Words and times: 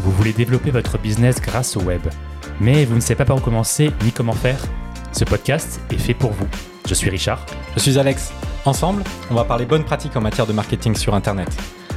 Vous 0.00 0.12
voulez 0.12 0.32
développer 0.32 0.70
votre 0.70 0.98
business 0.98 1.40
grâce 1.40 1.76
au 1.76 1.80
web, 1.80 2.02
mais 2.60 2.84
vous 2.84 2.94
ne 2.94 3.00
savez 3.00 3.16
pas 3.16 3.24
par 3.24 3.36
où 3.36 3.40
commencer 3.40 3.90
ni 4.04 4.12
comment 4.12 4.32
faire? 4.32 4.60
Ce 5.12 5.24
podcast 5.24 5.80
est 5.90 5.98
fait 5.98 6.14
pour 6.14 6.32
vous. 6.32 6.46
Je 6.86 6.94
suis 6.94 7.08
Richard. 7.08 7.44
Je 7.74 7.80
suis 7.80 7.98
Alex. 7.98 8.32
Ensemble, 8.64 9.02
on 9.30 9.34
va 9.34 9.44
parler 9.44 9.66
bonnes 9.66 9.84
pratiques 9.84 10.16
en 10.16 10.20
matière 10.20 10.46
de 10.46 10.52
marketing 10.52 10.94
sur 10.94 11.14
Internet. 11.14 11.48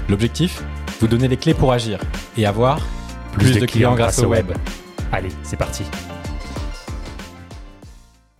L'objectif? 0.09 0.63
Vous 0.99 1.07
donner 1.07 1.27
les 1.27 1.37
clés 1.37 1.53
pour 1.53 1.71
agir 1.71 1.99
et 2.37 2.45
avoir 2.45 2.79
plus, 3.33 3.59
de, 3.59 3.65
clients, 3.65 3.95
grâce 3.95 4.19
au 4.19 4.27
web. 4.27 4.51
Allez, 5.11 5.29
c'est 5.43 5.57
parti. 5.57 5.83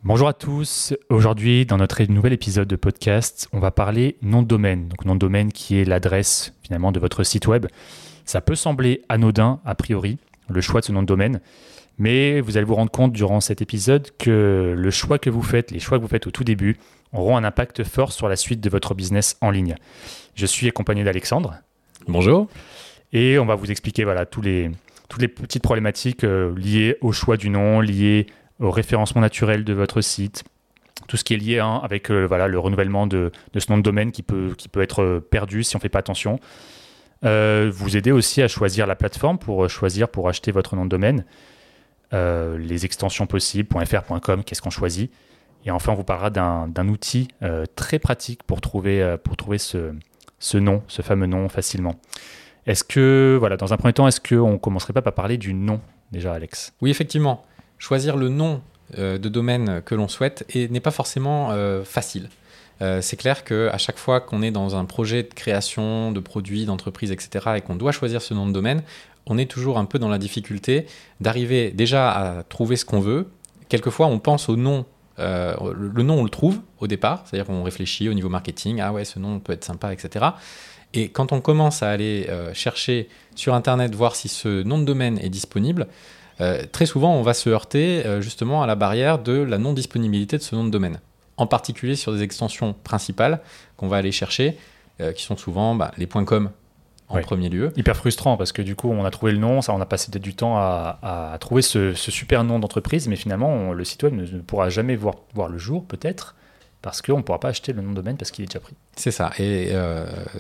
Bonjour 0.08 0.30
à 0.30 0.34
tous. 0.34 0.94
Aujourd'hui, 1.10 1.66
dans 1.66 1.76
notre 1.76 2.02
nouvel 2.04 2.32
épisode 2.32 2.70
de 2.70 2.78
podcast, 2.78 3.50
on 3.52 3.60
va 3.60 3.72
parler 3.72 4.16
nom 4.22 4.42
de 4.42 4.48
domaine. 4.48 4.88
Donc, 4.88 5.04
nom 5.04 5.16
de 5.16 5.20
domaine 5.20 5.52
qui 5.52 5.78
est 5.78 5.84
l'adresse 5.84 6.54
finalement 6.64 6.94
de 6.94 7.00
votre 7.02 7.26
site 7.26 7.46
web. 7.46 7.66
Ça 8.24 8.40
peut 8.40 8.56
sembler 8.56 9.02
anodin 9.10 9.60
a 9.66 9.76
priori, 9.76 10.18
le 10.48 10.62
choix 10.62 10.80
de 10.80 10.86
ce 10.86 10.94
nom 10.94 11.02
de 11.02 11.08
domaine, 11.08 11.42
mais 11.98 12.40
vous 12.40 12.56
allez 12.56 12.66
vous 12.66 12.76
rendre 12.76 12.90
compte 12.90 13.12
durant 13.12 13.42
cet 13.42 13.62
épisode 13.62 14.08
que 14.18 14.74
le 14.78 14.92
choix 14.92 15.20
que 15.20 15.30
vous 15.30 15.44
faites, 15.44 15.72
les 15.72 15.80
choix 15.80 15.98
que 15.98 16.04
vous 16.04 16.08
faites 16.08 16.28
au 16.28 16.32
tout 16.32 16.46
début, 16.46 16.78
auront 17.12 17.36
un 17.36 17.44
impact 17.44 17.84
fort 17.84 18.14
sur 18.14 18.30
la 18.30 18.38
suite 18.38 18.62
de 18.62 18.70
votre 18.70 18.96
business 18.96 19.36
en 19.42 19.52
ligne. 19.52 19.76
Je 20.36 20.46
suis 20.46 20.70
accompagné 20.70 21.04
d'Alexandre. 21.04 21.56
Bonjour. 22.08 22.48
Et 23.12 23.38
on 23.40 23.46
va 23.46 23.56
vous 23.56 23.72
expliquer 23.72 24.06
voilà, 24.06 24.26
tous 24.26 24.42
les, 24.42 24.72
toutes 25.10 25.22
les 25.22 25.28
petites 25.28 25.64
problématiques 25.64 26.24
euh, 26.24 26.58
liées 26.58 26.96
au 27.02 27.12
choix 27.12 27.36
du 27.36 27.50
nom, 27.50 27.82
liées 27.82 28.28
au 28.60 28.72
référencement 28.72 29.22
naturel 29.22 29.64
de 29.64 29.74
votre 29.74 30.02
site, 30.02 30.44
tout 31.08 31.18
ce 31.18 31.24
qui 31.24 31.34
est 31.34 31.38
lié 31.38 31.60
hein, 31.60 31.80
avec 31.84 32.10
euh, 32.10 32.26
voilà, 32.26 32.48
le 32.48 32.58
renouvellement 32.58 33.08
de, 33.08 33.32
ce 33.56 33.72
nom 33.72 33.78
de 33.78 33.84
domaine 33.84 34.12
qui 34.12 34.24
peut, 34.24 34.54
qui 34.58 34.68
peut 34.68 34.82
être 34.82 35.04
euh, 35.04 35.20
perdu 35.20 35.64
si 35.64 35.76
on 35.76 35.80
ne 35.80 35.82
fait 35.82 35.90
pas 35.90 36.00
attention. 36.00 36.40
Euh, 37.26 37.72
vous 37.74 37.98
aider 37.98 38.12
aussi 38.12 38.42
à 38.42 38.48
choisir 38.48 38.88
la 38.88 38.96
plateforme 38.96 39.38
pour 39.38 39.70
choisir 39.70 40.10
pour 40.10 40.30
acheter 40.30 40.52
votre 40.52 40.76
nom 40.76 40.86
de 40.86 40.90
domaine, 40.90 41.26
les 42.12 42.86
extensions 42.86 43.26
possibles, 43.26 43.70
.fr, 43.86 44.04
.com, 44.22 44.44
qu'est-ce 44.44 44.62
qu'on 44.62 44.70
choisit. 44.70 45.12
Et 45.66 45.72
enfin, 45.72 45.92
on 45.92 45.96
vous 45.96 46.04
parlera 46.04 46.30
d'un 46.30 46.88
outil 46.88 47.28
très 47.76 48.00
pratique 48.00 48.44
pour 48.44 48.62
trouver, 48.62 49.18
pour 49.24 49.36
trouver 49.36 49.58
ce, 49.58 49.94
ce 50.40 50.58
nom, 50.58 50.84
ce 50.88 51.02
fameux 51.02 51.26
nom 51.26 51.50
facilement. 51.50 51.96
Est-ce 52.66 52.84
que, 52.84 53.36
voilà, 53.40 53.58
dans 53.58 53.74
un 53.74 53.78
premier 53.78 53.94
temps, 53.94 54.08
est-ce 54.08 54.22
qu'on 54.22 54.54
ne 54.54 54.58
commencerait 54.58 54.94
pas 54.94 55.02
par 55.02 55.14
parler 55.14 55.38
du 55.38 55.54
nom 55.54 55.82
déjà, 56.12 56.34
Alex? 56.34 56.74
Oui, 56.82 56.92
effectivement 56.92 57.44
choisir 57.80 58.18
le 58.18 58.30
nom 58.30 58.62
euh, 58.98 59.18
de 59.18 59.28
domaine 59.28 59.82
que 59.86 59.96
l'on 59.96 60.08
souhaite 60.08 60.46
n'est 60.56 60.80
pas 60.80 60.92
forcément 60.92 61.50
euh, 61.52 61.84
facile. 61.84 62.30
Euh, 62.82 63.02
c'est 63.02 63.18
clair 63.18 63.44
qu'à 63.44 63.78
chaque 63.78 63.98
fois 63.98 64.22
qu'on 64.22 64.42
est 64.42 64.52
dans 64.52 64.78
un 64.78 64.86
projet 64.86 65.24
de 65.24 65.34
création 65.34 66.14
de 66.14 66.20
produits, 66.22 66.64
d'entreprise, 66.66 67.12
etc., 67.12 67.46
et 67.58 67.62
qu'on 67.62 67.76
doit 67.76 67.92
choisir 67.92 68.22
ce 68.22 68.34
nom 68.34 68.48
de 68.48 68.54
domaine, 68.54 68.84
on 69.26 69.38
est 69.38 69.50
toujours 69.50 69.78
un 69.78 69.84
peu 69.84 70.00
dans 70.00 70.08
la 70.08 70.20
difficulté 70.20 70.86
d'arriver 71.20 71.72
déjà 71.72 72.12
à 72.12 72.44
trouver 72.44 72.78
ce 72.78 72.86
qu'on 72.86 73.02
veut. 73.02 73.28
Quelquefois, 73.68 74.08
on 74.08 74.20
pense 74.20 74.48
au 74.48 74.56
nom 74.56 74.86
le 75.20 76.04
nom, 76.04 76.20
on 76.20 76.24
le 76.24 76.30
trouve 76.30 76.60
au 76.80 76.86
départ, 76.86 77.24
c'est-à-dire 77.26 77.48
qu'on 77.48 77.64
réfléchit 77.64 78.08
au 78.08 78.14
niveau 78.14 78.30
marketing, 78.30 78.80
ah 78.82 78.94
ouais, 78.94 79.04
ce 79.04 79.18
nom 79.18 79.40
peut 79.40 79.52
être 79.52 79.66
sympa, 79.66 79.92
etc. 79.92 80.28
Et 80.94 81.10
quand 81.10 81.32
on 81.32 81.42
commence 81.42 81.82
à 81.82 81.90
aller 81.90 82.30
chercher 82.54 83.10
sur 83.34 83.56
Internet, 83.56 83.96
voir 83.96 84.16
si 84.16 84.28
ce 84.28 84.62
nom 84.62 84.78
de 84.78 84.84
domaine 84.86 85.18
est 85.18 85.30
disponible, 85.30 85.88
euh, 86.42 86.64
très 86.72 86.86
souvent, 86.86 87.14
on 87.16 87.24
va 87.24 87.34
se 87.34 87.50
heurter 87.50 88.06
euh, 88.06 88.22
justement 88.22 88.62
à 88.62 88.68
la 88.68 88.76
barrière 88.76 89.20
de 89.20 89.34
la 89.34 89.58
non-disponibilité 89.58 90.38
de 90.38 90.44
ce 90.44 90.56
nom 90.56 90.64
de 90.64 90.70
domaine. 90.70 91.00
En 91.38 91.48
particulier 91.48 91.96
sur 91.96 92.14
des 92.14 92.24
extensions 92.24 92.74
principales 92.84 93.42
qu'on 93.76 93.88
va 93.88 93.98
aller 93.98 94.12
chercher, 94.12 94.58
euh, 95.02 95.12
qui 95.14 95.24
sont 95.24 95.38
souvent 95.38 95.76
bah, 95.76 95.92
les 95.98 96.08
.com 96.08 96.50
en 97.10 97.22
premier 97.22 97.50
lieu. 97.50 97.72
Hyper 97.78 97.96
frustrant 97.96 98.38
parce 98.38 98.52
que 98.52 98.62
du 98.62 98.76
coup, 98.76 98.90
on 98.90 99.06
a 99.06 99.12
trouvé 99.12 99.32
le 99.32 99.38
nom, 99.38 99.62
ça, 99.62 99.74
on 99.74 99.80
a 99.80 99.86
passé 99.86 100.12
du 100.20 100.36
temps 100.36 100.58
à, 100.58 101.38
trouver 101.40 101.62
ce, 101.62 101.94
super 101.94 102.44
nom 102.44 102.60
d'entreprise, 102.60 103.08
mais 103.08 103.16
finalement, 103.16 103.72
le 103.72 103.84
site 103.86 104.04
web 104.04 104.14
ne, 104.14 104.40
pourra 104.40 104.70
jamais 104.70 104.96
voir, 104.96 105.16
voir 105.34 105.48
le 105.48 105.58
jour, 105.58 105.86
peut-être, 105.86 106.36
parce 106.82 107.02
qu'on 107.02 107.18
ne 107.18 107.22
pourra 107.22 107.40
pas 107.40 107.50
acheter 107.50 107.72
le 107.72 107.82
nom 107.82 107.92
de 107.92 107.96
domaine 107.96 108.18
parce 108.18 108.32
qu'il 108.32 108.44
est 108.44 108.48
déjà 108.48 108.60
pris. 108.60 108.76
C'est 108.96 109.12
ça. 109.12 109.32
Et 109.40 109.70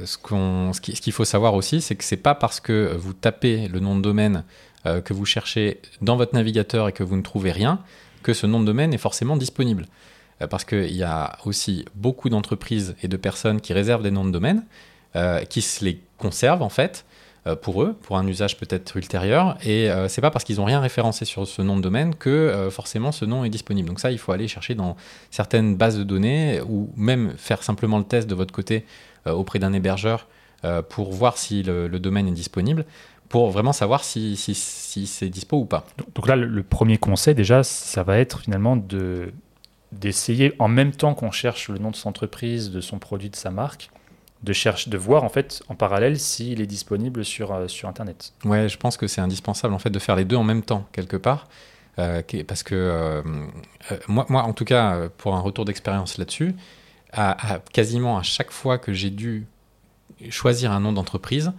ce 0.03 0.81
qu'il 0.81 1.13
faut 1.13 1.25
savoir 1.25 1.53
aussi, 1.53 1.79
c'est 1.79 1.95
que 1.95 2.03
c'est 2.03 2.17
pas 2.17 2.35
parce 2.35 2.59
que 2.59 2.93
vous 2.97 3.13
tapez 3.13 3.69
le 3.69 3.79
nom 3.79 3.95
de 3.95 4.01
domaine 4.01 4.43
euh, 4.87 5.01
que 5.01 5.13
vous 5.13 5.25
cherchez 5.25 5.81
dans 6.01 6.15
votre 6.15 6.33
navigateur 6.33 6.87
et 6.87 6.91
que 6.93 7.03
vous 7.03 7.17
ne 7.17 7.21
trouvez 7.21 7.51
rien, 7.51 7.79
que 8.23 8.33
ce 8.33 8.47
nom 8.47 8.59
de 8.59 8.65
domaine 8.65 8.93
est 8.93 8.99
forcément 8.99 9.35
disponible. 9.35 9.85
Euh, 10.41 10.47
parce 10.47 10.63
qu'il 10.63 10.95
y 10.95 11.03
a 11.03 11.37
aussi 11.45 11.85
beaucoup 11.95 12.29
d'entreprises 12.29 12.95
et 13.03 13.07
de 13.07 13.17
personnes 13.17 13.59
qui 13.59 13.73
réservent 13.73 14.03
des 14.03 14.11
noms 14.11 14.25
de 14.25 14.31
domaine, 14.31 14.63
euh, 15.15 15.43
qui 15.43 15.61
se 15.61 15.83
les 15.83 16.01
conservent 16.17 16.63
en 16.63 16.69
fait 16.69 17.05
pour 17.61 17.81
eux, 17.81 17.95
pour 18.01 18.17
un 18.17 18.27
usage 18.27 18.57
peut-être 18.57 18.97
ultérieur. 18.97 19.57
Et 19.65 19.89
c'est 20.09 20.19
pas 20.19 20.31
parce 20.31 20.43
qu'ils 20.43 20.57
n'ont 20.57 20.65
rien 20.65 20.81
référencé 20.81 21.23
sur 21.23 21.47
ce 21.47 21.61
nom 21.61 21.77
de 21.77 21.81
domaine 21.81 22.13
que 22.13 22.67
forcément 22.69 23.13
ce 23.13 23.23
nom 23.23 23.45
est 23.45 23.49
disponible. 23.49 23.87
Donc 23.87 24.01
ça, 24.01 24.11
il 24.11 24.17
faut 24.17 24.33
aller 24.33 24.49
chercher 24.49 24.75
dans 24.75 24.97
certaines 25.31 25.77
bases 25.77 25.97
de 25.97 26.03
données 26.03 26.59
ou 26.67 26.91
même 26.97 27.31
faire 27.37 27.63
simplement 27.63 27.99
le 27.99 28.03
test 28.03 28.27
de 28.27 28.35
votre 28.35 28.53
côté 28.53 28.85
auprès 29.25 29.59
d'un 29.59 29.71
hébergeur 29.71 30.27
pour 30.89 31.13
voir 31.13 31.37
si 31.37 31.63
le, 31.63 31.87
domaine 31.99 32.27
est 32.27 32.33
disponible 32.33 32.85
pour 33.29 33.49
vraiment 33.51 33.73
savoir 33.73 34.03
si, 34.03 34.35
si, 34.37 34.55
c'est 35.07 35.29
dispo 35.29 35.57
ou 35.57 35.65
pas. 35.65 35.85
Donc, 36.15 36.27
là, 36.27 36.35
le, 36.35 36.63
premier 36.63 36.97
conseil, 36.97 37.35
déjà, 37.35 37.63
ça 37.63 38.03
va 38.03 38.17
être 38.17 38.41
finalement 38.41 38.75
de 38.75 39.31
d'essayer, 39.93 40.53
en 40.59 40.67
même 40.67 40.91
temps 40.91 41.13
qu'on 41.13 41.31
cherche 41.31 41.69
le 41.69 41.77
nom 41.77 41.91
de 41.91 41.95
son 41.95 42.09
entreprise, 42.09 42.71
de 42.71 42.81
son 42.81 42.99
produit, 42.99 43.29
de 43.29 43.37
sa 43.37 43.51
marque, 43.51 43.89
de, 44.43 44.51
chercher, 44.51 44.89
de 44.89 44.97
voir 44.97 45.23
en 45.23 45.29
fait 45.29 45.63
en 45.69 45.75
parallèle 45.75 46.19
s'il 46.19 46.59
est 46.59 46.67
disponible 46.67 47.23
sur, 47.23 47.53
euh, 47.53 47.69
sur 47.69 47.87
Internet. 47.87 48.33
Ouais, 48.43 48.67
je 48.67 48.77
pense 48.77 48.97
que 48.97 49.07
c'est 49.07 49.21
indispensable 49.21 49.73
en 49.73 49.79
fait 49.79 49.89
de 49.89 49.97
faire 49.99 50.17
les 50.17 50.25
deux 50.25 50.35
en 50.35 50.43
même 50.43 50.61
temps, 50.61 50.85
quelque 50.91 51.15
part. 51.15 51.47
Euh, 51.99 52.21
parce 52.45 52.63
que 52.63 52.75
euh, 52.75 53.21
moi, 54.09 54.25
moi, 54.29 54.43
en 54.43 54.53
tout 54.53 54.65
cas, 54.65 55.09
pour 55.17 55.35
un 55.35 55.39
retour 55.39 55.63
d'expérience 55.63 56.17
là-dessus, 56.17 56.53
à, 57.13 57.59
quasiment 57.71 58.17
à 58.17 58.23
chaque 58.23 58.51
fois 58.51 58.77
que 58.77 58.93
j'ai 58.93 59.09
dû 59.09 59.47
choisir 60.29 60.71
un 60.71 60.79
nom 60.79 60.91
d'entreprise, 60.91 61.53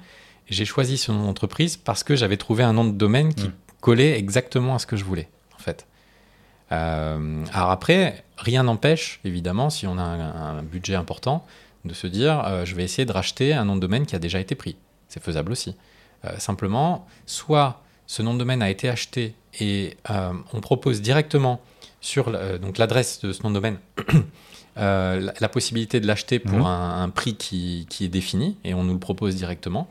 j'ai 0.49 0.65
choisi 0.65 0.99
ce 0.99 1.13
nom 1.13 1.27
d'entreprise 1.27 1.77
parce 1.77 2.03
que 2.03 2.17
j'avais 2.17 2.37
trouvé 2.37 2.63
un 2.65 2.73
nom 2.73 2.85
de 2.85 2.93
domaine 2.93 3.35
qui 3.35 3.49
hmm. 3.49 3.55
collait 3.81 4.19
exactement 4.19 4.75
à 4.75 4.79
ce 4.79 4.87
que 4.87 4.97
je 4.97 5.05
voulais, 5.05 5.29
en 5.55 5.59
fait. 5.59 5.87
Euh, 6.73 7.45
alors 7.53 7.71
après, 7.71 8.25
rien 8.37 8.63
n'empêche, 8.63 9.21
évidemment, 9.25 9.71
si 9.71 9.87
on 9.87 9.99
a 9.99 10.03
un, 10.03 10.63
budget 10.63 10.95
important, 10.95 11.47
de 11.85 11.95
se 11.95 12.07
dire, 12.07 12.43
euh, 12.47 12.65
je 12.65 12.75
vais 12.75 12.85
essayer 12.85 13.07
de 13.07 13.13
racheter 13.13 13.53
un 13.53 13.65
nom 13.65 13.77
de 13.77 13.81
domaine 13.81 14.07
qui 14.07 14.17
a 14.17 14.19
déjà 14.19 14.41
été 14.41 14.55
pris. 14.55 14.77
C'est 15.09 15.23
faisable 15.23 15.53
aussi. 15.53 15.77
Euh, 16.25 16.31
simplement, 16.39 17.07
soit 17.27 17.83
ce 18.07 18.23
nom 18.23 18.35
de 18.35 18.39
domaine 18.39 18.63
a 18.63 18.71
été 18.71 18.89
acheté 18.89 19.35
et 19.61 19.97
on 20.53 20.61
propose 20.61 21.03
directement 21.03 21.61
sur 22.01 22.31
donc 22.61 22.79
l'adresse 22.79 23.21
de 23.21 23.33
ce 23.33 23.43
nom 23.43 23.51
de 23.51 23.55
domaine 23.55 23.79
la, 24.77 25.49
possibilité 25.49 26.01
de 26.01 26.07
l'acheter 26.07 26.39
pour 26.39 26.61
hmm. 26.61 26.67
un, 26.67 27.09
prix 27.11 27.35
qui, 27.35 27.87
qui, 27.91 28.05
est 28.05 28.09
défini 28.09 28.57
et 28.65 28.73
on 28.73 28.85
nous 28.85 28.93
le 28.93 28.99
propose 28.99 29.35
directement. 29.35 29.89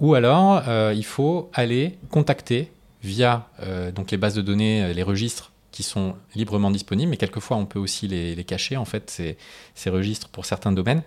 Ou 0.00 0.14
alors, 0.14 0.62
euh, 0.68 0.92
il 0.94 1.04
faut 1.04 1.50
aller 1.54 1.98
contacter 2.10 2.70
via 3.02 3.48
euh, 3.62 3.92
donc 3.92 4.10
les 4.10 4.16
bases 4.16 4.34
de 4.34 4.42
données, 4.42 4.82
euh, 4.82 4.92
les 4.92 5.02
registres 5.02 5.52
qui 5.70 5.82
sont 5.82 6.14
librement 6.34 6.70
disponibles, 6.70 7.10
mais 7.10 7.16
quelquefois 7.16 7.56
on 7.58 7.66
peut 7.66 7.78
aussi 7.78 8.08
les, 8.08 8.42
cacher, 8.44 8.78
en 8.78 8.86
fait, 8.86 9.10
ces, 9.10 9.36
ces, 9.74 9.90
registres 9.90 10.28
pour 10.28 10.46
certains 10.46 10.72
domaines. 10.72 11.02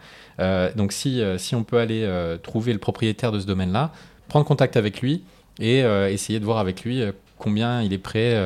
donc 0.75 0.91
si, 0.91 1.23
si 1.39 1.55
on 1.55 1.63
peut 1.63 1.79
aller 1.79 2.07
trouver 2.43 2.71
le 2.71 2.77
propriétaire 2.77 3.31
de 3.31 3.39
ce 3.39 3.47
domaine-là, 3.47 3.91
prendre 4.27 4.45
contact 4.45 4.77
avec 4.77 5.01
lui 5.01 5.23
et 5.59 5.79
essayer 5.79 6.39
de 6.39 6.45
voir 6.45 6.59
avec 6.59 6.83
lui 6.83 7.01
combien 7.39 7.81
il 7.81 7.93
est 7.93 7.97
prêt 7.97 8.37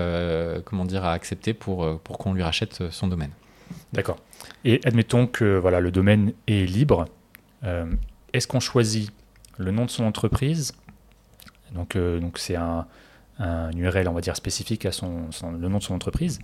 comment 0.63 0.85
dire, 0.85 1.03
à 1.03 1.11
accepter 1.11 1.53
pour, 1.53 1.99
pour 1.99 2.17
qu'on 2.17 2.33
lui 2.33 2.43
rachète 2.43 2.89
son 2.89 3.07
domaine. 3.07 3.31
D'accord. 3.91 4.15
Et 4.63 4.79
admettons 4.85 5.27
que 5.27 5.57
voilà, 5.57 5.81
le 5.81 5.91
domaine 5.91 6.31
est 6.47 6.65
libre. 6.65 7.03
Est-ce 8.31 8.47
qu'on 8.47 8.61
choisit 8.61 9.11
le 9.57 9.71
nom 9.71 9.85
de 9.85 9.91
son 9.91 10.03
entreprise. 10.03 10.73
Donc, 11.73 11.95
euh, 11.95 12.19
donc 12.19 12.37
c'est 12.37 12.55
un, 12.55 12.85
URL, 13.75 14.07
on 14.07 14.13
va 14.13 14.21
dire, 14.21 14.35
spécifique 14.35 14.85
à 14.85 14.91
son, 14.91 15.29
le 15.59 15.67
nom 15.67 15.79
de 15.79 15.83
son 15.83 15.95
entreprise. 15.95 16.39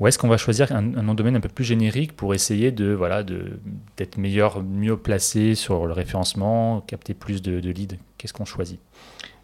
Ou 0.00 0.08
est-ce 0.08 0.18
qu'on 0.18 0.28
va 0.28 0.36
choisir 0.36 0.72
un, 0.72 0.82
nom 0.82 1.12
de 1.12 1.18
domaine 1.18 1.36
un 1.36 1.40
peu 1.40 1.48
plus 1.48 1.64
générique 1.64 2.16
pour 2.16 2.34
essayer 2.34 2.72
de 2.72 2.92
voilà 2.92 3.22
d'être 3.22 4.16
meilleur, 4.16 4.62
mieux 4.62 4.96
placé 4.96 5.54
sur 5.54 5.86
le 5.86 5.92
référencement, 5.92 6.80
capter 6.80 7.14
plus 7.14 7.42
de, 7.42 7.58
leads? 7.70 7.96
Qu'est-ce 8.18 8.32
qu'on 8.32 8.44
choisit? 8.44 8.80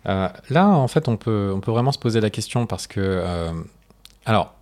Euh, 0.07 0.29
Là, 0.49 0.69
en 0.69 0.89
fait, 0.89 1.09
on 1.09 1.17
peut, 1.17 1.53
on 1.55 1.61
peut 1.61 1.71
vraiment 1.71 1.93
se 1.93 1.99
poser 1.99 2.21
la 2.21 2.31
question 2.31 2.67
parce 2.67 2.87
que, 2.87 3.01
euh, 3.01 3.53
alors, 4.25 4.55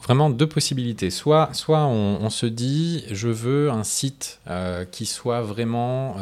vraiment 0.00 0.30
deux 0.30 0.48
possibilités. 0.48 1.10
Soit, 1.10 1.50
soit 1.52 1.86
on, 1.86 2.30
se 2.30 2.46
dit, 2.46 3.04
je 3.10 3.28
veux 3.28 3.70
un 3.70 3.84
site 3.84 4.40
qui 4.90 5.06
soit 5.06 5.42
vraiment 5.42 6.16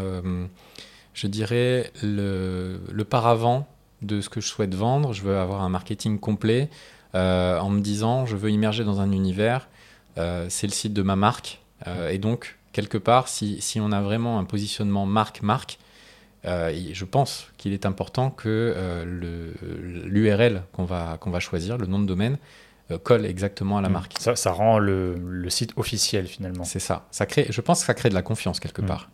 je 1.14 1.26
dirais, 1.28 1.90
le, 2.02 2.80
le, 2.92 3.04
paravent 3.04 3.66
de 4.02 4.20
ce 4.20 4.28
que 4.28 4.40
je 4.40 4.48
souhaite 4.48 4.74
vendre. 4.74 5.12
Je 5.12 5.22
veux 5.22 5.38
avoir 5.38 5.62
un 5.62 5.68
marketing 5.68 6.18
complet 6.18 6.68
euh, 7.14 7.58
en 7.58 7.70
me 7.70 7.80
disant, 7.80 8.26
je 8.26 8.36
veux 8.36 8.50
immerger 8.50 8.84
dans 8.84 9.00
un 9.00 9.12
univers. 9.12 9.68
Euh, 10.18 10.46
c'est 10.48 10.66
le 10.66 10.72
site 10.72 10.92
de 10.92 11.02
ma 11.02 11.16
marque. 11.16 11.60
Euh, 11.86 12.10
et 12.10 12.18
donc, 12.18 12.58
quelque 12.72 12.98
part, 12.98 13.28
si, 13.28 13.60
si, 13.60 13.80
on 13.80 13.92
a 13.92 14.00
vraiment 14.02 14.38
un 14.38 14.44
positionnement 14.44 15.06
marque-marque, 15.06 15.78
je 16.44 17.04
pense 17.06 17.46
qu'il 17.56 17.72
est 17.72 17.86
important 17.86 18.30
que 18.30 18.74
l'URL 20.04 20.62
qu'on 20.72 20.84
va, 20.84 21.16
qu'on 21.18 21.30
va 21.30 21.40
choisir, 21.40 21.78
le 21.78 21.86
nom 21.86 21.98
de 21.98 22.04
domaine, 22.04 22.36
colle 23.02 23.24
exactement 23.24 23.78
à 23.78 23.80
la 23.80 23.88
mm. 23.88 23.92
marque. 23.92 24.14
Ça, 24.18 24.36
ça 24.36 24.52
rend 24.52 24.78
le, 24.78 25.14
le, 25.14 25.48
site 25.48 25.72
officiel 25.76 26.26
finalement. 26.26 26.64
C'est 26.64 26.80
ça. 26.80 27.06
ça 27.10 27.24
crée, 27.24 27.46
je 27.48 27.60
pense 27.62 27.80
que 27.80 27.86
ça 27.86 27.94
crée 27.94 28.10
de 28.10 28.14
la 28.14 28.20
confiance 28.20 28.60
quelque 28.60 28.82
mm. 28.82 28.86
part. 28.86 29.08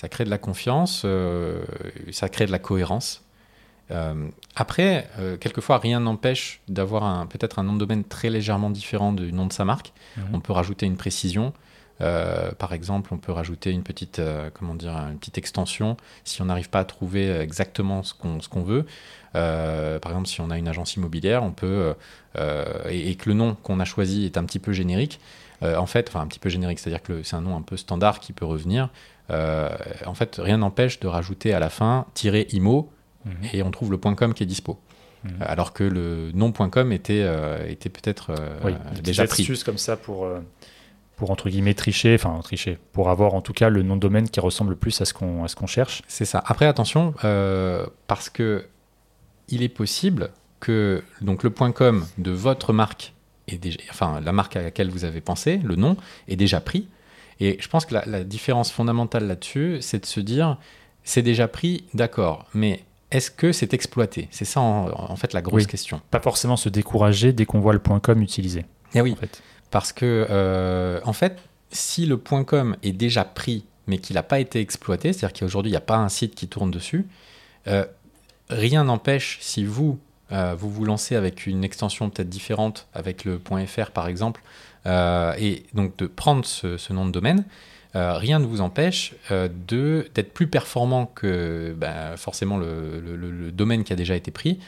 Ça 0.00 0.08
crée 0.08 0.24
de 0.24 0.30
la 0.30 0.38
confiance, 0.38 1.04
ça 2.10 2.28
crée 2.30 2.46
de 2.46 2.52
la 2.52 2.58
cohérence. 2.58 3.22
Euh, 3.90 4.28
après, 4.56 5.08
euh, 5.18 5.36
quelquefois, 5.36 5.78
rien 5.78 6.00
n'empêche 6.00 6.60
d'avoir 6.68 7.26
peut-être 7.28 7.58
un 7.58 7.64
nom 7.64 7.74
de 7.74 7.78
domaine 7.78 8.04
très 8.04 8.30
légèrement 8.30 8.70
différent 8.70 9.12
du 9.12 9.32
nom 9.32 9.46
de 9.46 9.52
sa 9.52 9.64
marque. 9.64 9.92
Mhm. 10.16 10.24
On 10.34 10.40
peut 10.40 10.52
rajouter 10.52 10.86
une 10.86 10.96
précision. 10.96 11.52
Euh, 12.00 12.52
par 12.52 12.72
exemple, 12.72 13.12
on 13.12 13.18
peut 13.18 13.32
rajouter 13.32 13.70
une 13.70 13.82
petite, 13.82 14.22
comment 14.54 14.74
dire, 14.74 14.92
une 14.92 15.18
petite 15.18 15.36
extension 15.36 15.98
si 16.24 16.40
on 16.40 16.46
n'arrive 16.46 16.70
pas 16.70 16.80
à 16.80 16.84
trouver 16.84 17.30
exactement 17.40 18.02
ce 18.02 18.14
qu'on 18.14 18.62
veut. 18.62 18.86
par 19.32 20.10
exemple, 20.10 20.26
si 20.26 20.40
on 20.40 20.50
a 20.50 20.56
une 20.56 20.68
agence 20.68 20.94
immobilière, 20.96 21.42
on 21.42 21.52
peut 21.52 21.94
et, 22.88 23.14
que 23.16 23.28
le 23.28 23.34
nom 23.34 23.54
qu'on 23.54 23.80
a 23.80 23.84
choisi 23.84 24.24
est 24.24 24.38
un 24.38 24.44
petit 24.44 24.60
peu 24.60 24.72
générique. 24.72 25.20
en 25.62 25.84
fait, 25.84 26.08
enfin 26.08 26.22
un 26.22 26.26
petit 26.26 26.38
peu 26.38 26.48
générique, 26.48 26.78
c'est-à-dire 26.78 27.02
que 27.02 27.22
c'est 27.22 27.36
un 27.36 27.42
nom 27.42 27.54
un 27.54 27.62
peu 27.62 27.76
standard 27.76 28.20
qui 28.20 28.32
peut 28.32 28.46
revenir. 28.46 28.88
En 29.30 30.14
fait, 30.14 30.36
rien 30.42 30.58
n'empêche 30.58 31.00
de 31.00 31.06
rajouter 31.08 31.52
à 31.54 31.60
la 31.60 31.70
fin 31.70 32.06
"-imo" 32.14 32.90
Mhm. 33.24 33.32
et 33.52 33.62
on 33.62 33.70
trouve 33.70 33.90
le 33.90 33.98
.com 33.98 34.34
qui 34.34 34.42
est 34.42 34.46
dispo. 34.46 34.78
Mhm. 35.24 35.32
Alors 35.40 35.72
que 35.72 35.84
le 35.84 36.30
non.com 36.32 36.92
était, 36.92 37.22
euh, 37.22 37.68
était 37.68 37.90
peut-être 37.90 38.30
euh, 38.30 38.72
déjà 39.02 39.26
pris. 39.26 39.46
comme 39.64 39.76
ça 39.76 39.96
pour, 39.98 40.24
euh, 40.24 40.40
pour 41.16 41.30
entre 41.30 41.50
guillemets 41.50 41.74
tricher, 41.74 42.14
enfin 42.14 42.40
tricher, 42.42 42.78
pour 42.92 43.10
avoir 43.10 43.34
en 43.34 43.42
tout 43.42 43.52
cas 43.52 43.68
le 43.68 43.82
nom 43.82 43.96
de 43.96 44.00
domaine 44.00 44.28
qui 44.30 44.40
ressemble 44.40 44.70
le 44.70 44.76
plus 44.76 44.98
à 45.02 45.04
ce 45.04 45.12
qu'on 45.12 45.44
qu'on 45.46 45.66
cherche. 45.66 46.02
C'est 46.08 46.24
ça. 46.24 46.42
Après 46.46 46.64
attention, 46.66 47.14
parce 48.06 48.30
que 48.30 48.66
il 49.48 49.62
est 49.62 49.68
possible 49.68 50.30
que 50.60 51.02
donc 51.20 51.42
le 51.42 51.50
.com 51.50 52.06
de 52.16 52.30
votre 52.30 52.72
marque 52.72 53.12
est 53.48 53.58
déjà, 53.58 53.78
enfin 53.90 54.20
la 54.20 54.32
marque 54.32 54.56
à 54.56 54.62
laquelle 54.62 54.88
vous 54.90 55.04
avez 55.04 55.20
pensé, 55.20 55.58
le 55.58 55.76
nom 55.76 55.96
est 56.28 56.36
déjà 56.36 56.60
pris. 56.60 56.88
Et 57.40 57.56
je 57.60 57.68
pense 57.68 57.86
que 57.86 57.94
la, 57.94 58.04
la 58.06 58.24
différence 58.24 58.70
fondamentale 58.70 59.26
là-dessus, 59.26 59.78
c'est 59.80 60.00
de 60.00 60.06
se 60.06 60.20
dire, 60.20 60.58
c'est 61.02 61.22
déjà 61.22 61.48
pris, 61.48 61.84
d'accord, 61.94 62.46
mais 62.54 62.84
est-ce 63.10 63.30
que 63.30 63.52
c'est 63.52 63.74
exploité? 63.74 64.28
C'est 64.30 64.44
ça 64.44 64.60
en, 64.60 65.16
fait 65.16 65.32
la 65.32 65.42
grosse 65.42 65.66
question. 65.66 66.00
Pas 66.10 66.20
forcément 66.20 66.56
se 66.56 66.68
décourager 66.68 67.32
dès 67.32 67.44
qu'on 67.44 67.60
voit 67.60 67.72
le 67.72 67.80
.com 67.80 68.22
utilisé. 68.22 68.64
Eh 68.94 69.00
oui, 69.00 69.16
parce 69.70 69.92
que 69.92 70.26
euh, 70.30 71.00
en 71.04 71.12
fait, 71.12 71.38
si 71.70 72.06
le 72.06 72.16
.com 72.16 72.76
est 72.82 72.92
déjà 72.92 73.24
pris 73.24 73.64
mais 73.86 73.98
qu'il 73.98 74.14
n'a 74.14 74.22
pas 74.22 74.38
été 74.38 74.60
exploité, 74.60 75.12
c'est-à-dire 75.12 75.40
qu'aujourd'hui 75.40 75.70
il 75.70 75.72
n'y 75.72 75.78
a 75.78 75.80
pas 75.80 75.96
un 75.96 76.08
site 76.08 76.36
qui 76.36 76.46
tourne 76.46 76.70
dessus, 76.70 77.08
euh, 77.66 77.84
rien 78.48 78.84
n'empêche 78.84 79.38
si 79.40 79.64
vous 79.64 79.98
euh, 80.30 80.54
vous 80.56 80.70
vous 80.70 80.84
lancez 80.84 81.16
avec 81.16 81.46
une 81.46 81.64
extension 81.64 82.08
peut-être 82.08 82.28
différente 82.28 82.86
avec 82.94 83.24
le 83.24 83.40
.fr 83.66 83.90
par 83.90 84.06
exemple, 84.06 84.42
et 84.86 85.64
donc 85.74 85.96
de 85.96 86.06
prendre 86.06 86.44
ce 86.44 86.92
nom 86.92 87.06
de 87.06 87.12
domaine 87.12 87.44
euh, 87.96 88.16
rien 88.16 88.38
ne 88.38 88.46
vous 88.46 88.60
empêche 88.60 89.14
euh, 89.32 89.48
d'être 89.48 90.32
plus 90.32 90.46
performant 90.46 91.06
que 91.06 91.74
ben, 91.76 92.16
forcément 92.16 92.56
le, 92.56 93.50
domaine 93.50 93.82
qui 93.82 93.92
a 93.92 93.96
déjà 93.96 94.14
été 94.14 94.30
pris 94.30 94.60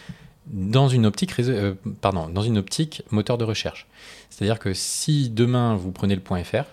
dans 0.47 0.89
une 0.89 1.07
optique, 1.07 1.39
euh, 1.39 1.75
pardon, 2.01 2.29
dans 2.29 2.43
une 2.43 2.59
optique 2.59 3.03
moteur 3.11 3.39
de 3.39 3.45
recherche. 3.45 3.87
C'est-à-dire 4.29 4.59
que 4.59 4.75
si 4.75 5.31
demain 5.31 5.77
vous 5.77 5.93
prenez 5.93 6.17
le 6.17 6.23
.fr 6.43 6.65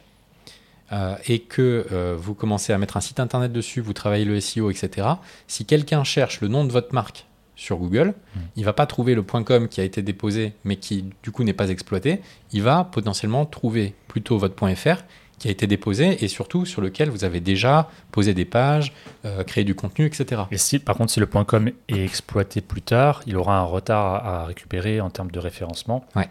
et 1.27 1.37
que 1.37 2.15
vous 2.17 2.33
commencez 2.33 2.73
à 2.73 2.79
mettre 2.79 2.97
un 2.97 3.01
site 3.01 3.19
internet 3.19 3.53
dessus, 3.53 3.79
vous 3.79 3.93
travaillez 3.93 4.25
le 4.25 4.39
SEO, 4.39 4.71
etc., 4.71 5.07
si 5.45 5.65
quelqu'un 5.65 6.03
cherche 6.03 6.41
le 6.41 6.47
nom 6.47 6.65
de 6.65 6.71
votre 6.71 6.95
marque 6.95 7.27
sur 7.59 7.77
Google, 7.77 8.13
il 8.55 8.59
il 8.59 8.65
va 8.65 8.73
pas 8.73 8.85
trouver 8.85 9.15
le 9.15 9.23
.com 9.23 9.67
qui 9.67 9.81
a 9.81 9.83
été 9.83 10.01
déposé 10.01 10.53
mais 10.63 10.75
qui 10.75 11.05
du 11.23 11.31
coup 11.31 11.43
n'est 11.43 11.53
pas 11.53 11.69
exploité, 11.69 12.21
il 12.51 12.61
va 12.61 12.83
potentiellement 12.83 13.45
trouver 13.45 13.95
plutôt 14.07 14.37
votre 14.37 14.55
.fr 14.75 15.03
qui 15.39 15.47
a 15.47 15.51
été 15.51 15.65
déposé 15.65 16.23
et 16.23 16.27
surtout 16.27 16.65
sur 16.65 16.81
lequel 16.81 17.09
vous 17.09 17.23
avez 17.23 17.39
déjà 17.39 17.89
posé 18.11 18.33
des 18.33 18.45
pages, 18.45 18.93
euh, 19.25 19.43
créé 19.43 19.63
du 19.63 19.73
contenu, 19.73 20.05
etc. 20.05 20.43
Et 20.51 20.57
si, 20.57 20.79
par 20.79 20.97
contre, 20.97 21.11
si 21.11 21.19
le 21.19 21.25
.com 21.25 21.71
est 21.87 22.03
exploité 22.03 22.61
plus 22.61 22.81
tard, 22.81 23.23
il 23.25 23.37
aura 23.37 23.57
un 23.57 23.63
retard 23.63 24.25
à, 24.25 24.45
récupérer 24.45 24.99
en 25.01 25.09
termes 25.09 25.31
de 25.31 25.39
référencement. 25.39 26.05
Ouais. 26.15 26.29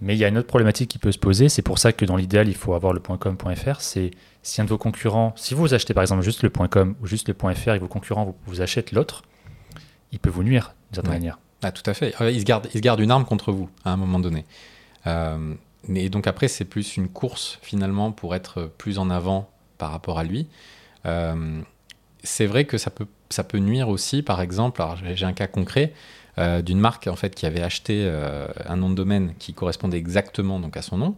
Mais 0.00 0.14
il 0.14 0.18
y 0.18 0.24
a 0.24 0.28
une 0.28 0.38
autre 0.38 0.46
problématique 0.46 0.90
qui 0.90 0.98
peut 0.98 1.10
se 1.10 1.18
poser, 1.18 1.48
c'est 1.48 1.62
pour 1.62 1.78
ça 1.78 1.92
que 1.92 2.04
dans 2.04 2.16
l'idéal, 2.16 2.48
il 2.48 2.54
faut 2.54 2.74
avoir 2.74 2.92
le 2.92 3.00
.com.fr, 3.00 3.80
c'est 3.80 4.10
si 4.42 4.60
un 4.60 4.64
de 4.64 4.68
vos 4.68 4.78
concurrents, 4.78 5.32
si 5.36 5.54
vous 5.54 5.74
achetez 5.74 5.94
par 5.94 6.02
exemple 6.02 6.22
juste 6.22 6.42
le 6.42 6.50
.com 6.50 6.94
ou 7.02 7.06
juste 7.06 7.28
le 7.28 7.54
.fr 7.54 7.70
et 7.70 7.78
vos 7.78 7.88
concurrents 7.88 8.24
vous, 8.24 8.36
vous 8.46 8.60
achètent 8.60 8.92
l'autre, 8.92 9.22
il 10.12 10.18
peut 10.18 10.30
vous 10.30 10.42
nuire 10.42 10.74
d'une 10.90 10.96
certaine 10.96 11.12
manière. 11.12 11.38
Ah, 11.62 11.72
tout 11.72 11.88
à 11.88 11.94
fait. 11.94 12.14
Euh, 12.20 12.30
il 12.30 12.40
se, 12.40 12.44
garde, 12.44 12.68
il 12.72 12.78
se 12.78 12.82
garde 12.82 13.00
une 13.00 13.10
arme 13.10 13.24
contre 13.24 13.52
vous 13.52 13.68
à 13.84 13.92
un 13.92 13.96
moment 13.96 14.20
donné. 14.20 14.44
Euh, 15.06 15.54
et 15.94 16.08
donc 16.08 16.26
après, 16.26 16.48
c'est 16.48 16.64
plus 16.64 16.96
une 16.96 17.08
course 17.08 17.58
finalement 17.62 18.12
pour 18.12 18.34
être 18.34 18.70
plus 18.78 18.98
en 18.98 19.10
avant 19.10 19.50
par 19.78 19.90
rapport 19.90 20.18
à 20.18 20.24
lui. 20.24 20.48
Euh, 21.06 21.60
c'est 22.22 22.46
vrai 22.46 22.64
que 22.64 22.78
ça 22.78 22.90
peut, 22.90 23.06
ça 23.30 23.44
peut 23.44 23.58
nuire 23.58 23.88
aussi, 23.88 24.22
par 24.22 24.40
exemple, 24.40 24.82
alors 24.82 24.96
j'ai 24.96 25.24
un 25.24 25.32
cas 25.32 25.46
concret 25.46 25.92
euh, 26.38 26.62
d'une 26.62 26.78
marque 26.78 27.06
en 27.06 27.16
fait 27.16 27.34
qui 27.34 27.46
avait 27.46 27.62
acheté 27.62 28.04
euh, 28.06 28.46
un 28.66 28.76
nom 28.76 28.90
de 28.90 28.94
domaine 28.94 29.34
qui 29.38 29.54
correspondait 29.54 29.98
exactement 29.98 30.60
donc 30.60 30.76
à 30.76 30.82
son 30.82 30.96
nom. 30.96 31.14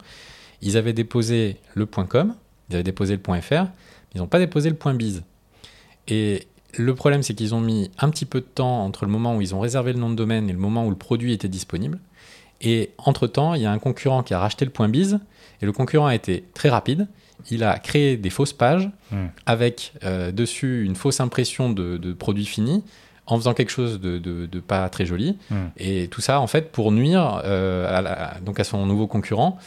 Ils 0.63 0.77
avaient 0.77 0.93
déposé 0.93 1.57
le 1.75 1.87
.com, 1.87 2.35
ils 2.69 2.75
avaient 2.75 2.83
déposé 2.83 3.17
le 3.17 3.41
.fr, 3.41 3.53
mais 3.53 3.69
ils 4.15 4.19
n'ont 4.19 4.27
pas 4.27 4.39
déposé 4.39 4.71
le 4.71 4.93
.biz. 4.95 5.23
Et 6.09 6.47
le 6.77 6.95
problème, 6.95 7.23
c'est 7.23 7.35
qu'ils 7.35 7.55
ont 7.55 7.61
mis 7.61 7.91
un 7.99 8.11
petit 8.11 8.25
peu 8.25 8.41
de 8.41 8.47
temps 8.47 8.85
entre 8.85 9.05
le 9.05 9.11
moment 9.11 9.37
où 9.37 9.41
ils 9.41 9.55
ont 9.55 9.61
réservé 9.61 9.93
le 9.93 9.99
nom 9.99 10.11
de 10.11 10.15
domaine 10.15 10.49
et 10.49 10.53
le 10.53 10.59
moment 10.59 10.87
où 10.87 10.91
le 10.91 10.97
produit 10.97 11.33
était 11.33 11.49
disponible. 11.49 11.99
Et 12.61 12.91
entre-temps, 12.99 13.55
il 13.55 13.63
y 13.63 13.67
a 13.67 13.73
un 13.73 13.79
concurrent 13.79 14.23
qui 14.23 14.35
a 14.35 14.39
racheté 14.39 14.65
le 14.65 14.71
point 14.71 14.89
bise, 14.89 15.21
et 15.63 15.67
le 15.67 15.73
concurrent 15.73 16.07
a 16.07 16.15
été 16.15 16.45
très 16.55 16.69
rapide. 16.69 17.09
Il 17.51 17.65
a 17.65 17.79
créé 17.79 18.17
des 18.17 18.31
fausses 18.31 18.53
pages 18.53 18.91
hmm. 19.11 19.27
avec 19.47 19.95
euh, 20.05 20.31
dessus 20.31 20.85
une 20.85 20.95
fausse 20.95 21.21
impression 21.21 21.71
de, 21.71 22.13
produit 22.13 22.45
fini 22.45 22.85
en 23.27 23.37
faisant 23.39 23.55
quelque 23.55 23.71
chose 23.71 24.01
de, 24.01 24.61
pas 24.61 24.89
très 24.91 25.07
joli. 25.07 25.39
Hmm. 25.51 25.69
Et 25.79 26.09
tout 26.09 26.21
ça, 26.21 26.41
en 26.41 26.47
fait, 26.47 26.71
pour 26.71 26.93
nuire 26.93 27.41
euh, 27.45 28.35
à, 28.37 28.41
donc 28.41 28.61
à 28.61 28.65
son 28.65 28.85
nouveau 28.85 29.07
concurrent, 29.07 29.59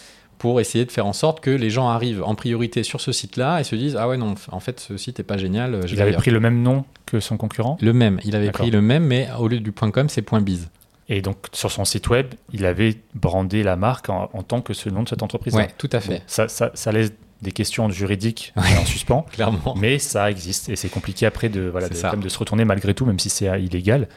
pour 0.44 0.60
essayer 0.60 0.84
de 0.84 0.92
faire 0.92 1.06
en 1.06 1.14
sorte 1.14 1.40
que 1.40 1.50
les 1.50 1.70
gens 1.70 1.88
arrivent 1.88 2.22
en 2.22 2.36
priorité 2.36 2.84
sur 2.84 3.00
ce 3.00 3.14
site-là 3.14 3.62
et 3.62 3.64
se 3.64 3.78
disent 3.78 3.96
Ah 3.98 4.10
ouais, 4.10 4.18
non, 4.18 4.36
en 4.52 4.60
fait, 4.60 4.82
ce 4.82 4.98
site 4.98 5.20
n'est 5.20 5.24
pas 5.24 5.38
génial. 5.38 5.80
il 5.90 6.02
avait 6.02 6.12
pris 6.12 6.32
le 6.32 6.42
même 6.42 6.62
nom 6.62 6.84
que 7.06 7.22
son 7.22 7.38
concurrent 7.38 7.78
Le 7.80 7.94
même. 7.94 8.20
Il 8.26 8.36
avait 8.36 8.52
pris 8.52 8.70
le 8.70 8.82
même, 8.82 9.06
mais 9.06 9.30
au 9.40 9.48
lieu 9.48 9.62
du 9.62 9.72
.com, 9.72 10.10
c'est 10.10 10.30
.biz. 10.42 10.68
Et 11.08 11.22
donc, 11.22 11.38
sur 11.54 11.72
son 11.72 11.86
site 11.86 12.10
web, 12.10 12.34
il 12.52 12.66
avait 12.66 12.98
brandé 13.16 13.64
la 13.64 13.78
marque 13.78 14.10
en, 14.10 14.28
tant 14.46 14.60
que 14.60 14.74
ce 14.74 14.90
nom 14.90 15.04
de 15.04 15.08
cette 15.08 15.24
entreprise. 15.24 15.56
Oui, 15.56 15.64
tout 15.78 15.90
à 15.94 16.02
fait. 16.02 16.22
ça, 16.28 16.50
ça, 16.50 16.72
ça, 16.74 16.92
laisse 16.92 17.14
des 17.42 17.54
questions 17.54 17.90
juridiques 17.90 18.54
en 18.58 18.84
suspens. 18.86 19.26
Clairement. 19.32 19.76
Mais 19.78 19.98
ça 19.98 20.30
existe 20.30 20.68
et 20.68 20.76
c'est 20.76 20.90
compliqué 20.90 21.26
après 21.26 21.48
de, 21.48 21.70
voilà, 21.70 21.88
de, 21.88 22.22
de, 22.22 22.30
se 22.30 22.38
retourner 22.38 22.66
malgré 22.66 22.94
tout, 22.94 23.06
même 23.06 23.20
si 23.20 23.30
c'est 23.30 23.46
illégal. 23.64 24.10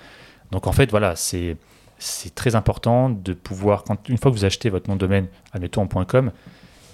Donc, 0.50 0.66
en 0.66 0.72
fait, 0.72 0.90
voilà, 0.90 1.14
c'est. 1.14 1.56
C'est 1.98 2.34
très 2.34 2.54
important 2.54 3.08
de 3.10 3.32
pouvoir, 3.32 3.84
quand, 3.84 4.08
une 4.08 4.18
fois 4.18 4.30
que 4.30 4.36
vous 4.36 4.44
achetez 4.44 4.68
votre 4.68 4.88
nom 4.88 4.96
de 4.96 5.00
domaine, 5.00 5.28
admettons 5.52 5.86
.com, 5.86 6.30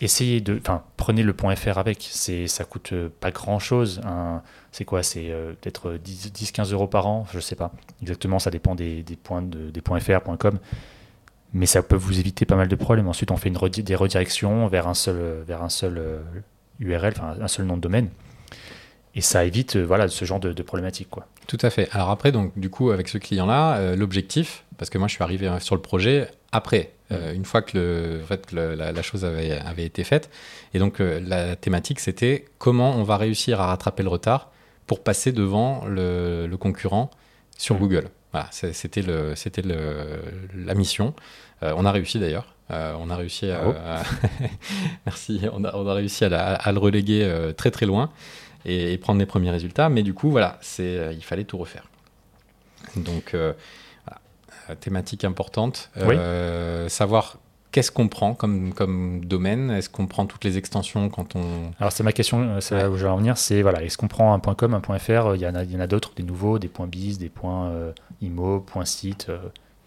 essayez 0.00 0.40
de, 0.40 0.58
enfin, 0.58 0.82
prenez 0.96 1.22
le 1.22 1.34
.fr 1.56 1.78
avec. 1.78 2.08
C'est, 2.10 2.46
ça 2.46 2.64
coûte 2.64 2.92
euh, 2.92 3.08
pas 3.20 3.30
grand 3.30 3.58
chose. 3.58 4.00
c'est 4.70 4.84
quoi? 4.84 5.02
C'est 5.02 5.30
euh, 5.30 5.52
peut-être 5.60 5.98
10-15 6.04 6.72
euros 6.72 6.86
par 6.86 7.06
an? 7.06 7.26
Je 7.32 7.40
sais 7.40 7.56
pas 7.56 7.72
exactement. 8.02 8.38
Ça 8.38 8.50
dépend 8.50 8.74
des, 8.74 9.04
points 9.22 9.42
de, 9.42 9.70
des 9.70 9.80
.fr, 9.80 10.20
.com. 10.38 10.58
Mais 11.54 11.66
ça 11.66 11.82
peut 11.82 11.96
vous 11.96 12.18
éviter 12.18 12.46
pas 12.46 12.56
mal 12.56 12.68
de 12.68 12.76
problèmes. 12.76 13.08
Ensuite, 13.08 13.30
on 13.30 13.36
fait 13.36 13.50
une 13.50 13.58
des 13.68 13.94
redirections 13.94 14.66
vers 14.68 14.88
un 14.88 14.94
seul, 14.94 15.42
vers 15.46 15.62
un 15.62 15.68
seul 15.68 16.22
URL, 16.80 17.04
euh, 17.04 17.10
enfin 17.16 17.36
un 17.40 17.48
seul 17.48 17.66
nom 17.66 17.76
de 17.76 17.82
domaine. 17.82 18.08
Et 19.14 19.20
ça 19.20 19.44
évite 19.44 19.76
voilà 19.76 20.08
ce 20.08 20.24
genre 20.24 20.40
de, 20.40 20.52
de 20.52 20.62
problématiques 20.62 21.10
quoi. 21.10 21.26
Tout 21.46 21.58
à 21.60 21.70
fait. 21.70 21.88
Alors 21.92 22.10
après 22.10 22.32
donc 22.32 22.58
du 22.58 22.70
coup 22.70 22.90
avec 22.90 23.08
ce 23.08 23.18
client 23.18 23.46
là, 23.46 23.94
l'objectif 23.94 24.64
parce 24.78 24.90
que 24.90 24.98
moi 24.98 25.08
je 25.08 25.14
suis 25.14 25.22
arrivé 25.22 25.50
sur 25.60 25.74
le 25.74 25.82
projet 25.82 26.28
après 26.50 26.92
euh, 27.12 27.32
une 27.34 27.44
fois 27.44 27.62
que, 27.62 27.76
le, 27.76 28.20
en 28.22 28.26
fait, 28.26 28.52
la, 28.52 29.02
chose 29.02 29.24
avait, 29.24 29.52
avait, 29.52 29.84
été 29.84 30.04
faite. 30.04 30.30
Et 30.74 30.78
donc 30.78 31.00
euh, 31.00 31.20
la 31.20 31.56
thématique, 31.56 32.00
c'était 32.00 32.46
comment 32.58 32.94
on 32.96 33.02
va 33.02 33.16
réussir 33.16 33.60
à 33.60 33.66
rattraper 33.66 34.02
le 34.02 34.08
retard 34.08 34.50
pour 34.86 35.02
passer 35.02 35.32
devant 35.32 35.84
le, 35.86 36.48
concurrent 36.58 37.10
sur 37.58 37.76
mmh. 37.76 37.78
Google. 37.78 38.08
Voilà, 38.32 38.48
c'était 38.50 39.02
le, 39.02 39.34
c'était 39.36 39.62
la 39.62 40.74
mission. 40.74 41.14
Euh, 41.62 41.74
on 41.76 41.84
a 41.84 41.92
réussi 41.92 42.18
d'ailleurs. 42.18 42.54
on 42.70 43.10
a 43.10 43.16
réussi 43.16 43.50
à, 43.50 44.02
merci. 45.06 45.42
On 45.52 45.64
a, 45.64 45.76
on 45.76 45.86
a 45.86 45.94
réussi 45.94 46.24
à, 46.24 46.54
à, 46.54 46.72
le 46.72 46.78
reléguer 46.78 47.52
très 47.56 47.70
très 47.70 47.84
loin 47.84 48.10
et, 48.64 48.92
et, 48.92 48.98
prendre 48.98 49.18
les 49.18 49.26
premiers 49.26 49.50
résultats. 49.50 49.88
Mais 49.88 50.02
du 50.02 50.14
coup, 50.14 50.30
voilà, 50.30 50.58
c'est, 50.60 51.14
il 51.14 51.24
fallait 51.24 51.44
tout 51.44 51.58
refaire. 51.58 51.84
Donc 52.96 53.34
thématique 54.76 55.24
importante. 55.24 55.90
Euh, 55.98 56.88
savoir 56.88 57.38
qu'est-ce 57.70 57.90
qu'on 57.90 58.08
prend 58.08 58.34
comme, 58.34 58.72
comme 58.74 59.24
domaine 59.24 59.70
Est-ce 59.70 59.88
qu'on 59.88 60.06
prend 60.06 60.26
toutes 60.26 60.44
les 60.44 60.58
extensions 60.58 61.08
quand 61.08 61.36
on... 61.36 61.70
Alors 61.80 61.92
c'est 61.92 62.02
ma 62.02 62.12
question, 62.12 62.42
euh, 62.42 62.60
c'est 62.60 62.76
là 62.76 62.90
où 62.90 62.96
je 62.96 63.04
vais 63.04 63.10
en 63.10 63.16
venir, 63.16 63.38
c'est 63.38 63.62
voilà, 63.62 63.82
est-ce 63.82 63.96
qu'on 63.96 64.08
prend 64.08 64.34
un 64.34 64.54
.com, 64.54 64.74
un 64.74 64.98
.fr? 64.98 65.34
Il 65.34 65.40
y 65.40 65.46
en 65.46 65.54
a, 65.54 65.64
il 65.64 65.72
y 65.72 65.76
en 65.76 65.80
a 65.80 65.86
d'autres, 65.86 66.12
des 66.14 66.22
nouveaux, 66.22 66.58
des 66.58 66.70
.biz, 66.86 67.18
des 67.18 67.30
euh, 67.44 67.92
.imo, 68.20 68.64
.site. 68.84 69.26
euh, 69.28 69.38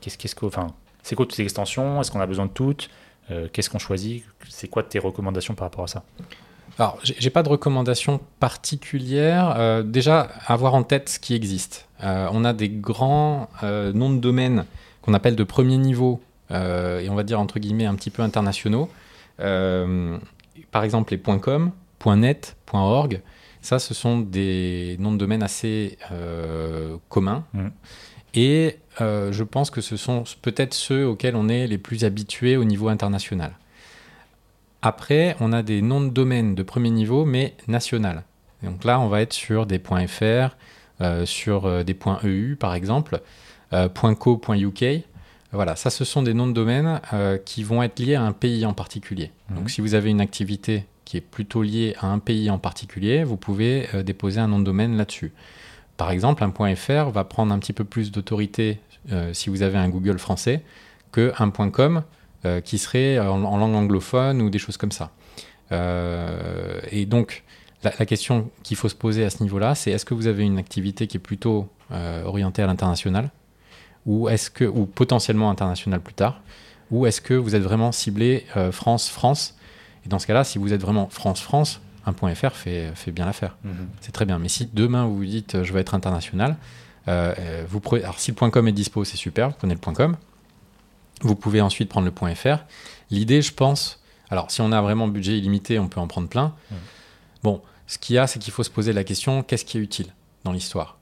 qu'est-ce, 0.01 0.17
qu'est-ce 0.17 0.35
que, 0.35 0.45
enfin, 0.45 0.67
c'est 1.03 1.15
quoi 1.15 1.25
toutes 1.25 1.35
ces 1.35 1.43
extensions? 1.43 2.01
Est-ce 2.01 2.11
qu'on 2.11 2.21
a 2.21 2.27
besoin 2.27 2.47
de 2.47 2.51
toutes? 2.51 2.89
Euh, 3.31 3.47
Qu'est-ce 3.51 3.69
qu'on 3.69 3.79
choisit? 3.79 4.23
C'est 4.49 4.67
quoi 4.67 4.83
tes 4.83 4.99
recommandations 4.99 5.55
par 5.55 5.65
rapport 5.65 5.85
à 5.85 5.87
ça? 5.87 6.03
Alors, 6.77 6.99
j'ai 7.01 7.29
pas 7.29 7.41
de 7.41 7.47
recommandation 7.47 8.19
particulière. 8.39 9.55
Euh, 9.57 9.81
déjà, 9.81 10.29
avoir 10.45 10.75
en 10.75 10.83
tête 10.83 11.07
ce 11.07 11.19
qui 11.19 11.33
existe. 11.33 11.87
Euh, 12.03 12.27
on 12.31 12.43
a 12.43 12.51
des 12.51 12.67
grands 12.67 13.49
euh, 13.63 13.93
noms 13.93 14.13
de 14.13 14.19
domaines 14.19 14.65
qu'on 15.01 15.13
appelle 15.13 15.37
de 15.37 15.43
premier 15.43 15.77
niveau, 15.77 16.21
et 16.51 17.07
on 17.09 17.15
va 17.15 17.23
dire 17.23 17.39
entre 17.39 17.59
guillemets 17.59 17.85
un 17.85 17.95
petit 17.95 18.09
peu 18.09 18.21
internationaux. 18.23 18.89
Par 19.37 20.83
exemple, 20.83 21.13
les 21.13 21.39
.com, 21.39 21.71
.net, 22.05 22.55
.org. 22.71 23.21
Ça, 23.61 23.79
ce 23.79 23.93
sont 23.93 24.19
des 24.19 24.95
noms 24.99 25.11
de 25.11 25.17
domaine 25.17 25.43
assez 25.43 25.97
communs. 27.09 27.43
Mhm. 27.53 27.71
Et 28.33 28.77
je 28.99 29.43
pense 29.43 29.69
que 29.69 29.81
ce 29.81 29.95
sont 29.95 30.23
peut-être 30.41 30.73
ceux 30.73 31.07
auxquels 31.07 31.35
on 31.35 31.49
est 31.49 31.67
les 31.67 31.77
plus 31.77 32.03
habitués 32.03 32.57
au 32.57 32.63
niveau 32.63 32.89
international. 32.89 33.53
Après, 34.85 35.35
on 35.39 35.51
a 35.51 35.63
des 35.63 35.81
noms 35.81 35.99
de 35.99 36.09
domaine 36.09 36.53
de 36.53 36.61
premier 36.61 36.91
niveau, 36.91 37.25
mais 37.25 37.55
national. 37.67 38.23
Et 38.61 38.67
donc 38.67 38.83
là, 38.83 38.99
on 38.99 39.07
va 39.07 39.21
être 39.21 39.33
sur 39.33 39.65
des 39.65 39.79
.fr, 39.79 40.55
euh, 41.01 41.25
sur 41.25 41.65
euh, 41.65 41.83
des 41.83 41.97
.eu 42.23 42.55
par 42.55 42.75
exemple, 42.75 43.19
euh, 43.73 43.89
.co, 43.89 44.39
.uk. 44.47 44.85
Voilà, 45.51 45.75
ça, 45.75 45.89
ce 45.89 46.05
sont 46.05 46.21
des 46.21 46.35
noms 46.35 46.45
de 46.45 46.53
domaine 46.53 47.01
euh, 47.13 47.39
qui 47.39 47.63
vont 47.63 47.81
être 47.81 47.97
liés 47.97 48.13
à 48.13 48.21
un 48.21 48.31
pays 48.31 48.63
en 48.63 48.73
particulier. 48.73 49.31
Mhm. 49.49 49.57
Donc 49.57 49.71
si 49.71 49.81
vous 49.81 49.95
avez 49.95 50.11
une 50.11 50.21
activité 50.21 50.85
qui 51.03 51.17
est 51.17 51.21
plutôt 51.21 51.63
liée 51.63 51.95
à 51.99 52.05
un 52.05 52.19
pays 52.19 52.51
en 52.51 52.59
particulier, 52.59 53.23
vous 53.23 53.37
pouvez 53.37 53.87
déposer 54.03 54.39
un 54.39 54.47
nom 54.47 54.59
de 54.59 54.65
domaine 54.65 54.97
là-dessus. 54.97 55.33
Par 55.97 56.11
exemple, 56.11 56.43
un 56.43 56.75
.fr 56.75 57.09
va 57.09 57.23
prendre 57.23 57.51
un 57.51 57.57
petit 57.57 57.73
peu 57.73 57.85
plus 57.85 58.11
d'autorité 58.11 58.79
si 59.33 59.49
vous 59.49 59.63
avez 59.63 59.77
un 59.77 59.89
Google 59.89 60.19
français 60.19 60.63
que 61.11 61.31
un 61.37 61.49
.com 61.49 62.03
euh, 62.45 62.61
qui 62.61 62.77
serait 62.77 63.19
en, 63.19 63.43
en 63.43 63.57
langue 63.57 63.75
anglophone 63.75 64.41
ou 64.41 64.49
des 64.49 64.59
choses 64.59 64.77
comme 64.77 64.91
ça. 64.91 65.11
Euh, 65.71 66.79
et 66.91 67.05
donc, 67.05 67.43
la, 67.83 67.91
la 67.97 68.05
question 68.05 68.49
qu'il 68.63 68.77
faut 68.77 68.89
se 68.89 68.95
poser 68.95 69.25
à 69.25 69.29
ce 69.29 69.41
niveau-là, 69.43 69.75
c'est 69.75 69.91
est-ce 69.91 70.05
que 70.05 70.13
vous 70.13 70.27
avez 70.27 70.43
une 70.43 70.57
activité 70.57 71.07
qui 71.07 71.17
est 71.17 71.19
plutôt 71.19 71.67
euh, 71.91 72.23
orientée 72.23 72.61
à 72.61 72.67
l'international 72.67 73.29
ou 74.05 74.29
est-ce 74.29 74.49
que 74.49 74.65
ou 74.65 74.85
potentiellement 74.85 75.49
international 75.49 75.99
plus 75.99 76.13
tard 76.13 76.41
ou 76.91 77.05
est-ce 77.07 77.21
que 77.21 77.33
vous 77.33 77.55
êtes 77.55 77.63
vraiment 77.63 77.91
ciblé 77.91 78.45
euh, 78.55 78.71
France 78.71 79.09
France? 79.09 79.55
Et 80.05 80.09
dans 80.09 80.19
ce 80.19 80.27
cas-là 80.27 80.43
si 80.43 80.57
vous 80.59 80.73
êtes 80.73 80.81
vraiment 80.81 81.07
France 81.09 81.41
France 81.41 81.81
un 82.07 82.13
.fr 82.13 82.51
fait, 82.51 82.91
fait 82.93 83.11
bien 83.11 83.25
l'affaire. 83.25 83.57
C'est 84.01 84.11
très 84.11 84.25
bien. 84.25 84.37
Mais 84.37 84.49
si 84.49 84.69
demain 84.71 85.05
vous 85.05 85.17
vous 85.17 85.25
dites 85.25 85.63
je 85.63 85.73
veux 85.73 85.79
être 85.79 85.95
international 85.95 86.57
euh, 87.07 87.65
vous 87.67 87.79
prenez, 87.79 88.03
alors 88.03 88.19
si 88.19 88.31
le 88.31 88.49
.com 88.49 88.67
est 88.67 88.71
dispo 88.71 89.03
c'est 89.03 89.17
super 89.17 89.49
vous 89.49 89.55
prenez 89.57 89.75
le 89.75 89.93
.com 89.93 90.15
vous 91.21 91.35
pouvez 91.35 91.61
ensuite 91.61 91.89
prendre 91.89 92.07
le 92.07 92.35
.fr 92.35 92.63
l'idée 93.09 93.41
je 93.41 93.53
pense 93.53 94.01
alors 94.29 94.51
si 94.51 94.61
on 94.61 94.71
a 94.71 94.81
vraiment 94.81 95.07
budget 95.07 95.37
illimité 95.37 95.79
on 95.79 95.87
peut 95.87 95.99
en 95.99 96.07
prendre 96.07 96.27
plein. 96.27 96.53
Bon 97.43 97.61
ce 97.87 97.97
qu'il 97.97 98.15
y 98.15 98.19
a 98.19 98.27
c'est 98.27 98.39
qu'il 98.39 98.53
faut 98.53 98.63
se 98.63 98.69
poser 98.69 98.93
la 98.93 99.03
question 99.03 99.43
qu'est-ce 99.43 99.65
qui 99.65 99.77
est 99.77 99.81
utile 99.81 100.13
dans 100.43 100.51
l'histoire? 100.51 100.97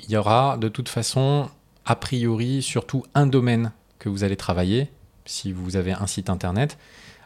Il 0.00 0.10
y 0.10 0.16
aura 0.16 0.56
de 0.56 0.68
toute 0.68 0.88
façon 0.88 1.48
a 1.84 1.96
priori 1.96 2.62
surtout 2.62 3.04
un 3.14 3.26
domaine 3.26 3.72
que 3.98 4.08
vous 4.08 4.24
allez 4.24 4.36
travailler 4.36 4.90
si 5.24 5.52
vous 5.52 5.76
avez 5.76 5.92
un 5.92 6.06
site 6.06 6.30
internet. 6.30 6.78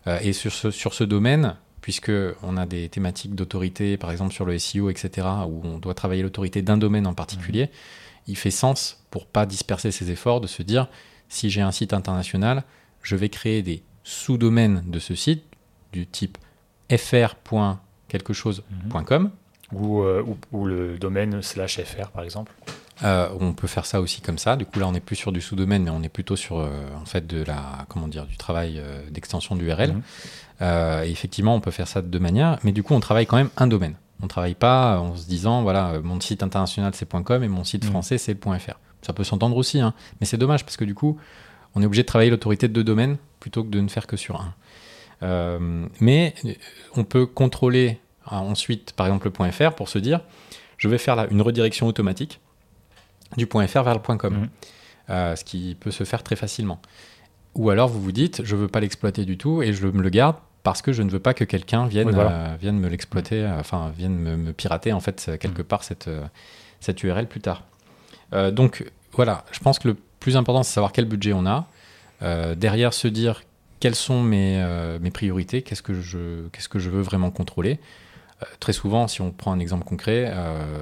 Euh, 0.07 0.19
et 0.23 0.33
sur 0.33 0.53
ce, 0.53 0.71
sur 0.71 0.95
ce 0.95 1.05
domaine 1.05 1.57
puisque 1.83 2.13
on 2.43 2.57
a 2.57 2.67
des 2.67 2.89
thématiques 2.89 3.35
d'autorité 3.35 3.97
par 3.97 4.11
exemple 4.11 4.33
sur 4.33 4.45
le 4.45 4.59
SEO 4.59 4.89
etc 4.91 5.27
où 5.47 5.61
on 5.65 5.79
doit 5.79 5.95
travailler 5.95 6.23
l'autorité 6.23 6.63
d'un 6.63 6.77
domaine 6.79 7.07
en 7.07 7.15
particulier 7.15 7.71
il 8.27 8.37
fait 8.37 8.51
sens 8.51 9.03
pour 9.11 9.27
pas 9.27 9.45
disperser 9.45 9.91
ses 9.91 10.11
efforts 10.11 10.41
de 10.41 10.47
se 10.47 10.63
dire 10.63 10.89
si 11.31 11.49
j'ai 11.49 11.63
un 11.63 11.73
site 11.73 11.95
international 11.95 12.65
je 13.03 13.17
vais 13.17 13.31
créer 13.31 13.63
des 13.63 13.83
sous-domaines 14.05 14.83
de 14.87 14.99
ce 14.99 15.15
site 15.15 15.43
du 15.95 16.07
type 16.07 16.37
fr. 16.95 17.37
quelque 18.09 18.33
chose.com 18.35 19.31
ou, 19.73 20.03
euh, 20.03 20.23
ou, 20.27 20.37
ou 20.53 20.67
le 20.67 20.99
domaine 20.99 21.41
slash 21.43 21.81
fr 21.83 22.09
par 22.11 22.25
exemple. 22.25 22.53
Euh, 23.03 23.29
on 23.41 23.55
peut 23.55 23.67
faire 23.69 23.87
ça 23.87 24.01
aussi 24.03 24.21
comme 24.21 24.37
ça. 24.37 24.57
Du 24.57 24.67
coup, 24.67 24.79
là, 24.79 24.87
on 24.87 24.93
n'est 24.93 25.01
plus 25.01 25.17
sur 25.17 25.33
du 25.33 25.41
sous-domaine, 25.41 25.85
mais 25.85 25.91
on 25.91 26.03
est 26.03 26.11
plutôt 26.11 26.37
sur 26.37 26.59
euh, 26.59 26.69
en 27.01 27.07
fait 27.07 27.27
de 27.27 27.43
la 27.43 27.87
comment 27.89 28.09
dire 28.09 28.27
du 28.27 28.37
travail 28.37 28.79
euh, 28.79 29.01
d'extension 29.11 29.57
d'URL. 29.57 29.93
Mhm. 29.95 30.03
Et 31.07 31.11
effectivement, 31.11 31.55
on 31.55 31.61
peut 31.61 31.71
faire 31.71 31.89
ça 31.89 32.03
de 32.03 32.09
deux 32.09 32.19
manières, 32.19 32.59
mais 32.65 32.73
du 32.73 32.83
coup, 32.83 32.93
on 32.93 33.01
travaille 33.01 33.25
quand 33.27 33.39
même 33.39 33.49
un 33.57 33.67
domaine. 33.67 33.95
On 34.23 34.27
travaille 34.29 34.55
pas 34.55 34.99
en 35.01 35.17
se 35.17 35.27
disant 35.27 35.63
voilà, 35.63 35.99
mon 36.03 36.21
site 36.21 36.43
international 36.43 36.93
c'est 36.95 37.09
.com 37.09 37.43
et 37.43 37.49
mon 37.49 37.65
site 37.65 37.85
Mhm. 37.85 37.91
français 37.91 38.19
c'est 38.19 38.35
.fr. 38.35 38.75
Ça 39.03 39.13
peut 39.13 39.25
s'entendre 39.25 39.57
aussi, 39.57 39.81
hein, 39.81 39.95
mais 40.21 40.27
c'est 40.27 40.37
dommage 40.37 40.65
parce 40.65 40.77
que 40.77 40.85
du 40.85 40.95
coup, 40.95 41.19
on 41.75 41.83
est 41.83 41.87
obligé 41.87 42.03
de 42.03 42.07
travailler 42.07 42.31
l'autorité 42.31 42.69
de 42.69 42.73
deux 42.73 42.85
domaines 42.85 43.17
plutôt 43.41 43.65
que 43.65 43.69
de 43.71 43.81
ne 43.81 43.89
faire 43.89 44.07
que 44.07 44.17
sur 44.17 44.41
un. 44.41 44.55
Euh, 45.23 45.87
mais 46.01 46.35
euh, 46.45 46.53
on 46.97 47.05
peut 47.05 47.27
contrôler 47.27 47.99
euh, 48.33 48.37
ensuite, 48.37 48.93
par 48.93 49.07
exemple, 49.07 49.31
le 49.35 49.51
.fr 49.53 49.73
pour 49.75 49.89
se 49.89 49.99
dire 49.99 50.21
je 50.79 50.89
vais 50.89 50.99
faire 50.99 51.15
là 51.17 51.27
une 51.31 51.43
redirection 51.43 51.87
automatique 51.87 52.41
du 53.37 53.47
.fr 53.47 53.83
vers 53.83 53.95
le 53.95 54.17
.com, 54.17 54.35
Mhm. 54.35 54.49
Euh, 55.11 55.35
ce 55.37 55.45
qui 55.45 55.77
peut 55.81 55.91
se 55.91 56.05
faire 56.05 56.23
très 56.23 56.37
facilement. 56.37 56.81
Ou 57.57 57.71
alors 57.71 57.89
vous 57.89 58.01
vous 58.01 58.13
dites, 58.13 58.45
je 58.45 58.55
veux 58.55 58.69
pas 58.69 58.79
l'exploiter 58.81 59.25
du 59.25 59.37
tout 59.37 59.61
et 59.61 59.73
je 59.73 59.87
me 59.89 60.03
le 60.03 60.09
garde 60.09 60.37
parce 60.63 60.83
que 60.83 60.93
je 60.93 61.03
ne 61.03 61.11
veux 61.11 61.19
pas 61.19 61.35
que 61.35 61.43
quelqu'un 61.45 61.87
vienne, 61.87 62.07
Oui, 62.09 62.15
voilà. 62.15 62.31
euh, 62.31 62.57
vienne 62.61 62.79
me 62.79 62.89
l'exploiter, 62.89 63.45
enfin 63.59 63.93
vienne 63.97 64.15
me, 64.17 64.37
me 64.37 64.53
pirater 64.53 64.93
en 64.93 65.01
fait 65.01 65.33
quelque 65.41 65.63
Mhm. 65.63 65.67
part 65.69 65.83
cette, 65.85 66.09
cette 66.81 67.03
URL 67.03 67.27
plus 67.27 67.41
tard. 67.41 67.65
Euh, 68.33 68.51
donc 68.51 68.85
voilà, 69.13 69.45
je 69.53 69.59
pense 69.61 69.79
que 69.79 69.89
le 69.89 69.97
plus 70.21 70.37
important 70.37 70.63
c'est 70.63 70.75
savoir 70.75 70.93
quel 70.93 71.05
budget 71.05 71.33
on 71.33 71.47
a. 71.47 71.67
Euh, 72.23 72.55
derrière 72.55 72.93
se 72.93 73.09
dire 73.09 73.43
quelles 73.81 73.95
sont 73.95 74.23
mes, 74.23 74.63
euh, 74.63 74.99
mes 75.01 75.11
priorités, 75.11 75.63
qu'est-ce 75.63 75.83
que 75.83 75.95
je 75.95 76.49
qu'est-ce 76.49 76.69
que 76.69 76.79
je 76.79 76.91
veux 76.91 77.03
vraiment 77.03 77.31
contrôler. 77.31 77.79
Très 78.59 78.73
souvent, 78.73 79.07
si 79.07 79.21
on 79.21 79.33
prend 79.33 79.53
un 79.53 79.59
exemple 79.59 79.85
concret, 79.85 80.33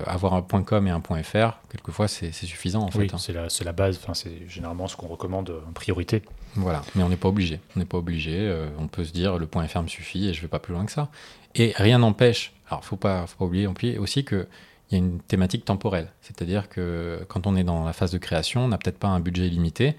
avoir 0.06 0.34
un 0.34 0.42
.com 0.42 0.86
et 0.86 0.90
un 0.90 1.00
.fr, 1.00 1.58
quelquefois 1.68 2.06
c'est 2.06 2.30
suffisant 2.30 2.82
en 2.82 2.90
fait. 2.92 2.98
Oui, 3.00 3.10
hein. 3.12 3.18
c'est 3.18 3.32
la, 3.32 3.48
la 3.64 3.72
base, 3.72 3.98
enfin, 4.00 4.14
c'est 4.14 4.48
généralement 4.48 4.86
ce 4.86 4.94
qu'on 4.94 5.08
recommande 5.08 5.52
en 5.68 5.72
priorité. 5.72 6.22
Voilà, 6.54 6.82
mais 6.94 7.02
on 7.02 7.08
n'est 7.08 7.16
pas 7.16 7.28
obligé. 7.28 7.58
On 7.74 7.80
n'est 7.80 7.84
pas 7.84 7.98
obligé. 7.98 8.48
on 8.78 8.86
peut 8.86 9.02
se 9.02 9.10
dire 9.10 9.38
le 9.38 9.48
point 9.48 9.66
.fr 9.66 9.82
me 9.82 9.88
suffit 9.88 10.28
et 10.28 10.34
je 10.34 10.40
vais 10.40 10.46
pas 10.46 10.60
plus 10.60 10.72
loin 10.72 10.84
que 10.84 10.92
ça. 10.92 11.08
Et 11.56 11.72
rien 11.76 11.98
n'empêche. 11.98 12.52
Alors, 12.70 12.84
faut 12.84 12.94
pas, 12.94 13.26
faut 13.26 13.38
pas 13.38 13.44
oublier 13.46 13.66
oublier 13.66 13.98
aussi 13.98 14.24
que 14.24 14.46
il 14.90 14.98
y 14.98 15.00
a 15.00 15.04
une 15.04 15.20
thématique 15.20 15.64
temporelle. 15.64 16.08
C'est-à-dire 16.22 16.68
que 16.68 17.20
quand 17.28 17.46
on 17.46 17.56
est 17.56 17.64
dans 17.64 17.84
la 17.84 17.92
phase 17.92 18.10
de 18.10 18.18
création, 18.18 18.64
on 18.64 18.68
n'a 18.68 18.78
peut-être 18.78 18.98
pas 18.98 19.08
un 19.08 19.20
budget 19.20 19.46
illimité. 19.46 19.96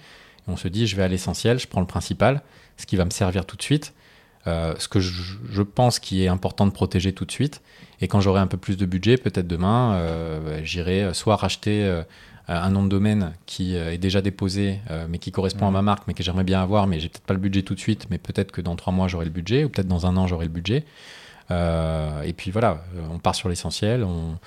On 0.48 0.58
se 0.58 0.68
dit, 0.68 0.88
je 0.88 0.96
vais 0.96 1.04
à 1.04 1.08
l'essentiel, 1.08 1.60
je 1.60 1.68
prends 1.68 1.82
le 1.82 1.88
principal, 1.88 2.42
ce 2.78 2.86
qui 2.86 2.96
va 2.96 3.06
me 3.06 3.12
servir 3.12 3.46
tout 3.46 3.56
de 3.56 3.62
suite, 3.62 3.94
euh, 4.48 4.74
ce 4.80 4.88
que 4.88 5.00
je, 5.00 5.12
je 5.52 5.62
pense 5.62 6.00
qui 6.00 6.24
est 6.24 6.28
important 6.28 6.66
de 6.66 6.72
protéger 6.72 7.14
tout 7.14 7.26
de 7.26 7.32
suite. 7.32 7.62
Et 8.02 8.08
quand 8.08 8.22
j'aurai 8.22 8.40
un 8.40 8.48
peu 8.48 8.58
plus 8.58 8.78
de 8.78 8.86
budget, 8.86 9.18
peut-être 9.18 9.48
demain, 9.48 9.94
euh, 9.94 10.40
bah, 10.40 10.64
j'irai 10.64 11.14
soit 11.14 11.36
racheter 11.36 11.84
euh, 11.84 12.02
un 12.48 12.72
nom 12.72 12.84
de 12.84 12.90
domaine 12.90 13.34
qui 13.46 13.76
euh, 13.76 13.94
est 13.94 13.98
déjà 14.00 14.22
déposé, 14.22 14.80
euh, 14.90 15.06
mais 15.08 15.20
qui 15.20 15.32
correspond 15.32 15.68
à 15.68 15.72
ma 15.72 15.84
marque, 15.84 16.08
mais 16.08 16.16
que 16.16 16.24
j'aimerais 16.24 16.44
bien 16.44 16.62
avoir, 16.62 16.88
mais 16.88 17.00
j'ai 17.00 17.10
peut-être 17.10 17.26
pas 17.26 17.36
le 17.36 17.40
budget 17.40 17.62
tout 17.62 17.76
de 17.76 17.80
suite, 17.80 18.08
mais 18.10 18.18
peut-être 18.18 18.52
que 18.52 18.62
dans 18.62 18.76
trois 18.76 18.92
mois 18.92 19.08
j'aurai 19.08 19.26
le 19.26 19.32
budget, 19.32 19.64
ou 19.66 19.70
peut-être 19.70 19.88
dans 19.88 20.08
un 20.08 20.18
an 20.18 20.26
j'aurai 20.26 20.46
le 20.46 20.52
budget. 20.52 20.86
Euh, 21.52 22.22
et 22.24 22.34
puis 22.34 22.52
voilà, 22.52 22.84
euh, 22.96 23.02
on 23.12 23.20
part 23.20 23.36
sur 23.36 23.50
l'essentiel, 23.50 24.04
on, 24.04 24.38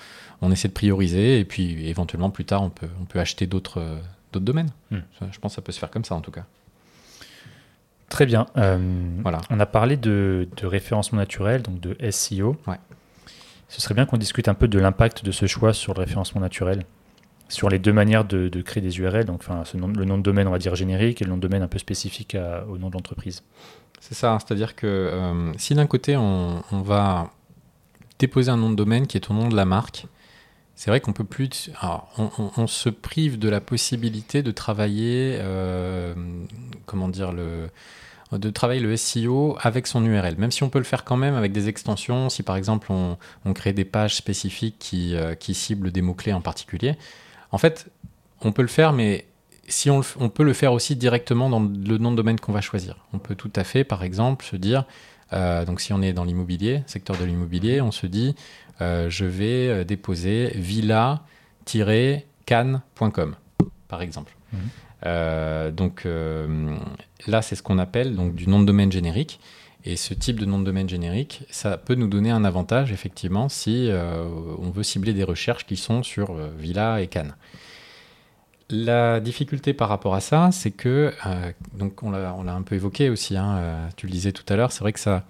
on 0.43 0.51
essaie 0.51 0.69
de 0.69 0.73
prioriser, 0.75 1.39
et 1.41 1.45
puis 1.45 1.87
éventuellement 1.89 2.29
plus 2.31 2.45
tard 2.45 2.63
on 2.63 2.69
peut, 2.71 2.89
on 3.01 3.05
peut 3.05 3.21
acheter 3.21 3.47
d'autres 3.47 3.79
euh, 3.81 3.97
d'autres 4.33 4.45
domaines. 4.45 4.71
Ça, 4.91 5.27
Je 5.33 5.39
pense 5.39 5.53
que 5.53 5.57
ça 5.57 5.63
peut 5.63 5.73
se 5.73 5.79
faire 5.79 5.91
comme 5.91 6.05
ça 6.05 6.15
en 6.15 6.21
tout 6.21 6.31
cas. 6.33 6.45
Très 8.09 8.27
bien. 8.27 8.47
Euh, 8.57 8.79
Voilà. 9.23 9.41
On 9.51 9.59
a 9.61 9.67
parlé 9.67 9.97
de, 9.97 10.49
de 10.57 10.67
référencement 10.67 11.19
naturel, 11.19 11.63
donc 11.63 11.81
de 11.81 11.97
SEO. 12.11 12.57
Ouais. 12.67 12.77
Ce 13.69 13.81
serait 13.81 13.95
bien 13.95 14.05
qu'on 14.05 14.19
discute 14.19 14.49
un 14.49 14.55
peu 14.55 14.69
de 14.69 14.79
l'impact 14.79 15.25
de 15.25 15.33
ce 15.33 15.47
choix 15.47 15.73
sur 15.73 15.95
le 15.95 16.01
référencement 16.01 16.41
naturel, 16.43 16.85
sur 17.49 17.71
les 17.71 17.79
deux 17.79 17.93
manières 17.93 18.25
de, 18.27 18.49
de 18.49 18.61
créer 18.63 18.83
des 18.83 18.99
URL, 18.99 19.25
donc 19.25 19.41
enfin, 19.41 19.65
ce 19.65 19.79
nom- 19.79 19.89
le 19.89 20.05
nom 20.05 20.19
de 20.19 20.23
domaine, 20.23 20.47
on 20.47 20.51
va 20.51 20.59
dire 20.59 20.75
générique, 20.75 21.23
et 21.23 21.25
le 21.25 21.31
nom 21.31 21.37
de 21.37 21.43
domaine 21.43 21.63
un 21.63 21.69
peu 21.69 21.79
spécifique 21.79 22.35
à- 22.35 22.67
au 22.69 22.77
nom 22.77 22.89
de 22.89 22.95
l'entreprise. 22.95 23.43
C'est 24.01 24.15
ça, 24.15 24.37
c'est-à-dire 24.45 24.75
que 24.77 24.87
euh, 24.87 25.53
si 25.57 25.75
d'un 25.75 25.87
côté 25.87 26.17
on, 26.19 26.63
on 26.71 26.81
va 26.83 27.31
déposer 28.19 28.51
un 28.51 28.57
nom 28.59 28.69
de 28.71 28.75
domaine 28.77 29.07
qui 29.07 29.17
est 29.17 29.31
au 29.31 29.35
nom 29.35 29.49
de 29.49 29.57
la 29.57 29.65
marque, 29.65 30.07
c'est 30.83 30.91
vrai 30.91 31.01
qu'on 31.01 31.13
peut 31.13 31.23
plus. 31.23 31.71
on, 32.19 32.67
se 32.67 32.89
prive 32.89 33.39
de 33.39 33.49
la 33.49 33.61
possibilité 33.61 34.43
de 34.43 34.51
travailler, 34.51 35.39
euh, 35.39 36.13
comment 36.87 37.07
dire, 37.07 37.31
le, 37.31 37.69
de 38.33 38.51
travailler 38.51 38.81
le 38.81 38.97
SEO 38.97 39.57
avec 39.61 39.87
son 39.87 40.05
URL, 40.05 40.35
même 40.39 40.51
si 40.51 40.65
on 40.65 40.71
peut 40.71 40.81
le 40.81 40.85
faire 40.85 41.05
quand 41.05 41.17
même 41.17 41.37
avec 41.37 41.53
des 41.53 41.69
extensions. 41.69 42.29
Si 42.31 42.43
par 42.43 42.57
exemple 42.57 42.89
on, 42.91 43.53
crée 43.55 43.73
des 43.73 43.85
pages 43.85 44.17
spécifiques 44.17 44.75
qui, 44.81 45.15
euh, 45.15 45.37
ciblent 45.53 45.93
des 45.93 46.03
mots-clés 46.03 46.33
en 46.33 46.41
particulier, 46.41 46.97
en 47.53 47.59
fait, 47.59 47.87
on 48.41 48.51
peut 48.51 48.63
le 48.63 48.67
faire, 48.67 48.93
mais 48.93 49.27
si 49.69 49.89
on, 49.89 50.03
peut 50.03 50.43
le 50.43 50.53
faire 50.53 50.73
aussi 50.73 50.97
directement 50.97 51.49
dans 51.49 51.61
le 51.61 51.99
nom 51.99 52.11
de 52.11 52.17
domaine 52.17 52.41
qu'on 52.41 52.53
va 52.53 52.61
choisir. 52.61 52.97
On 53.13 53.21
peut 53.21 53.37
tout 53.37 53.53
à 53.55 53.63
fait, 53.63 53.85
par 53.85 54.03
exemple, 54.03 54.45
se 54.45 54.57
dire, 54.57 54.85
euh, 55.33 55.65
donc 55.65 55.81
si 55.81 55.93
on 55.93 56.03
est 56.03 56.13
dans 56.13 56.25
l'immobilier, 56.25 56.83
secteur 56.87 57.17
de 57.17 57.25
l'immobilier, 57.25 57.81
on 57.81 57.91
se 57.91 58.07
dit, 58.07 58.37
euh, 58.81 59.09
je 59.09 59.25
vais 59.25 59.69
euh, 59.69 59.85
déposer 59.85 60.51
villa-cannes.com, 60.55 63.37
par 63.89 64.03
exemple. 64.03 64.37
Mmh. 64.53 64.57
Euh, 65.05 65.71
donc 65.71 66.07
là, 67.27 67.43
c'est 67.43 67.57
ce 67.57 67.63
qu'on 67.63 67.79
appelle 67.79 68.17
donc, 68.17 68.35
du 68.35 68.49
nom 68.49 68.61
de 68.61 68.67
domaine 68.67 68.93
générique. 68.93 69.41
Et 69.85 69.97
ce 69.97 70.15
type 70.15 70.39
de 70.39 70.47
nom 70.47 70.61
de 70.61 70.65
domaine 70.65 70.89
générique, 70.89 71.43
ça 71.51 71.77
peut 71.77 71.97
nous 71.97 72.07
donner 72.07 72.31
un 72.31 72.45
avantage, 72.45 72.93
effectivement, 72.93 73.49
si 73.49 73.91
on 73.91 74.71
veut 74.71 74.85
cibler 74.85 75.13
des 75.13 75.25
recherches 75.25 75.67
qui 75.67 75.77
sont 75.77 76.05
sur 76.05 76.37
Villa 76.57 77.03
et 77.03 77.09
Cannes. 77.09 77.35
La 78.73 79.21
difficulté 79.21 79.75
par 79.75 79.91
rapport 79.91 80.15
à 80.15 80.21
ça, 80.21 80.49
c'est 80.51 80.71
que, 80.71 81.13
euh, 81.27 81.53
donc 81.75 82.03
on 82.03 82.11
l'a 82.11 82.33
un 82.33 82.63
peu 82.63 82.75
évoqué 82.75 83.11
aussi, 83.11 83.37
hein, 83.37 83.57
euh, 83.59 83.89
tu 83.97 84.07
le 84.07 84.13
disais 84.13 84.33
tout 84.33 84.51
à 84.51 84.57
l'heure, 84.57 84.73
c'est 84.73 84.81
vrai 84.81 84.95
que 84.95 84.99
ça, 84.99 85.25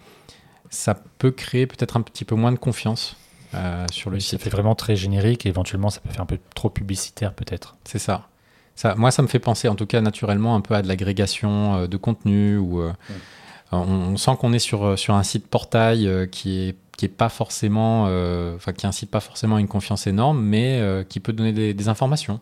ça 0.70 0.94
peut 1.18 1.32
créer 1.32 1.66
peut-être 1.66 1.96
un 1.96 2.02
petit 2.02 2.24
peu 2.24 2.36
moins 2.36 2.52
de 2.52 2.56
confiance 2.56 3.16
euh, 3.54 3.84
sur 3.90 4.10
le 4.10 4.20
site. 4.20 4.38
Ça 4.38 4.44
fait 4.44 4.50
vraiment 4.50 4.76
très 4.76 4.94
générique 4.94 5.44
et 5.44 5.48
éventuellement 5.48 5.90
ça 5.90 5.98
peut 5.98 6.10
faire 6.10 6.20
un 6.20 6.26
peu 6.26 6.38
trop 6.54 6.70
publicitaire 6.70 7.34
peut-être. 7.34 7.74
C'est 7.82 7.98
ça. 7.98 8.28
ça. 8.76 8.94
Moi, 8.94 9.10
ça 9.10 9.22
me 9.22 9.26
fait 9.26 9.40
penser 9.40 9.66
en 9.66 9.74
tout 9.74 9.86
cas 9.86 10.00
naturellement 10.00 10.54
un 10.54 10.60
peu 10.60 10.74
à 10.74 10.82
de 10.82 10.86
l'agrégation 10.86 11.88
de 11.88 11.96
contenu 11.96 12.56
ou 12.58 12.80
on, 13.72 14.16
sent 14.18 14.36
qu'on 14.38 14.52
est 14.52 14.60
sur, 14.60 14.96
sur 14.96 15.14
un 15.14 15.24
site 15.24 15.48
portail 15.48 16.28
qui 16.30 16.60
est 16.60 16.76
qui 16.96 17.06
est 17.06 17.08
pas 17.08 17.30
forcément, 17.30 18.04
enfin 18.54 18.72
qui 18.72 18.86
incite 18.86 19.10
pas 19.10 19.20
forcément 19.20 19.56
à 19.56 19.60
une 19.60 19.66
confiance 19.66 20.06
énorme, 20.06 20.40
mais 20.40 21.04
qui 21.08 21.18
peut 21.18 21.32
donner 21.32 21.52
des, 21.52 21.74
des 21.74 21.88
informations. 21.88 22.38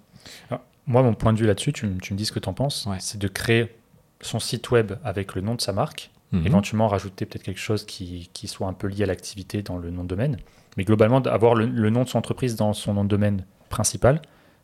Ah, 0.50 0.60
moi, 0.86 1.02
mon 1.02 1.14
point 1.14 1.32
de 1.32 1.38
vue 1.38 1.46
là-dessus, 1.46 1.72
tu, 1.72 1.86
me 1.86 2.14
dis 2.14 2.24
ce 2.24 2.32
que 2.32 2.38
tu 2.38 2.48
en 2.48 2.54
penses, 2.54 2.88
c'est 2.98 3.18
de 3.18 3.28
créer 3.28 3.74
son 4.20 4.38
site 4.38 4.70
web 4.70 4.92
avec 5.04 5.34
le 5.34 5.40
nom 5.40 5.54
de 5.54 5.60
sa 5.60 5.72
marque, 5.72 6.10
mhm. 6.32 6.46
éventuellement 6.46 6.88
rajouter 6.88 7.26
peut-être 7.26 7.42
quelque 7.42 7.60
chose 7.60 7.84
qui, 7.84 8.28
soit 8.46 8.68
un 8.68 8.72
peu 8.72 8.86
lié 8.86 9.04
à 9.04 9.06
l'activité 9.06 9.62
dans 9.62 9.78
le 9.78 9.90
nom 9.90 10.02
de 10.02 10.08
domaine, 10.08 10.38
mais 10.76 10.84
globalement 10.84 11.18
avoir 11.18 11.54
le, 11.54 11.90
nom 11.90 12.04
de 12.04 12.08
son 12.08 12.18
entreprise 12.18 12.56
dans 12.56 12.72
son 12.72 12.94
nom 12.94 13.04
de 13.04 13.08
domaine 13.08 13.44
principal. 13.68 14.20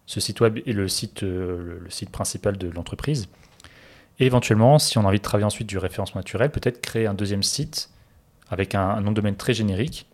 Ce 0.06 0.20
site 0.20 0.40
web 0.40 0.58
est 0.66 0.72
le 0.72 0.86
site, 0.88 1.22
euh, 1.24 1.80
le, 1.82 1.90
site 1.90 2.10
principal 2.10 2.56
de 2.56 2.68
l'entreprise. 2.70 3.28
Et 4.20 4.26
éventuellement, 4.26 4.78
si 4.78 4.98
on 4.98 5.02
a 5.02 5.08
envie 5.08 5.18
de 5.18 5.22
travailler 5.22 5.46
ensuite 5.46 5.68
du 5.68 5.78
référencement 5.78 6.20
naturel, 6.20 6.50
peut-être 6.50 6.80
créer 6.80 7.06
un 7.06 7.14
deuxième 7.14 7.42
site 7.42 7.90
avec 8.48 8.76
un, 8.76 8.88
un, 8.88 9.00
nom 9.00 9.10
de 9.10 9.16
domaine 9.16 9.36
très 9.36 9.52
générique 9.52 10.06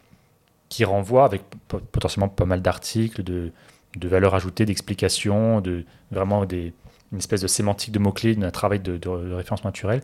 qui 0.71 0.87
renvoie 0.87 1.27
avec 1.27 1.43
potentiellement 1.69 2.31
pas 2.31 2.47
mal 2.47 2.63
d'articles, 2.63 3.23
de, 3.23 3.53
de 3.97 4.09
valeur 4.09 4.35
ajoutée, 4.35 4.65
d'explication, 4.65 5.61
de 5.61 5.85
vraiment 6.11 6.45
des, 6.45 6.73
une 7.13 7.19
espèce 7.19 7.43
de 7.43 7.47
sémantique 7.47 7.93
de 7.93 7.99
mots-clés, 7.99 8.35
d'un 8.35 8.51
travail 8.51 8.81
de, 8.81 8.97
de, 8.97 9.09
référence 9.09 9.65
naturelle. 9.65 10.03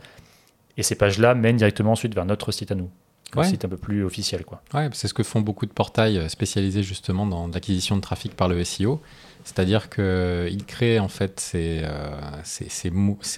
Et 0.77 0.83
ces 0.83 0.95
pages-là 0.95 1.35
mènent 1.35 1.57
directement 1.57 1.93
ensuite 1.93 2.15
vers 2.15 2.25
notre 2.25 2.53
site 2.53 2.71
à 2.71 2.75
nous, 2.75 2.91
un 3.35 3.43
site 3.43 3.65
un 3.65 3.69
peu 3.69 3.77
plus 3.77 4.05
officiel. 4.05 4.45
Quoi. 4.45 4.63
Ouais, 4.75 4.89
c'est 4.93 5.09
ce 5.09 5.15
que 5.15 5.23
font 5.23 5.41
beaucoup 5.41 5.67
de 5.67 5.73
portails 5.73 6.19
euh, 6.19 6.29
spécialisés 6.29 6.83
justement 6.83 7.27
dans 7.27 7.49
l'acquisition 7.49 7.97
de 7.97 8.01
trafic 8.01 8.35
par 8.37 8.49
le 8.49 8.63
SEO. 8.63 9.01
C'est-à-dire 9.45 9.89
qu'ils 9.89 10.65
créent 10.67 10.99
en 10.99 11.09
fait 11.09 11.41
ces, 11.41 11.81
euh, 11.83 12.11
ces, 12.45 12.69
ces, 12.69 12.91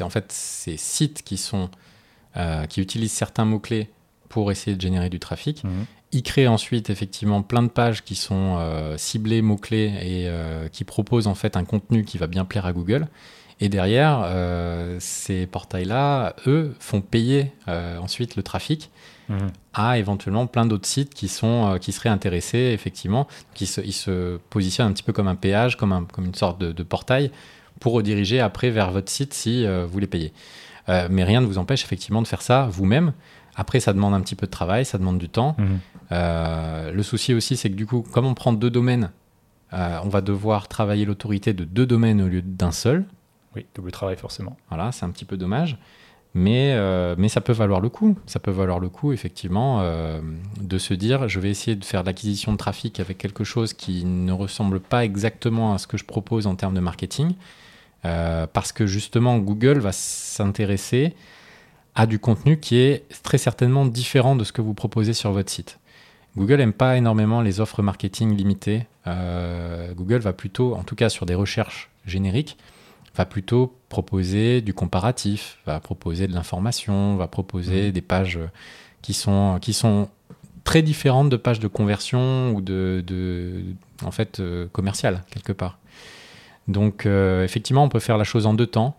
en 0.02 0.11
fait 0.11 0.33
ces 0.33 0.76
sites 0.76 1.23
qui, 1.23 1.37
sont, 1.37 1.71
euh, 2.37 2.66
qui 2.66 2.80
utilisent 2.80 3.12
certains 3.12 3.45
mots-clés 3.45 3.88
pour 4.30 4.50
essayer 4.50 4.75
de 4.75 4.80
générer 4.80 5.10
du 5.10 5.20
trafic. 5.20 5.62
Mhm 5.64 5.84
il 6.12 6.22
crée 6.22 6.49
ensuite 6.49 6.90
effectivement 6.90 7.42
plein 7.42 7.62
de 7.62 7.68
pages 7.68 8.02
qui 8.02 8.14
sont 8.14 8.56
euh, 8.58 8.96
ciblées 8.96 9.42
mots-clés 9.42 9.92
et 10.02 10.28
euh, 10.28 10.68
qui 10.68 10.84
proposent 10.84 11.26
en 11.26 11.34
fait 11.34 11.56
un 11.56 11.64
contenu 11.64 12.04
qui 12.04 12.18
va 12.18 12.26
bien 12.26 12.44
plaire 12.44 12.66
à 12.66 12.72
Google. 12.72 13.06
Et 13.60 13.68
derrière, 13.68 14.22
euh, 14.25 14.96
ces 15.00 15.46
portails-là, 15.46 16.34
eux, 16.46 16.75
font 16.80 17.02
payer 17.02 17.52
ensuite 17.66 18.37
le 18.37 18.42
trafic 18.42 18.90
mhm. 19.28 19.49
à 19.75 19.99
éventuellement 19.99 20.46
plein 20.46 20.64
d'autres 20.64 20.88
sites 20.88 21.12
qui, 21.12 21.28
sont, 21.28 21.76
qui 21.78 21.92
seraient 21.92 22.08
intéressés, 22.08 22.72
effectivement, 22.72 23.28
qui 23.52 23.66
se, 23.66 23.82
ils 23.82 23.92
se 23.92 24.38
positionnent 24.49 24.88
un 24.88 24.92
petit 24.92 25.02
peu 25.02 25.12
comme 25.12 25.28
un 25.28 25.34
péage, 25.34 25.76
comme, 25.76 25.92
un, 25.92 26.04
comme 26.04 26.25
une 26.25 26.34
sorte 26.34 26.58
de, 26.58 26.72
de, 26.72 26.82
portail 26.82 27.30
pour 27.81 27.92
rediriger 27.92 28.40
après 28.40 28.70
vers 28.70 28.90
votre 28.92 29.11
site 29.11 29.35
si 29.35 29.66
vous 29.66 29.98
les 29.98 30.07
payez. 30.07 30.33
mais 30.88 31.22
rien 31.22 31.42
ne 31.42 31.46
vous 31.46 31.59
empêche 31.59 31.85
effectivement 31.85 32.22
de 32.22 32.28
faire 32.28 32.42
ça 32.42 32.66
vous-même. 32.72 33.12
Après, 33.56 33.80
ça 33.80 33.92
demande 33.92 34.14
un 34.14 34.20
petit 34.20 34.36
peu 34.36 34.46
de 34.46 34.50
travail, 34.50 34.84
ça 34.84 34.98
demande 34.98 35.18
du 35.18 35.28
temps. 35.28 35.56
Mhm. 35.58 35.78
Euh, 36.12 36.92
le 36.92 37.02
souci 37.02 37.34
aussi, 37.34 37.56
c'est 37.56 37.70
que 37.70 37.74
du 37.74 37.86
coup, 37.86 38.04
comme 38.12 38.26
on 38.26 38.34
prend 38.34 38.52
deux 38.52 38.70
domaines, 38.70 39.10
euh, 39.72 39.98
on 40.04 40.08
va 40.08 40.20
devoir 40.20 40.68
travailler 40.68 41.04
l'autorité 41.04 41.52
de 41.52 41.64
deux 41.64 41.86
domaines 41.86 42.20
au 42.20 42.28
lieu 42.28 42.42
d'un 42.42 42.72
seul. 42.72 43.04
Oui, 43.54 43.66
double 43.74 43.92
travail 43.92 44.16
forcément. 44.16 44.56
Voilà, 44.68 44.92
c'est 44.92 45.04
un 45.04 45.10
petit 45.10 45.24
peu 45.24 45.36
dommage. 45.36 45.78
Mais, 46.32 46.74
euh, 46.74 47.16
mais 47.18 47.28
ça 47.28 47.40
peut 47.40 47.52
valoir 47.52 47.80
le 47.80 47.88
coup. 47.88 48.16
Ça 48.26 48.38
peut 48.38 48.52
valoir 48.52 48.78
le 48.78 48.88
coup, 48.88 49.12
effectivement, 49.12 49.82
de 50.60 50.78
se 50.78 50.94
dire 50.94 51.28
je 51.28 51.40
vais 51.40 51.50
essayer 51.50 51.76
de 51.76 51.84
faire 51.84 52.02
de 52.02 52.06
l'acquisition 52.06 52.52
de 52.52 52.56
trafic 52.56 53.00
avec 53.00 53.18
quelque 53.18 53.42
chose 53.42 53.72
qui 53.72 54.04
ne 54.04 54.30
ressemble 54.30 54.78
pas 54.78 55.04
exactement 55.04 55.74
à 55.74 55.78
ce 55.78 55.88
que 55.88 55.96
je 55.96 56.04
propose 56.04 56.46
en 56.46 56.54
termes 56.54 56.74
de 56.74 56.80
marketing. 56.80 57.34
parce 58.02 58.70
que 58.70 58.86
justement, 58.86 59.38
Google 59.38 59.80
va 59.80 59.90
s'intéresser 59.90 61.14
à 61.94 62.07
du 62.07 62.18
contenu 62.18 62.59
qui 62.59 62.76
est 62.76 63.05
très 63.22 63.38
certainement 63.38 63.87
différent 63.87 64.37
de 64.37 64.44
ce 64.44 64.53
que 64.53 64.62
vous 64.62 64.74
proposez 64.74 65.12
sur 65.12 65.33
votre 65.33 65.50
site. 65.50 65.79
Google 66.37 66.57
n'aime 66.59 66.72
pas 66.72 66.96
énormément 66.96 67.40
les 67.40 67.61
offres 67.61 67.83
marketing 67.83 68.37
limitées. 68.37 68.87
Euh, 69.07 69.92
Google 69.94 70.18
va 70.18 70.33
plutôt, 70.33 70.74
en 70.74 70.85
tout 70.85 70.94
cas 70.94 71.09
sur 71.09 71.26
des 71.26 71.35
recherches 71.35 71.90
génériques, 72.07 72.57
va 73.16 73.26
plutôt 73.26 73.74
proposer 73.88 74.61
du 74.61 74.72
comparatif, 74.72 75.59
va 75.66 75.81
proposer 75.81 76.29
de 76.29 76.33
l'information, 76.33 77.16
va 77.16 77.26
proposer 77.26 77.88
mmh. 77.88 77.92
des 77.92 78.00
pages 78.00 78.38
qui 79.03 79.12
sont, 79.12 79.59
qui 79.61 79.72
sont 79.72 80.09
très 80.62 80.83
différentes 80.83 81.31
de 81.31 81.37
pages 81.37 81.59
de 81.59 81.68
conversion 81.68 82.53
ou 82.53 82.61
de, 82.61 83.03
de 83.07 83.64
en 84.05 84.11
fait, 84.11 84.40
euh, 84.40 84.68
commerciales, 84.72 85.22
quelque 85.31 85.53
part. 85.53 85.79
Donc, 86.68 87.07
euh, 87.07 87.44
effectivement, 87.44 87.85
on 87.85 87.88
peut 87.88 87.98
faire 87.98 88.18
la 88.18 88.24
chose 88.24 88.46
en 88.46 88.55
deux 88.55 88.66
temps. 88.66 88.96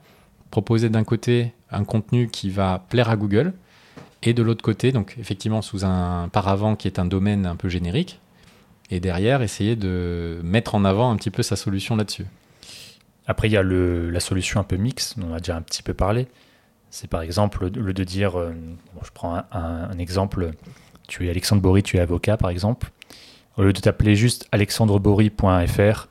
Proposer 0.49 0.89
d'un 0.89 1.05
côté 1.05 1.53
un 1.71 1.83
contenu 1.83 2.27
qui 2.27 2.49
va 2.49 2.83
plaire 2.89 3.09
à 3.09 3.15
Google, 3.15 3.53
et 4.23 4.33
de 4.33 4.43
l'autre 4.43 4.63
côté, 4.63 4.91
donc 4.91 5.15
effectivement 5.19 5.61
sous 5.61 5.83
un 5.83 6.29
paravent 6.29 6.75
qui 6.75 6.87
est 6.87 6.99
un 6.99 7.05
domaine 7.05 7.45
un 7.45 7.55
peu 7.55 7.69
générique, 7.69 8.19
et 8.91 8.99
derrière 8.99 9.41
essayer 9.41 9.75
de 9.75 10.39
mettre 10.43 10.75
en 10.75 10.85
avant 10.85 11.11
un 11.11 11.15
petit 11.15 11.31
peu 11.31 11.43
sa 11.43 11.55
solution 11.55 11.95
là-dessus. 11.95 12.25
Après, 13.25 13.47
il 13.47 13.51
y 13.51 13.57
a 13.57 13.61
le, 13.61 14.09
la 14.09 14.19
solution 14.19 14.59
un 14.59 14.63
peu 14.63 14.75
mix, 14.75 15.17
dont 15.17 15.27
on 15.31 15.33
a 15.33 15.37
déjà 15.39 15.55
un 15.55 15.61
petit 15.61 15.83
peu 15.83 15.93
parlé. 15.93 16.27
C'est 16.89 17.09
par 17.09 17.21
exemple 17.21 17.69
le 17.73 17.93
de 17.93 18.03
dire, 18.03 18.37
euh, 18.37 18.53
je 19.01 19.09
prends 19.13 19.41
un, 19.51 19.97
exemple, 19.97 20.51
tu 21.07 21.25
es 21.25 21.29
Alexandre 21.29 21.61
Bory, 21.61 21.83
tu 21.83 21.97
es 21.97 21.99
avocat 22.01 22.35
par 22.35 22.49
exemple. 22.49 22.91
Au 23.57 23.63
lieu 23.63 23.71
de 23.71 23.79
t'appeler 23.79 24.15
juste 24.15 24.47
alexandrebory.fr 24.51 26.07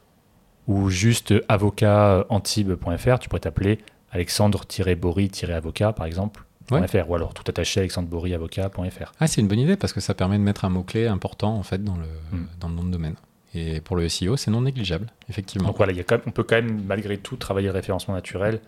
ou 0.66 0.88
juste 0.88 1.34
avocatantibes.fr, 1.48 3.18
tu 3.18 3.28
pourrais 3.28 3.40
t'appeler 3.40 3.78
alexandre-bory-avocat 4.12 5.92
par 5.92 6.06
exemple 6.06 6.44
ou 6.70 7.14
alors 7.14 7.34
tout 7.34 7.44
attaché 7.48 7.80
alexandre-bory-avocat.fr. 7.80 9.12
Ah, 9.18 9.26
c'est 9.26 9.40
une 9.40 9.48
bonne 9.48 9.58
idée 9.58 9.76
parce 9.76 9.92
que 9.92 10.00
ça 10.00 10.14
permet 10.14 10.38
de 10.38 10.42
mettre 10.42 10.64
un 10.64 10.68
mot-clé 10.68 11.06
important 11.06 11.54
en 11.54 11.62
fait 11.62 11.82
dans 11.82 11.96
le, 11.96 12.06
hmm. 12.32 12.46
dans 12.60 12.68
le 12.68 12.74
nom 12.74 12.84
de 12.84 12.90
domaine. 12.90 13.16
Et 13.54 13.80
pour 13.80 13.96
le 13.96 14.08
SEO, 14.08 14.36
c'est 14.36 14.50
non 14.50 14.60
négligeable, 14.60 15.08
effectivement. 15.28 15.66
Donc 15.66 15.76
voilà, 15.76 15.92
y 15.92 15.98
a 15.98 16.04
quand 16.04 16.16
même, 16.16 16.24
on 16.26 16.30
peut 16.30 16.44
quand 16.44 16.54
même 16.54 16.84
malgré 16.86 17.18
tout 17.18 17.36
travailler 17.36 17.66
le 17.66 17.72
référencement 17.72 18.14
naturel 18.14 18.60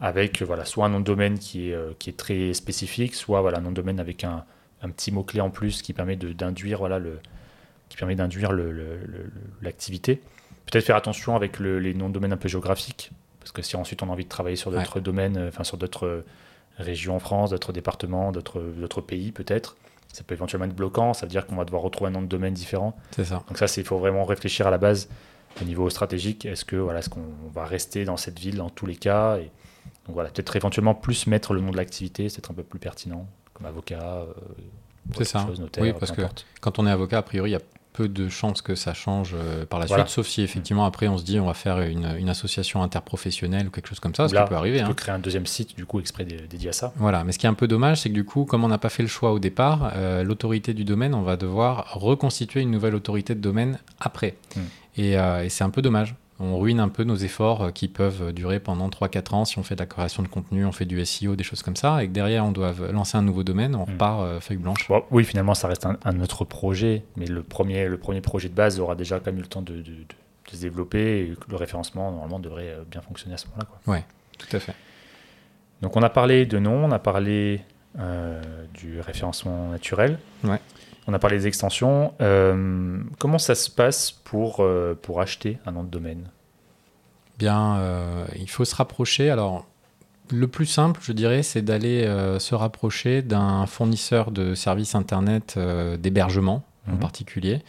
avec 0.00 0.42
voilà, 0.42 0.64
soit 0.64 0.86
un 0.86 0.88
nom 0.88 1.00
de 1.00 1.04
domaine 1.04 1.38
qui 1.38 1.70
est, 1.70 1.74
euh, 1.74 1.92
qui 1.98 2.10
est 2.10 2.16
très 2.16 2.54
spécifique, 2.54 3.14
soit 3.14 3.42
voilà, 3.42 3.58
un 3.58 3.60
nom 3.60 3.70
de 3.70 3.76
domaine 3.76 4.00
avec 4.00 4.24
un, 4.24 4.44
un 4.82 4.88
petit 4.88 5.12
mot-clé 5.12 5.40
en 5.40 5.50
plus 5.50 5.82
qui 5.82 5.92
permet 5.92 6.16
d'induire 6.16 6.78
voilà, 6.78 6.98
le, 6.98 7.18
qui 7.88 7.96
permet 7.96 8.14
d'induire 8.14 8.52
l'activité. 9.62 10.22
Peut-être 10.66 10.84
faire 10.86 10.96
attention 10.96 11.36
avec 11.36 11.60
les 11.60 11.92
noms 11.92 12.08
de 12.08 12.14
domaine 12.14 12.32
un 12.32 12.38
peu 12.38 12.48
géographiques, 12.48 13.10
parce 13.44 13.52
que 13.52 13.60
si 13.60 13.76
ensuite 13.76 14.02
on 14.02 14.08
a 14.08 14.12
envie 14.12 14.24
de 14.24 14.28
travailler 14.30 14.56
sur 14.56 14.70
d'autres 14.70 15.00
domaines, 15.00 15.36
euh, 15.36 15.48
enfin 15.48 15.64
sur 15.64 15.76
d'autres 15.76 16.24
régions 16.78 17.14
en 17.14 17.18
France, 17.18 17.50
d'autres 17.50 17.74
départements, 17.74 18.32
d'autres 18.32 19.00
pays 19.02 19.32
peut-être. 19.32 19.76
Ça 20.12 20.22
peut 20.24 20.34
éventuellement 20.34 20.66
être 20.66 20.74
bloquant, 20.74 21.12
ça 21.12 21.26
veut 21.26 21.30
dire 21.30 21.46
qu'on 21.46 21.56
va 21.56 21.64
devoir 21.64 21.82
retrouver 21.82 22.08
un 22.08 22.12
nom 22.12 22.22
de 22.22 22.26
domaine 22.26 22.54
différent. 22.54 22.96
C'est 23.10 23.24
ça. 23.24 23.42
Donc 23.48 23.58
ça, 23.58 23.66
il 23.76 23.84
faut 23.84 23.98
vraiment 23.98 24.24
réfléchir 24.24 24.66
à 24.66 24.70
la 24.70 24.78
base 24.78 25.08
au 25.60 25.64
niveau 25.64 25.90
stratégique. 25.90 26.46
Est-ce 26.46 26.64
que 26.64 26.76
voilà, 26.76 27.00
est-ce 27.00 27.10
qu'on 27.10 27.26
va 27.52 27.64
rester 27.64 28.04
dans 28.04 28.16
cette 28.16 28.38
ville 28.38 28.56
dans 28.56 28.70
tous 28.70 28.86
les 28.86 28.96
cas 28.96 29.36
et 29.36 29.50
donc 30.06 30.14
voilà, 30.14 30.30
peut-être 30.30 30.56
éventuellement 30.56 30.94
plus 30.94 31.26
mettre 31.26 31.52
le 31.52 31.60
nom 31.60 31.70
de 31.70 31.76
l'activité, 31.76 32.28
c'est 32.28 32.50
un 32.50 32.54
peu 32.54 32.62
plus 32.62 32.78
pertinent, 32.78 33.26
comme 33.52 33.66
avocat. 33.66 34.22
Euh, 34.22 34.32
c'est 35.16 35.24
ça. 35.24 35.46
oui, 35.78 35.92
parce 35.98 36.12
que 36.12 36.22
quand 36.60 36.78
on 36.78 36.86
est 36.86 36.90
avocat, 36.90 37.18
a 37.18 37.22
priori, 37.22 37.50
il 37.50 37.52
y 37.54 37.56
a 37.56 37.60
peu 37.94 38.08
de 38.08 38.28
chances 38.28 38.60
que 38.60 38.74
ça 38.74 38.92
change 38.92 39.34
euh, 39.34 39.64
par 39.64 39.78
la 39.78 39.86
suite, 39.86 40.08
sauf 40.08 40.26
si 40.26 40.42
effectivement 40.42 40.84
après 40.84 41.06
on 41.06 41.16
se 41.16 41.24
dit 41.24 41.38
on 41.38 41.46
va 41.46 41.54
faire 41.54 41.80
une, 41.80 42.28
association 42.28 42.82
interprofessionnelle 42.82 43.68
ou 43.68 43.70
quelque 43.70 43.88
chose 43.88 44.00
comme 44.00 44.14
ça, 44.14 44.28
ce 44.28 44.34
qui 44.34 44.44
peut 44.48 44.56
arriver. 44.56 44.82
On 44.82 44.86
peut 44.86 44.90
hein. 44.90 44.94
créer 44.94 45.14
un 45.14 45.18
deuxième 45.20 45.46
site 45.46 45.76
du 45.76 45.86
coup 45.86 46.00
exprès 46.00 46.24
dédié 46.24 46.70
à 46.70 46.72
ça. 46.72 46.92
Voilà, 46.96 47.22
mais 47.22 47.32
ce 47.32 47.38
qui 47.38 47.46
est 47.46 47.48
un 47.48 47.54
peu 47.54 47.68
dommage, 47.68 48.00
c'est 48.00 48.08
que 48.08 48.14
du 48.14 48.24
coup, 48.24 48.44
comme 48.44 48.64
on 48.64 48.68
n'a 48.68 48.78
pas 48.78 48.88
fait 48.88 49.02
le 49.04 49.08
choix 49.08 49.32
au 49.32 49.38
départ, 49.38 49.92
euh, 49.94 50.24
l'autorité 50.24 50.74
du 50.74 50.84
domaine, 50.84 51.14
on 51.14 51.22
va 51.22 51.36
devoir 51.36 51.94
reconstituer 51.94 52.60
une 52.62 52.72
nouvelle 52.72 52.96
autorité 52.96 53.34
de 53.34 53.40
domaine 53.40 53.78
après. 54.00 54.34
Hmm. 54.56 54.60
Euh, 54.98 55.42
et, 55.42 55.48
c'est 55.48 55.64
un 55.64 55.70
peu 55.70 55.82
dommage. 55.82 56.14
On 56.40 56.58
ruine 56.58 56.80
un 56.80 56.88
peu 56.88 57.04
nos 57.04 57.14
efforts 57.14 57.62
euh, 57.62 57.70
qui 57.70 57.86
peuvent 57.86 58.32
durer 58.32 58.58
pendant 58.58 58.88
3-4 58.88 59.34
ans 59.34 59.44
si 59.44 59.58
on 59.58 59.62
fait 59.62 59.76
de 59.76 59.80
la 59.80 59.86
création 59.86 60.22
de 60.22 60.28
contenu, 60.28 60.66
on 60.66 60.72
fait 60.72 60.84
du 60.84 61.04
SEO, 61.04 61.36
des 61.36 61.44
choses 61.44 61.62
comme 61.62 61.76
ça, 61.76 62.02
et 62.02 62.08
que 62.08 62.12
derrière 62.12 62.44
on 62.44 62.50
doit 62.50 62.72
lancer 62.92 63.16
un 63.16 63.22
nouveau 63.22 63.44
domaine, 63.44 63.74
on 63.76 63.86
Mm. 63.86 63.90
repart 63.92 64.20
euh, 64.22 64.40
feuille 64.40 64.56
blanche. 64.56 64.88
Bon, 64.88 65.04
oui, 65.12 65.24
finalement, 65.24 65.54
ça 65.54 65.68
reste 65.68 65.86
un, 65.86 65.96
un 66.04 66.20
autre 66.20 66.44
projet, 66.44 67.04
mais 67.16 67.26
le 67.26 67.42
premier, 67.42 67.86
le 67.88 67.98
premier 67.98 68.20
projet 68.20 68.48
de 68.48 68.54
base 68.54 68.80
aura 68.80 68.94
déjà 68.96 69.20
quand 69.20 69.26
même 69.26 69.38
eu 69.38 69.42
le 69.42 69.46
temps 69.48 69.62
de, 69.62 69.74
de- 69.74 69.82
de- 69.82 69.92
de 70.50 70.50
se 70.56 70.60
développer 70.60 71.20
et 71.20 71.34
le 71.48 71.56
référencement, 71.56 72.10
normalement, 72.10 72.38
devrait 72.40 72.68
euh, 72.70 72.82
bien 72.90 73.00
fonctionner 73.00 73.34
à 73.34 73.38
ce 73.38 73.46
moment-là. 73.46 73.66
quoi. 73.66 73.98
Tout 74.36 74.56
à 74.56 74.60
fait. 74.60 74.74
Donc, 75.82 75.96
on 75.96 76.02
a 76.02 76.10
parlé 76.10 76.46
de 76.46 76.58
nom, 76.58 76.84
on 76.84 76.90
a 76.90 76.98
parlé 76.98 77.60
euh, 77.98 78.42
du 78.74 79.00
référencement 79.00 79.68
naturel, 79.70 80.18
Ouais. 80.42 80.58
On 81.06 81.12
a 81.14 81.18
parlé 81.18 81.38
des 81.38 81.46
extensions. 81.46 82.14
Euh, 82.20 82.98
comment 83.18 83.38
ça 83.38 83.54
se 83.54 83.70
passe 83.70 84.10
pour, 84.12 84.60
euh, 84.60 84.98
pour 85.00 85.20
acheter 85.20 85.58
un 85.66 85.72
nom 85.72 85.84
de 85.84 85.88
domaine? 85.90 86.28
Bien, 87.38 87.76
euh, 87.76 88.24
il 88.36 88.48
faut 88.48 88.64
se 88.64 88.74
rapprocher. 88.74 89.28
Alors, 89.30 89.66
le 90.30 90.46
plus 90.48 90.66
simple, 90.66 91.00
je 91.02 91.12
dirais, 91.12 91.42
c'est 91.42 91.62
d'aller 91.62 92.04
se 92.38 92.54
rapprocher 92.54 93.22
d'un 93.22 93.66
fournisseur 93.66 94.30
de 94.30 94.54
services 94.54 94.94
Internet 94.94 95.58
d'hébergement 95.98 96.62
en 96.88 96.92
Mhm. 96.92 96.98
particulier. 97.00 97.62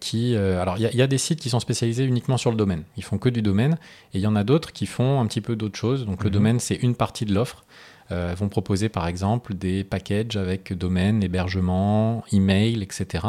qui, 0.00 0.36
alors, 0.36 0.76
il 0.76 0.82
y, 0.82 0.86
a- 0.86 0.90
il 0.90 0.98
y 0.98 1.02
a 1.02 1.06
des 1.06 1.16
sites 1.16 1.40
qui 1.40 1.48
sont 1.48 1.58
spécialisés 1.58 2.04
uniquement 2.04 2.36
sur 2.36 2.50
le 2.50 2.58
domaine. 2.58 2.82
Ils 2.98 3.02
font 3.02 3.16
que 3.16 3.30
du 3.30 3.40
domaine. 3.40 3.78
Et 4.12 4.18
il 4.18 4.20
y 4.20 4.26
en 4.26 4.36
a 4.36 4.44
d'autres 4.44 4.70
qui 4.70 4.84
font 4.84 5.18
un 5.18 5.24
petit 5.26 5.40
peu 5.40 5.56
d'autres 5.56 5.78
choses. 5.78 6.04
Donc, 6.04 6.22
le 6.24 6.28
Mhm. 6.28 6.34
domaine, 6.34 6.60
c'est 6.60 6.74
une 6.74 6.94
partie 6.94 7.24
de 7.24 7.32
l'offre. 7.32 7.64
Euh, 8.10 8.30
ils 8.34 8.38
vont 8.38 8.48
proposer, 8.48 8.88
par 8.88 9.06
exemple, 9.06 9.54
des 9.54 9.84
packages 9.84 10.36
avec 10.36 10.72
domaine, 10.72 11.22
hébergement, 11.22 12.24
email, 12.32 12.82
etc. 12.82 13.26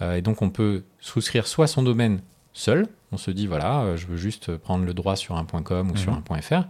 Euh, 0.00 0.14
et 0.16 0.22
donc, 0.22 0.42
on 0.42 0.50
peut 0.50 0.84
souscrire 1.00 1.46
soit 1.46 1.66
son 1.66 1.82
domaine 1.82 2.20
seul. 2.52 2.86
On 3.12 3.16
se 3.18 3.30
dit, 3.30 3.46
voilà, 3.46 3.80
euh, 3.82 3.96
je 3.96 4.06
veux 4.06 4.16
juste 4.16 4.56
prendre 4.56 4.84
le 4.84 4.94
droit 4.94 5.16
sur 5.16 5.36
un 5.36 5.44
.com 5.44 5.90
ou 5.90 5.96
sur 5.96 6.12
Mhm. 6.12 6.22
un 6.30 6.40
.fr. 6.42 6.64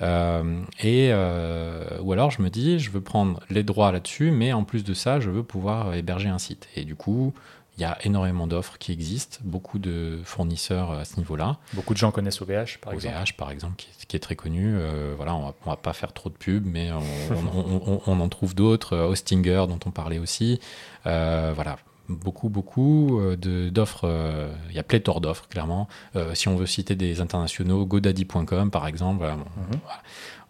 Euh, 0.00 0.62
et, 0.80 1.10
euh, 1.12 1.84
ou 2.02 2.12
alors, 2.12 2.30
je 2.30 2.42
me 2.42 2.50
dis, 2.50 2.78
je 2.78 2.90
veux 2.90 3.00
prendre 3.00 3.40
les 3.50 3.62
droits 3.62 3.92
là-dessus, 3.92 4.30
mais 4.32 4.52
en 4.52 4.64
plus 4.64 4.84
de 4.84 4.94
ça, 4.94 5.20
je 5.20 5.30
veux 5.30 5.42
pouvoir 5.44 5.94
héberger 5.94 6.28
un 6.28 6.38
site. 6.38 6.68
Et 6.76 6.84
du 6.84 6.96
coup, 6.96 7.32
il 7.78 7.80
y 7.82 7.84
a 7.84 7.96
énormément 8.04 8.46
d'offres 8.46 8.76
qui 8.78 8.92
existent, 8.92 9.38
beaucoup 9.42 9.78
de 9.78 10.20
fournisseurs 10.24 10.92
à 10.92 11.04
ce 11.06 11.16
niveau-là. 11.16 11.56
Beaucoup 11.72 11.94
de 11.94 11.98
gens 11.98 12.10
connaissent 12.10 12.42
OVH, 12.42 12.78
par 12.80 12.92
OVH, 12.92 13.06
exemple. 13.06 13.32
par 13.38 13.50
exemple, 13.50 13.76
qui 13.76 13.88
est, 13.88 14.06
qui 14.06 14.16
est 14.16 14.20
très 14.20 14.36
connu. 14.36 14.74
Euh, 14.76 15.14
voilà, 15.16 15.34
on 15.34 15.54
on 15.64 15.70
va 15.70 15.76
pas 15.76 15.92
faire 15.94 16.12
trop 16.12 16.28
de 16.28 16.34
pubs, 16.34 16.66
mais 16.66 16.90
on, 16.92 16.98
on- 17.56 17.82
on- 17.86 18.02
on 18.06 18.20
en 18.20 18.28
trouve 18.28 18.54
d'autres. 18.54 18.94
Euh, 18.94 19.06
Hostinger, 19.08 19.64
dont 19.68 19.78
on 19.86 19.90
parlait 19.90 20.18
aussi. 20.18 20.60
Euh, 21.06 21.52
voilà, 21.54 21.78
beaucoup, 22.08 22.50
beaucoup 22.50 23.18
euh, 23.20 23.70
d'offres. 23.70 24.04
euh, 24.04 24.52
Il 24.68 24.76
y 24.76 24.78
a 24.78 24.82
pléthore 24.82 25.20
d'offres, 25.22 25.48
clairement. 25.48 25.88
Euh, 26.14 26.34
si 26.34 26.48
on 26.48 26.56
veut 26.56 26.66
citer 26.66 26.94
des 26.94 27.20
internationaux, 27.22 27.86
GoDaddy.com, 27.86 28.70
par 28.70 28.86
exemple. 28.86 29.18
Voilà, 29.18 29.36
Mhm. 29.36 29.44
voilà. 29.82 30.02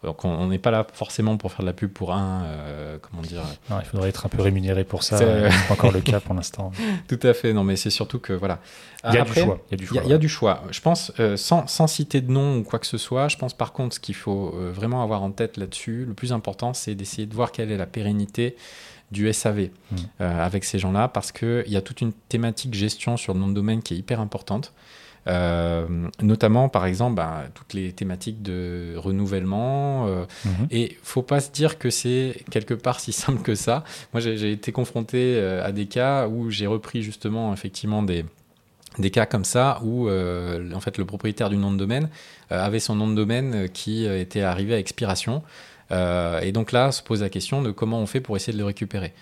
Donc, 0.03 0.25
on- 0.25 0.47
n'est 0.49 0.59
pas 0.59 0.71
là 0.73 0.87
forcément 0.93 1.37
pour 1.37 1.53
faire 1.53 1.61
de 1.61 1.67
la 1.67 1.73
pub 1.73 1.91
pour 1.93 2.13
un, 2.13 2.43
euh, 2.45 2.99
comment 3.01 3.23
dire, 3.23 3.43
Non, 3.71 3.77
il 3.81 3.85
faudrait 3.87 4.09
être 4.09 4.27
un 4.27 4.29
peu 4.29 4.43
rémunéré 4.43 4.83
pour 4.85 5.03
ça. 5.05 5.17
C'est- 5.19 5.49
pas 5.69 5.75
encore 5.75 5.93
le 5.93 6.01
cas 6.01 6.19
pour 6.21 6.35
l'instant. 6.35 6.73
tout 7.09 7.21
à 7.23 7.33
fait. 7.35 7.53
Non, 7.53 7.63
mais 7.65 7.77
c'est 7.77 7.91
surtout 7.91 8.19
que 8.19 8.33
voilà. 8.33 8.59
Il 9.09 9.15
y 9.15 9.19
a 9.19 9.23
Après, 9.23 9.41
du 9.43 9.47
choix. 9.47 9.61
Il 9.71 9.73
y 9.73 9.75
a 9.75 9.77
du 9.77 9.85
Il 9.85 9.87
y, 9.87 9.89
choix. 9.89 10.01
a- 10.01 10.05
il 10.05 10.11
y 10.11 10.15
a 10.15 10.19
du 10.19 10.29
choix. 10.29 10.63
Je 10.71 10.81
pense, 10.81 11.13
euh, 11.21 11.37
sans, 11.37 11.67
sans 11.69 11.87
citer 11.87 12.21
de 12.21 12.31
nom 12.33 12.59
ou 12.59 12.63
quoi 12.65 12.79
que 12.79 12.87
ce 12.87 12.99
soit, 12.99 13.29
je 13.29 13.37
pense 13.37 13.55
par 13.55 13.73
contre 13.73 13.95
ce 13.95 14.01
qu'il 14.01 14.15
faut 14.17 14.55
euh, 14.57 14.73
vraiment 14.75 15.03
avoir 15.03 15.23
en 15.23 15.31
tête 15.31 15.57
là-dessus, 15.57 16.05
le 16.07 16.15
plus 16.15 16.33
important, 16.33 16.75
c'est 16.75 16.95
d'essayer 16.95 17.27
de 17.27 17.35
voir 17.35 17.53
quelle 17.53 17.71
est 17.71 17.77
la 17.79 17.87
pérennité 17.87 18.57
du 19.13 19.29
SAV 19.33 19.69
Mm. 19.93 19.97
euh, 20.23 20.45
avec 20.47 20.65
ces 20.65 20.79
gens-là, 20.79 21.07
parce 21.09 21.33
qu'il 21.33 21.65
y 21.69 21.77
a 21.77 21.83
toute 21.83 22.01
une 22.01 22.13
thématique 22.13 22.75
gestion 22.75 23.17
sur 23.17 23.35
le 23.35 23.41
nom 23.41 23.49
de 23.49 23.55
domaine 23.55 23.83
qui 23.83 23.95
est 23.95 23.99
hyper 23.99 24.21
importante. 24.21 24.73
Euh, 25.29 25.87
notamment, 26.21 26.69
par 26.69 26.87
exemple, 26.87 27.17
bah, 27.17 27.45
toutes 27.55 27.75
les 27.75 27.93
thématiques 27.93 28.43
de 28.43 28.95
renouvellement. 28.97 30.07
Mhm. 30.45 30.67
et 30.71 30.97
faut 31.03 31.23
pas 31.23 31.41
se 31.41 31.51
dire 31.51 31.79
que 31.79 31.91
c'est 31.91 32.45
quelque 32.51 32.75
part 32.75 33.01
si 33.01 33.13
simple 33.13 33.43
que 33.43 33.55
ça. 33.55 33.85
Moi, 34.13 34.21
j'ai 34.21 34.53
été 34.53 34.73
confronté 34.73 35.37
euh, 35.37 35.65
à 35.65 35.73
des 35.73 35.87
cas 35.87 36.29
où 36.29 36.51
j'ai 36.51 36.67
repris 36.67 37.03
justement 37.03 37.53
effectivement 37.53 38.03
des 38.03 38.25
des 38.99 39.11
cas 39.11 39.27
comme 39.27 39.45
ça 39.45 39.81
où 39.83 40.09
euh, 40.09 40.71
en 40.75 40.81
fait 40.81 40.99
le 40.99 41.05
propriétaire 41.05 41.49
du 41.49 41.57
nom 41.57 41.73
de 41.73 41.79
domaine 41.79 42.11
euh, 42.51 42.63
avait 42.63 42.81
son 42.81 42.95
nom 42.95 43.09
de 43.09 43.15
domaine 43.15 43.69
qui 43.71 44.05
était 44.05 44.43
arrivé 44.43 44.75
à 44.75 44.79
expiration 44.79 45.43
Euh, 45.93 46.41
et 46.41 46.53
donc 46.53 46.73
là 46.73 46.91
se 46.91 47.03
pose 47.03 47.21
la 47.21 47.29
question 47.29 47.61
de 47.61 47.71
comment 47.71 48.01
on 48.01 48.07
fait 48.07 48.21
pour 48.21 48.37
essayer 48.37 48.53
de 48.53 48.59
le 48.59 48.65
récupérer. 48.65 49.13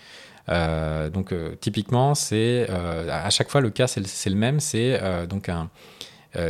Euh, 0.51 1.09
donc 1.11 1.33
euh, 1.33 1.55
typiquement 1.61 2.15
c'est 2.17 2.67
euh, 2.71 3.09
à 3.11 3.31
chaque 3.31 3.51
fois 3.51 3.61
le 3.61 3.71
cas 3.71 3.87
c'est 3.87 4.01
le, 4.31 4.35
même 4.37 4.59
c'est 4.61 5.01
donc 5.29 5.49
un 5.49 5.71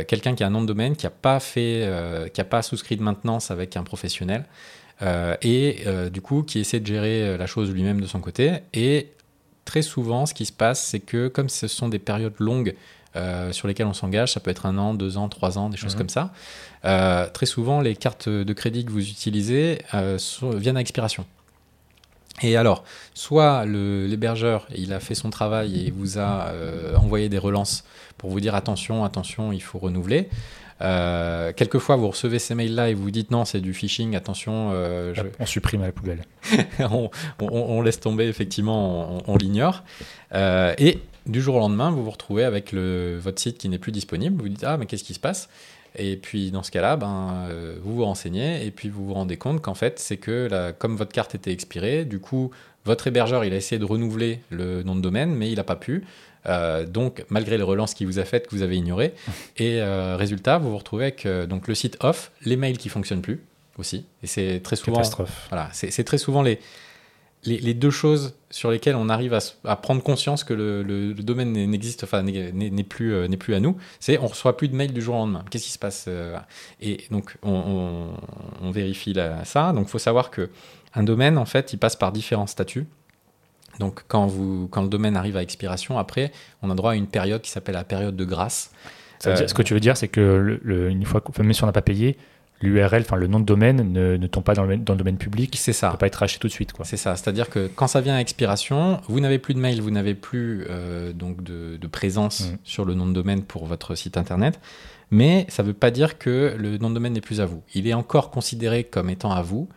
quelqu'un 0.07 0.33
qui 0.35 0.43
a 0.43 0.47
un 0.47 0.51
nom 0.51 0.61
de 0.61 0.67
domaine 0.67 0.95
qui 0.95 1.05
n'a 1.05 1.09
pas 1.11 1.39
fait 1.39 1.87
qui 2.33 2.41
a 2.41 2.43
pas 2.43 2.61
souscrit 2.61 2.97
de 2.97 3.03
maintenance 3.03 3.51
avec 3.51 3.77
un 3.77 3.83
professionnel 3.83 4.45
et 5.41 5.83
du 6.11 6.21
coup 6.21 6.43
qui 6.43 6.59
essaie 6.59 6.79
de 6.79 6.85
gérer 6.87 7.37
la 7.37 7.47
chose 7.47 7.71
lui-même 7.71 8.01
de 8.01 8.07
son 8.07 8.19
côté 8.19 8.59
et 8.73 9.09
très 9.65 9.81
souvent 9.81 10.25
ce 10.25 10.33
qui 10.33 10.45
se 10.45 10.51
passe 10.53 10.83
c'est 10.83 10.99
que 10.99 11.27
comme 11.27 11.49
ce 11.49 11.67
sont 11.67 11.89
des 11.89 11.99
périodes 11.99 12.35
longues 12.39 12.75
euh, 13.17 13.51
sur 13.51 13.67
lesquelles 13.67 13.87
on 13.87 13.93
s'engage, 13.93 14.31
ça 14.31 14.39
peut 14.39 14.51
être 14.51 14.65
un 14.65 14.77
an, 14.77 14.93
deux 14.93 15.17
ans, 15.17 15.27
trois 15.27 15.57
ans, 15.57 15.67
des 15.69 15.75
choses 15.75 15.95
Mhm. 15.95 15.97
comme 15.97 16.07
ça. 16.07 16.31
Euh, 16.85 17.27
très 17.27 17.45
souvent, 17.45 17.81
les 17.81 17.93
cartes 17.93 18.29
de 18.29 18.53
crédit 18.53 18.85
que 18.85 18.91
vous 18.91 19.05
utilisez 19.05 19.79
euh, 19.93 20.17
sont- 20.17 20.51
viennent 20.51 20.77
à 20.77 20.79
expiration. 20.79 21.25
Et 22.41 22.55
alors, 22.57 22.83
soit 23.13 23.65
l'hébergeur, 23.65 24.67
il 24.75 24.93
a 24.93 24.99
fait 24.99 25.15
son 25.15 25.29
travail 25.29 25.87
et 25.87 25.91
vous 25.91 26.17
a 26.17 26.47
euh, 26.47 26.95
envoyé 26.95 27.29
des 27.29 27.37
relances 27.37 27.83
pour 28.17 28.29
vous 28.29 28.39
dire 28.39 28.55
attention, 28.55 29.03
attention, 29.03 29.51
il 29.51 29.61
faut 29.61 29.77
renouveler. 29.79 30.29
Euh, 30.81 31.53
quelquefois, 31.53 31.95
vous 31.97 32.07
recevez 32.09 32.39
ces 32.39 32.55
mails-là 32.55 32.89
et 32.89 32.95
vous 32.95 33.03
vous 33.03 33.11
dites 33.11 33.29
non, 33.29 33.45
c'est 33.45 33.59
du 33.61 33.73
phishing, 33.73 34.15
attention, 34.15 34.71
euh, 34.73 35.13
je- 35.13 35.21
On 35.39 35.45
supprime 35.45 35.83
à 35.83 35.85
la 35.87 35.91
poubelle. 35.91 36.23
on, 36.79 37.11
on- 37.39 37.47
on 37.51 37.81
laisse 37.83 37.99
tomber, 37.99 38.25
effectivement, 38.27 39.17
on, 39.27 39.33
on 39.33 39.37
l'ignore. 39.37 39.83
Et 40.33 40.99
du 41.27 41.41
jour 41.41 41.55
au 41.55 41.59
lendemain, 41.59 41.91
vous 41.91 42.03
vous 42.03 42.09
retrouvez 42.09 42.43
avec 42.43 42.71
le, 42.71 43.19
votre 43.21 43.39
site 43.39 43.59
qui 43.59 43.69
n'est 43.69 43.77
plus 43.77 43.91
disponible. 43.91 44.37
Vous 44.37 44.43
vous 44.43 44.49
dites, 44.49 44.63
ah, 44.63 44.77
mais 44.77 44.87
qu'est-ce 44.87 45.03
qui 45.03 45.13
se 45.13 45.19
passe? 45.19 45.49
Et 45.95 46.15
puis, 46.15 46.51
dans 46.51 46.63
ce 46.63 46.71
cas-là, 46.71 46.95
ben, 46.95 47.47
euh, 47.49 47.75
vous 47.83 47.95
vous 47.95 48.05
renseignez 48.05 48.65
et 48.65 48.71
puis 48.71 48.89
vous 48.89 49.05
vous 49.07 49.13
rendez 49.13 49.37
compte 49.37 49.61
qu'en 49.61 49.73
fait, 49.73 49.99
c'est 49.99 50.17
que 50.17 50.47
la- 50.49 50.71
comme 50.71 50.95
votre 50.95 51.11
carte 51.11 51.35
était 51.35 51.51
expirée, 51.51 52.05
du 52.05 52.19
coup, 52.19 52.51
votre 52.85 53.07
hébergeur, 53.07 53.43
il 53.45 53.53
a 53.53 53.57
essayé 53.57 53.77
de 53.77 53.85
renouveler 53.85 54.39
le 54.49 54.83
nom 54.83 54.95
de 54.95 55.01
domaine, 55.01 55.35
mais 55.35 55.49
il 55.49 55.55
n'a 55.55 55.63
pas 55.63 55.75
pu. 55.75 56.03
Euh, 56.47 56.85
donc, 56.85 57.23
malgré 57.29 57.57
les 57.57 57.63
relances 57.63 57.93
qu'il 57.93 58.07
vous 58.07 58.19
a 58.19 58.25
faites, 58.25 58.47
que 58.47 58.55
vous 58.55 58.63
avez 58.63 58.77
ignorées. 58.77 59.13
Et 59.57 59.81
euh, 59.81 60.15
résultat, 60.17 60.57
vous 60.57 60.71
vous 60.71 60.77
retrouvez 60.77 61.03
avec 61.05 61.27
donc, 61.47 61.67
le 61.67 61.75
site 61.75 61.97
off, 61.99 62.31
les 62.45 62.55
mails 62.55 62.77
qui 62.77 62.89
fonctionnent 62.89 63.21
plus 63.21 63.41
aussi. 63.77 64.05
Et 64.23 64.27
c'est 64.27 64.61
très 64.63 64.75
souvent. 64.75 64.97
Catastrophe. 64.97 65.47
Voilà, 65.49 65.69
c'est 65.73 66.03
très 66.03 66.17
souvent 66.17 66.41
les, 66.41 66.59
les, 67.43 67.57
les 67.57 67.73
deux 67.73 67.89
choses 67.89 68.35
sur 68.51 68.69
lesquelles 68.69 68.95
on 68.95 69.09
arrive 69.09 69.37
à, 69.63 69.75
prendre 69.75 70.03
conscience 70.03 70.43
que 70.43 70.53
le, 70.53 70.83
le- 70.83 71.13
le 71.13 71.23
domaine 71.23 71.53
n'existe, 71.53 72.03
enfin 72.03 72.21
n'est 72.23 72.83
plus, 72.83 73.13
euh, 73.13 73.27
n'est 73.27 73.37
plus 73.37 73.55
à 73.55 73.59
nous. 73.59 73.77
C'est 73.99 74.17
on 74.19 74.27
reçoit 74.27 74.57
plus 74.57 74.67
de 74.67 74.75
mails 74.75 74.93
du 74.93 75.01
jour 75.01 75.15
au 75.15 75.19
lendemain. 75.19 75.43
Qu'est-ce 75.49 75.65
qui 75.65 75.71
se 75.71 75.79
passe 75.79 76.05
euh, 76.07 76.37
Et 76.81 77.05
donc 77.09 77.37
on, 77.41 77.51
on- 77.51 78.67
on 78.67 78.71
vérifie 78.71 79.13
là, 79.13 79.43
ça. 79.45 79.73
Donc 79.73 79.87
il 79.87 79.89
faut 79.91 79.99
savoir 79.99 80.29
que 80.29 80.49
un 80.93 81.03
domaine 81.03 81.37
en 81.37 81.45
fait, 81.45 81.73
il 81.73 81.77
passe 81.77 81.95
par 81.95 82.11
différents 82.11 82.47
statuts. 82.47 82.85
Donc 83.79 84.03
quand 84.07 84.27
vous 84.27 84.67
quand 84.69 84.81
le 84.83 84.89
domaine 84.89 85.15
arrive 85.15 85.37
à 85.37 85.41
expiration, 85.41 85.97
après 85.97 86.31
on 86.61 86.69
a 86.69 86.75
droit 86.75 86.91
à 86.91 86.95
une 86.95 87.07
période 87.07 87.41
qui 87.41 87.49
s'appelle 87.49 87.75
la 87.75 87.83
période 87.85 88.15
de 88.15 88.25
grâce. 88.25 88.71
Ça 89.19 89.29
veut 89.29 89.35
Euh, 89.35 89.39
dire- 89.39 89.49
ce 89.49 89.53
que 89.53 89.61
tu 89.61 89.73
veux 89.73 89.79
dire, 89.79 89.95
c'est 89.97 90.07
que 90.09 90.19
le- 90.21 90.59
le- 90.63 90.89
une 90.89 91.05
fois, 91.05 91.21
qu'on- 91.21 91.31
même 91.41 91.53
si 91.53 91.63
on 91.63 91.67
n'a 91.67 91.71
pas 91.71 91.81
payé, 91.81 92.17
l'URL, 92.61 93.01
enfin 93.01 93.15
le 93.15 93.27
nom 93.27 93.39
de 93.39 93.45
domaine, 93.45 93.91
ne, 93.91 94.17
ne 94.17 94.27
tombe 94.27 94.43
pas 94.43 94.53
dans 94.53 94.63
le, 94.65 94.77
dans 94.77 94.93
le 94.93 94.97
domaine 94.97 95.17
public. 95.17 95.55
C'est 95.57 95.71
ne 95.71 95.75
ça. 95.75 95.91
peut 95.91 95.97
pas 95.97 96.07
être 96.07 96.15
racheté 96.15 96.39
tout 96.39 96.47
de 96.47 96.51
suite. 96.53 96.73
C'est 96.83 96.97
ça, 96.97 97.15
c'est-à-dire 97.15 97.49
que 97.49 97.67
quand 97.75 97.87
ça 97.87 98.01
vient 98.01 98.15
à 98.15 98.19
expiration, 98.19 98.99
vous 99.07 99.19
n'avez 99.19 99.39
plus 99.39 99.53
de 99.53 99.59
mail, 99.59 99.81
vous 99.81 99.91
n'avez 99.91 100.13
plus 100.15 100.65
euh, 100.69 101.13
donc 101.13 101.43
de, 101.43 101.77
de 101.77 101.87
présence 101.87 102.41
Mm. 102.51 102.57
sur 102.63 102.85
le 102.85 102.93
nom 102.93 103.05
de 103.07 103.13
domaine 103.13 103.43
pour 103.43 103.65
votre 103.65 103.95
site 103.95 104.15
internet, 104.17 104.59
mais 105.11 105.45
ça 105.49 105.63
ne 105.63 105.67
veut 105.67 105.73
pas 105.73 105.91
dire 105.91 106.17
que 106.17 106.55
le 106.57 106.77
nom 106.77 106.89
de 106.89 106.95
domaine 106.95 107.13
n'est 107.13 107.21
plus 107.21 107.41
à 107.41 107.45
vous. 107.45 107.61
Il 107.73 107.87
est 107.87 107.93
encore 107.93 108.31
considéré 108.31 108.83
comme 108.83 109.09
étant 109.09 109.31
à 109.31 109.41
vous, 109.41 109.67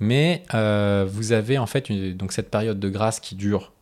mais 0.00 0.42
euh, 0.54 1.06
vous 1.08 1.32
avez 1.32 1.58
en 1.58 1.66
fait 1.66 1.88
une- 1.90 2.14
donc 2.16 2.32
cette 2.32 2.50
période 2.50 2.78
de 2.78 2.88
grâce 2.88 3.20
qui 3.20 3.34
dure 3.34 3.72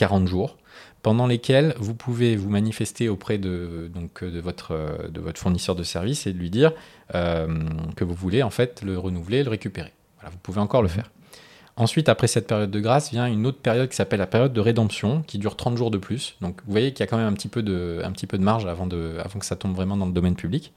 40 0.00 0.26
jours, 0.26 0.56
pendant 1.02 1.26
lesquels 1.26 1.74
vous 1.78 1.94
pouvez 1.94 2.34
vous 2.34 2.48
manifester 2.48 3.10
auprès 3.10 3.36
de, 3.36 3.90
euh, 4.22 5.08
de 5.10 5.20
votre 5.20 5.38
fournisseur 5.38 5.74
de 5.74 5.82
service 5.82 6.26
et 6.26 6.32
lui 6.32 6.48
dire 6.48 6.72
euh, 7.14 7.46
que 7.96 8.04
vous 8.04 8.14
voulez 8.14 8.42
en 8.42 8.48
fait 8.48 8.80
le 8.82 8.98
renouveler, 8.98 9.44
le 9.44 9.50
récupérer. 9.50 9.92
Voilà, 10.16 10.30
vous 10.30 10.38
pouvez 10.38 10.60
encore 10.60 10.80
le 10.80 10.88
faire. 10.88 11.10
Ensuite, 11.76 12.08
après 12.08 12.28
cette 12.28 12.46
période 12.46 12.70
de 12.70 12.80
grâce, 12.80 13.10
vient 13.10 13.26
une 13.26 13.46
autre 13.46 13.58
période 13.58 13.90
qui 13.90 13.96
s'appelle 13.96 14.20
la 14.20 14.26
période 14.26 14.54
de 14.54 14.60
rédemption, 14.60 15.22
qui 15.26 15.36
dure 15.36 15.54
30 15.54 15.76
jours 15.76 15.90
de 15.90 15.98
plus. 15.98 16.36
Donc 16.40 16.62
vous 16.64 16.72
voyez 16.72 16.92
qu'il 16.92 17.00
y 17.00 17.02
a 17.02 17.06
quand 17.06 17.18
même 17.18 17.28
un 17.28 17.34
petit 17.34 17.48
peu 17.48 17.62
de, 17.62 18.02
marge 18.38 18.64
avant 18.64 18.88
que 18.88 19.44
ça 19.44 19.56
tombe 19.56 19.74
vraiment 19.74 19.98
dans 19.98 20.06
le 20.06 20.12
domaine 20.12 20.34
public. 20.34 20.72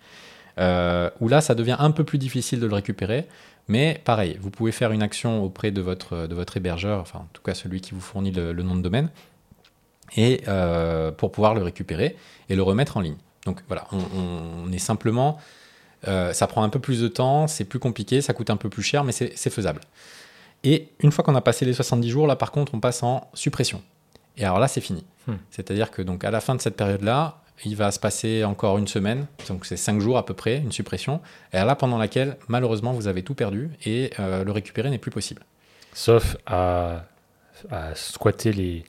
Euh, 0.59 1.09
où 1.19 1.27
là, 1.27 1.41
ça 1.41 1.55
devient 1.55 1.77
un 1.79 1.91
peu 1.91 2.03
plus 2.03 2.17
difficile 2.17 2.59
de 2.59 2.67
le 2.67 2.75
récupérer. 2.75 3.27
Mais 3.67 4.01
pareil, 4.03 4.37
vous 4.41 4.49
pouvez 4.49 4.71
faire 4.71 4.91
une 4.91 5.01
action 5.01 5.43
auprès 5.43 5.71
de 5.71 5.81
votre, 5.81 6.27
de 6.27 6.35
votre 6.35 6.57
hébergeur, 6.57 6.99
enfin 6.99 7.19
en 7.19 7.27
tout 7.31 7.41
cas 7.41 7.53
celui 7.53 7.79
qui 7.79 7.93
vous 7.93 8.01
fournit 8.01 8.31
le, 8.31 8.51
le 8.51 8.63
nom 8.63 8.75
de 8.75 8.81
domaine, 8.81 9.09
et 10.17 10.41
euh, 10.47 11.11
pour 11.11 11.31
pouvoir 11.31 11.53
le 11.53 11.63
récupérer 11.63 12.17
et 12.49 12.55
le 12.55 12.63
remettre 12.63 12.97
en 12.97 13.01
ligne. 13.01 13.15
Donc 13.45 13.61
voilà, 13.67 13.87
on, 13.91 14.71
est 14.71 14.79
simplement. 14.79 15.39
Euh, 16.07 16.33
ça 16.33 16.47
prend 16.47 16.63
un 16.63 16.69
peu 16.69 16.79
plus 16.79 17.01
de 17.01 17.07
temps, 17.07 17.47
c'est 17.47 17.65
plus 17.65 17.79
compliqué, 17.79 18.21
ça 18.21 18.33
coûte 18.33 18.49
un 18.49 18.57
peu 18.57 18.69
plus 18.69 18.83
cher, 18.83 19.03
mais 19.03 19.11
c'est 19.11 19.49
faisable. 19.49 19.81
Et 20.63 20.89
une 20.99 21.11
fois 21.11 21.23
qu'on 21.23 21.35
a 21.35 21.41
passé 21.41 21.65
les 21.65 21.73
70 21.73 22.09
jours, 22.09 22.27
là 22.27 22.35
par 22.35 22.51
contre, 22.51 22.73
on 22.73 22.79
passe 22.79 23.03
en 23.03 23.29
suppression. 23.33 23.81
Et 24.37 24.45
alors 24.45 24.59
là, 24.59 24.67
c'est 24.67 24.81
fini. 24.81 25.03
Hmm. 25.27 25.35
C'est-à-dire 25.51 25.91
que 25.91 26.01
donc 26.01 26.23
à 26.23 26.31
la 26.31 26.41
fin 26.41 26.55
de 26.55 26.61
cette 26.61 26.75
période-là, 26.75 27.42
il 27.65 27.75
va 27.75 27.91
se 27.91 27.99
passer 27.99 28.43
encore 28.43 28.77
une 28.77 28.87
semaine, 28.87 29.27
donc 29.47 29.65
c'est 29.65 29.77
5 29.77 29.99
jours 29.99 30.17
à 30.17 30.25
peu 30.25 30.33
près, 30.33 30.57
une 30.57 30.71
suppression, 30.71 31.21
et 31.53 31.57
là 31.57 31.75
pendant 31.75 31.97
laquelle 31.97 32.37
malheureusement 32.47 32.93
vous 32.93 33.07
avez 33.07 33.23
tout 33.23 33.35
perdu 33.35 33.69
et 33.85 34.11
euh, 34.19 34.43
le 34.43 34.51
récupérer 34.51 34.89
n'est 34.89 34.97
plus 34.97 35.11
possible. 35.11 35.43
Sauf 35.93 36.37
à, 36.45 37.05
à 37.69 37.95
squatter 37.95 38.51
les, 38.51 38.83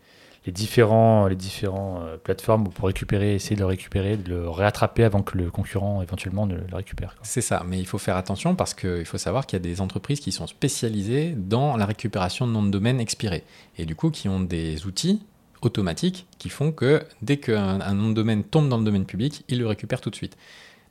les 0.46 0.53
différents, 0.53 1.27
les 1.27 1.37
différents 1.37 2.03
euh, 2.03 2.16
plateformes 2.16 2.68
pour 2.68 2.87
récupérer, 2.87 3.35
essayer 3.35 3.57
de 3.57 3.61
le 3.61 3.66
récupérer, 3.66 4.16
de 4.16 4.29
le 4.29 4.48
réattraper 4.48 5.05
avant 5.05 5.22
que 5.22 5.38
le 5.38 5.50
concurrent 5.50 6.03
éventuellement 6.03 6.46
ne 6.46 6.57
le 6.57 6.77
récupère. 6.77 7.16
C'est 7.22 7.40
ça, 7.40 7.62
mais 7.66 7.79
il 7.79 7.87
faut 7.87 7.98
faire 7.98 8.16
attention 8.16 8.55
parce 8.55 8.74
qu'il 8.74 9.07
faut 9.07 9.18
savoir 9.18 9.46
qu'il 9.46 9.59
y 9.59 9.62
a 9.62 9.62
des 9.62 9.81
entreprises 9.81 10.20
qui 10.20 10.33
sont 10.33 10.46
spécialisées 10.46 11.35
dans 11.37 11.77
la 11.77 11.87
récupération 11.87 12.46
de 12.46 12.53
noms 12.53 12.62
de 12.62 12.70
domaine 12.70 13.00
expirés 13.00 13.44
et 13.79 13.87
du 13.87 13.94
coup 13.94 14.11
qui 14.11 14.29
ont 14.29 14.40
des 14.40 14.87
outils 14.87 15.22
automatiques 15.64 16.27
qui 16.38 16.48
font 16.48 16.72
que 16.72 17.03
dès 17.22 17.38
qu'un 17.38 17.94
nom 17.94 18.09
de 18.09 18.14
domaine 18.14 18.44
tombe 18.44 18.68
dans 18.68 18.79
le 18.79 18.85
domaine 18.85 19.07
public, 19.07 19.44
ils 19.48 19.59
le 19.59 19.66
récupèrent 19.66 20.00
tout 20.00 20.11
de 20.11 20.16
suite. 20.16 20.37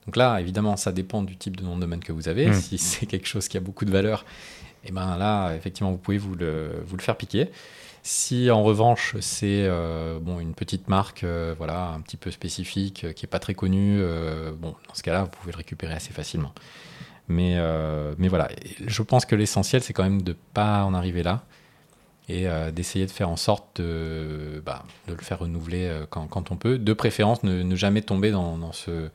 Donc 0.06 0.18
là, 0.18 0.40
évidemment, 0.40 0.76
ça 0.76 0.92
dépend 0.92 1.24
du 1.24 1.38
type 1.38 1.56
de 1.56 1.64
nom 1.64 1.76
de 1.76 1.82
domaine 1.82 2.02
que 2.02 2.12
vous 2.12 2.28
avez. 2.28 2.50
Hmm. 2.50 2.54
Si 2.54 2.78
c'est 2.78 3.06
quelque 3.06 3.28
chose 3.28 3.48
qui 3.48 3.58
a 3.58 3.62
beaucoup 3.62 3.86
de 3.86 3.92
valeur, 3.92 4.26
et 4.84 4.90
eh 4.90 4.92
ben 4.92 5.18
là, 5.18 5.54
effectivement, 5.56 5.92
vous 5.92 5.98
pouvez 5.98 6.18
vous 6.18 6.36
le, 6.36 6.84
vous 6.86 6.98
le 6.98 7.02
faire 7.02 7.16
piquer. 7.16 7.50
Si 8.06 8.52
en 8.52 8.64
revanche 8.64 9.16
c'est 9.22 9.64
euh, 9.64 10.20
bon, 10.20 10.42
une 10.42 10.54
petite 10.54 10.90
marque 10.90 11.24
euh, 11.24 11.56
voilà, 11.58 11.92
un 11.92 12.02
petit 12.02 12.18
peu 12.18 12.32
spécifique, 12.32 13.06
euh, 13.06 13.14
qui 13.14 13.24
n'est 13.24 13.30
pas 13.30 13.40
très 13.40 13.54
connue, 13.54 14.02
bon, 14.60 14.76
dans 14.90 14.94
ce 14.94 15.04
cas-là, 15.04 15.24
vous 15.24 15.30
pouvez 15.30 15.54
le 15.54 15.58
récupérer 15.58 15.94
assez 15.94 16.12
facilement. 16.12 16.54
Mais, 17.30 17.58
mais 18.18 18.28
voilà, 18.28 18.50
je 18.86 19.02
pense 19.02 19.26
que 19.26 19.36
l'essentiel, 19.36 19.82
c'est 19.82 19.94
quand 19.94 20.04
même 20.04 20.22
de 20.22 20.34
ne 20.34 20.38
pas 20.54 20.84
en 20.84 20.94
arriver 20.94 21.24
là 21.24 21.46
et 22.30 22.48
d'essayer 22.72 23.06
de 23.06 23.12
faire 23.12 23.30
en 23.30 23.36
sorte 23.36 23.82
de, 23.82 24.62
bah, 24.66 24.84
de 25.08 25.14
le 25.14 25.22
faire 25.22 25.40
renouveler 25.40 25.92
quand, 26.10 26.26
quand, 26.28 26.52
on 26.52 26.56
peut. 26.56 26.78
De 26.78 26.94
préférence, 26.94 27.44
ne, 27.44 27.76
jamais 27.76 28.02
tomber 28.02 28.32
dans, 28.32 28.58
dans 28.58 28.72
ce, 28.72 29.10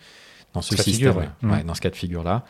dans 0.52 0.60
ce 0.60 0.76
système, 0.76 1.30
mmh. 1.40 1.62
dans 1.62 1.74
ce 1.74 1.80
cas 1.80 1.90
de 1.90 1.96
figure-là. 1.96 2.44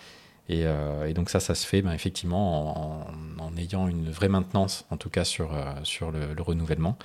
Euh, 0.51 1.07
et, 1.07 1.15
donc 1.15 1.31
ça, 1.31 1.41
ça 1.41 1.55
se 1.55 1.67
fait 1.67 1.83
ben, 1.83 1.93
effectivement 1.93 3.09
en, 3.39 3.57
ayant 3.57 3.89
une 3.89 4.11
vraie 4.11 4.29
maintenance, 4.29 4.87
en 4.91 4.97
tout 4.97 5.11
cas 5.11 5.25
sur, 5.25 5.53
euh, 5.53 5.73
sur 5.83 6.11
le, 6.11 6.41
renouvellement, 6.41 6.97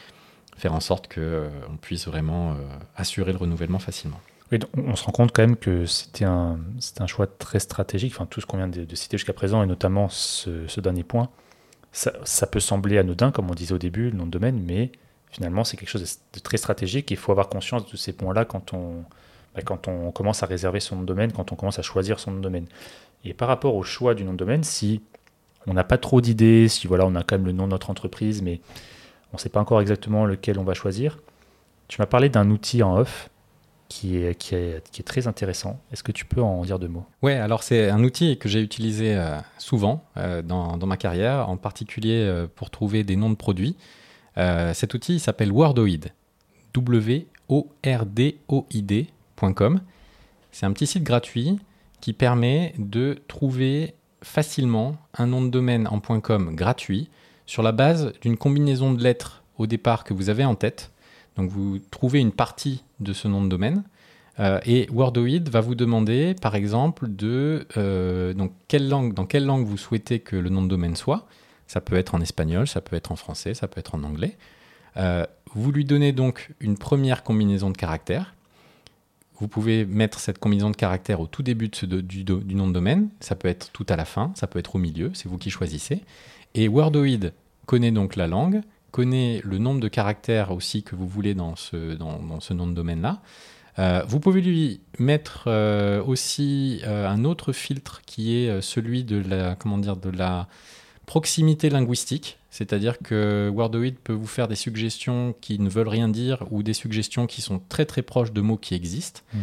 faire 0.56 0.74
en 0.74 0.80
sorte 0.80 1.14
qu'on 1.14 1.22
euh, 1.22 1.50
on 1.70 1.78
puisse 1.78 2.08
vraiment 2.08 2.56
assurer 2.96 3.32
le 3.32 3.38
renouvellement 3.38 3.80
facilement. 3.80 4.20
on 4.78 4.96
se 4.96 5.04
rend 5.04 5.12
compte 5.12 5.32
quand 5.32 5.42
même 5.42 5.58
que 5.58 5.86
c'était 5.86 6.26
un, 6.26 6.60
un 7.00 7.08
choix 7.08 7.28
très 7.28 7.60
stratégique, 7.60 8.14
enfin 8.16 8.26
tout 8.26 8.40
ce 8.40 8.46
qu'on 8.46 8.58
vient 8.58 8.68
de, 8.68 8.96
citer 8.96 9.18
jusqu'à 9.18 9.34
présent, 9.34 9.64
et 9.64 9.66
notamment 9.66 10.10
ce, 10.10 10.68
ce 10.68 10.80
dernier 10.80 11.04
point. 11.04 11.30
Ça, 11.94 12.48
peut 12.48 12.60
sembler 12.60 12.98
anodin, 12.98 13.32
comme 13.32 13.52
on 13.52 13.54
disait 13.54 13.74
au 13.74 13.78
début, 13.78 14.10
le 14.10 14.18
nom 14.18 14.26
de 14.26 14.32
domaine, 14.32 14.60
mais 14.66 14.92
finalement 15.30 15.64
c'est 15.64 15.78
quelque 15.78 15.90
chose 15.90 16.20
de 16.34 16.40
très 16.40 16.58
stratégique. 16.58 17.12
Il 17.12 17.18
faut 17.18 17.32
avoir 17.32 17.50
conscience 17.50 17.90
de 17.90 17.96
ces 17.96 18.14
points-là 18.14 18.46
quand 18.46 18.74
on, 18.74 19.04
ben, 19.56 19.64
quand 19.64 19.88
on 19.88 20.12
commence 20.12 20.42
à 20.42 20.48
réserver 20.48 20.80
son 20.80 20.96
nom 20.96 21.02
de 21.04 21.08
domaine, 21.08 21.32
quand 21.32 21.52
on 21.52 21.56
commence 21.56 21.78
à 21.78 21.84
choisir 21.84 22.20
son 22.20 22.32
nom 22.32 22.38
de 22.38 22.44
domaine. 22.44 22.66
Et 23.24 23.34
par 23.36 23.48
rapport 23.48 23.76
au 23.76 23.84
choix 23.84 24.16
du 24.16 24.24
nom 24.24 24.34
de 24.34 24.38
domaine, 24.38 24.64
si 24.64 25.04
on 25.68 25.74
n'a 25.74 25.84
pas 25.84 26.00
trop 26.00 26.20
d'idées, 26.20 26.68
si 26.68 26.88
voilà, 26.88 27.06
on 27.06 27.16
a 27.16 27.24
quand 27.24 27.38
même 27.38 27.46
le 27.46 27.52
nom 27.52 27.66
de 27.66 27.72
notre 27.72 27.92
entreprise, 27.92 28.42
mais 28.42 28.60
on 29.32 29.38
ne 29.38 29.40
sait 29.40 29.50
pas 29.50 29.60
encore 29.60 29.80
exactement 29.80 30.26
lequel 30.26 30.58
on 30.58 30.64
va 30.64 30.74
choisir, 30.74 31.20
tu 31.88 32.02
m'as 32.02 32.08
parlé 32.08 32.30
d'un 32.30 32.50
outil 32.50 32.82
en 32.82 32.98
off 32.98 33.30
qui 33.94 34.18
est, 34.18 35.04
très 35.06 35.28
intéressant. 35.28 35.80
Est-ce 35.92 36.02
que 36.02 36.12
tu 36.12 36.26
peux 36.26 36.42
en 36.42 36.64
dire 36.64 36.80
deux 36.80 36.88
mots? 36.88 37.06
Ouais, 37.22 37.36
alors 37.36 37.62
c'est 37.62 37.92
un 37.92 38.04
outil 38.04 38.40
que 38.40 38.50
j'ai 38.50 38.60
utilisé 38.60 39.16
euh, 39.16 39.38
souvent 39.60 40.04
euh, 40.18 40.42
dans, 40.42 40.78
dans, 40.78 40.88
ma 40.88 40.98
carrière, 40.98 41.48
en 41.48 41.58
particulier 41.58 42.26
euh, 42.28 42.48
pour 42.54 42.72
trouver 42.72 43.04
des 43.04 43.16
noms 43.16 43.30
de 43.30 43.36
produits. 43.36 43.76
cet 44.36 44.96
outil 44.96 45.20
s'appelle 45.20 45.52
Wordoid. 45.52 46.10
W-O-R-D-O-I-D.com. 46.74 47.62
C'est 50.52 50.66
un 50.66 50.72
petit 50.72 50.88
site 50.88 51.04
gratuit 51.04 51.60
qui 52.02 52.14
permet 52.14 52.74
de 52.80 53.22
trouver 53.28 53.94
facilement 54.24 54.98
un 55.14 55.28
nom 55.28 55.44
de 55.44 55.50
domaine 55.50 55.88
en 55.88 56.00
.com 56.00 56.56
gratuit 56.56 57.12
sur 57.46 57.62
la 57.62 57.72
base 57.72 58.14
d'une 58.22 58.38
combinaison 58.38 58.92
de 58.92 59.04
lettres 59.04 59.44
au 59.60 59.68
départ 59.68 60.04
que 60.04 60.16
vous 60.16 60.30
avez 60.30 60.46
en 60.46 60.56
tête. 60.56 60.93
Donc 61.38 61.50
vous 61.50 61.80
trouvez 61.92 62.20
une 62.20 62.32
partie 62.32 62.84
de 63.00 63.14
ce 63.14 63.28
nom 63.28 63.44
de 63.44 63.50
domaine 63.50 63.84
euh, 64.40 64.60
et 64.66 64.88
Wordoid 64.92 65.50
va 65.50 65.62
vous 65.62 65.76
demander 65.76 66.36
par 66.42 66.56
exemple 66.56 67.08
euh, 67.24 68.34
dans 68.34 68.50
quelle 68.68 68.88
langue 68.88 69.66
vous 69.66 69.78
souhaitez 69.78 70.20
que 70.20 70.36
le 70.36 70.50
nom 70.50 70.62
de 70.62 70.68
domaine 70.68 70.96
soit. 70.96 71.28
Ça 71.68 71.82
peut 71.82 71.96
être 71.96 72.16
en 72.16 72.22
espagnol, 72.22 72.68
ça 72.68 72.82
peut 72.82 72.96
être 72.96 73.12
en 73.12 73.16
français, 73.16 73.54
ça 73.54 73.68
peut 73.68 73.80
être 73.80 73.96
en 73.96 74.04
anglais. 74.04 74.38
Euh, 74.98 75.26
vous 75.54 75.72
lui 75.72 75.86
donnez 75.86 76.12
donc 76.12 76.52
une 76.60 76.78
première 76.78 77.24
combinaison 77.24 77.70
de 77.70 77.78
caractères 77.78 78.34
vous 79.44 79.50
pouvez 79.50 79.86
mettre 79.86 80.20
cette 80.20 80.38
combinaison 80.38 80.70
de 80.70 80.76
caractères 80.76 81.20
au 81.20 81.28
tout 81.28 81.44
début 81.44 81.68
du, 81.68 82.24
nom 82.56 82.68
de 82.68 82.74
domaine. 82.74 83.10
Ça 83.20 83.36
peut 83.36 83.50
être 83.50 83.72
tout 83.74 83.86
à 83.90 83.96
la 83.96 84.06
fin, 84.06 84.32
ça 84.36 84.48
peut 84.48 84.60
être 84.60 84.76
au 84.76 84.80
milieu, 84.80 85.12
c'est 85.14 85.28
vous 85.28 85.38
qui 85.38 85.50
choisissez. 85.50 86.02
Et 86.56 86.68
Wordoid 86.70 87.32
connaît 87.66 87.92
donc 87.92 88.16
la 88.16 88.28
langue, 88.28 88.62
connaît 88.94 89.42
le 89.44 89.58
nombre 89.58 89.82
de 89.82 89.90
caractères 89.90 90.52
aussi 90.52 90.84
que 90.84 90.96
vous 90.96 91.08
voulez 91.08 91.34
dans 91.34 91.58
ce, 91.58 91.94
dans, 91.96 92.40
ce 92.40 92.54
nom 92.54 92.68
de 92.68 92.74
domaine-là. 92.74 93.22
Euh, 93.80 94.04
vous 94.08 94.20
pouvez 94.20 94.42
lui 94.42 94.82
mettre 95.00 95.46
euh, 95.48 96.02
aussi 96.04 96.80
euh, 96.86 97.10
un 97.10 97.26
autre 97.26 97.52
filtre 97.54 98.02
qui 98.06 98.36
est 98.38 98.62
celui 98.62 99.04
de 99.04 99.18
la, 99.18 99.56
comment 99.56 99.80
dire, 99.80 99.98
de 99.98 100.10
la 100.10 100.48
proximité 101.06 101.70
linguistique. 101.70 102.38
C'est-à-dire 102.50 103.00
que 103.00 103.52
Wordoid 103.52 103.96
peut 104.04 104.14
vous 104.14 104.28
faire 104.28 104.48
des 104.48 104.56
suggestions 104.56 105.34
qui 105.42 105.58
ne 105.58 105.70
veulent 105.70 105.88
rien 105.88 106.08
dire 106.08 106.46
ou 106.52 106.62
des 106.62 106.74
suggestions 106.74 107.26
qui 107.26 107.42
sont 107.42 107.60
très 107.68 107.86
très 107.86 108.04
proches 108.04 108.32
de 108.32 108.42
mots 108.42 108.58
qui 108.58 108.76
existent. 108.76 109.22
Mhm. 109.34 109.42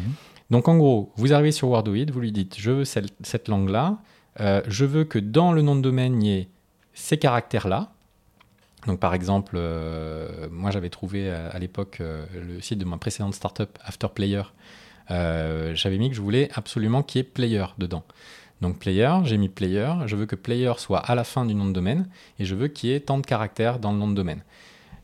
Donc 0.50 0.68
en 0.68 0.76
gros, 0.76 1.12
vous 1.16 1.32
arrivez 1.32 1.52
sur 1.52 1.68
Wordoid, 1.68 2.10
vous 2.10 2.20
lui 2.20 2.32
dites 2.32 2.56
je 2.58 2.70
veux 2.70 2.84
cette, 2.84 3.48
langue-là, 3.48 3.98
euh, 4.40 4.62
je 4.68 4.84
veux 4.84 5.04
que 5.04 5.18
dans 5.18 5.52
le 5.52 5.62
nom 5.62 5.76
de 5.76 5.80
domaine 5.80 6.22
il 6.22 6.28
y 6.28 6.32
ait 6.38 6.48
ces 6.94 7.18
caractères-là. 7.18 7.92
Donc 8.86 8.98
par 8.98 9.14
exemple, 9.14 9.54
euh, 9.56 10.48
moi 10.50 10.70
j'avais 10.70 10.90
trouvé 10.90 11.30
à, 11.30 11.58
l'époque 11.58 11.98
euh, 12.00 12.24
le 12.34 12.60
site 12.60 12.78
de 12.78 12.84
ma 12.84 12.96
précédente 12.96 13.34
startup 13.34 13.78
Afterplayer. 13.84 14.42
j'avais 15.08 15.98
mis 15.98 16.08
que 16.10 16.16
je 16.16 16.20
voulais 16.20 16.48
absolument 16.54 17.02
qu'il 17.02 17.18
y 17.18 17.20
ait 17.20 17.24
player 17.24 17.66
dedans. 17.78 18.04
Donc 18.60 18.78
player, 18.78 19.10
j'ai 19.24 19.38
mis 19.38 19.48
player, 19.48 19.90
je 20.06 20.16
veux 20.16 20.26
que 20.26 20.36
player 20.36 20.72
soit 20.76 20.98
à 20.98 21.14
la 21.14 21.24
fin 21.24 21.46
du 21.46 21.54
nom 21.54 21.66
de 21.66 21.72
domaine 21.72 22.08
et 22.38 22.44
je 22.44 22.54
veux 22.54 22.68
qu'il 22.68 22.90
y 22.90 22.92
ait 22.92 23.00
tant 23.00 23.18
de 23.18 23.26
caractères 23.26 23.78
dans 23.78 23.92
le 23.92 23.98
nom 23.98 24.08
de 24.08 24.14
domaine. 24.14 24.42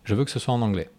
Je 0.04 0.14
veux 0.14 0.24
que 0.24 0.30
ce 0.30 0.38
soit 0.38 0.54
en 0.54 0.62
anglais. 0.62 0.90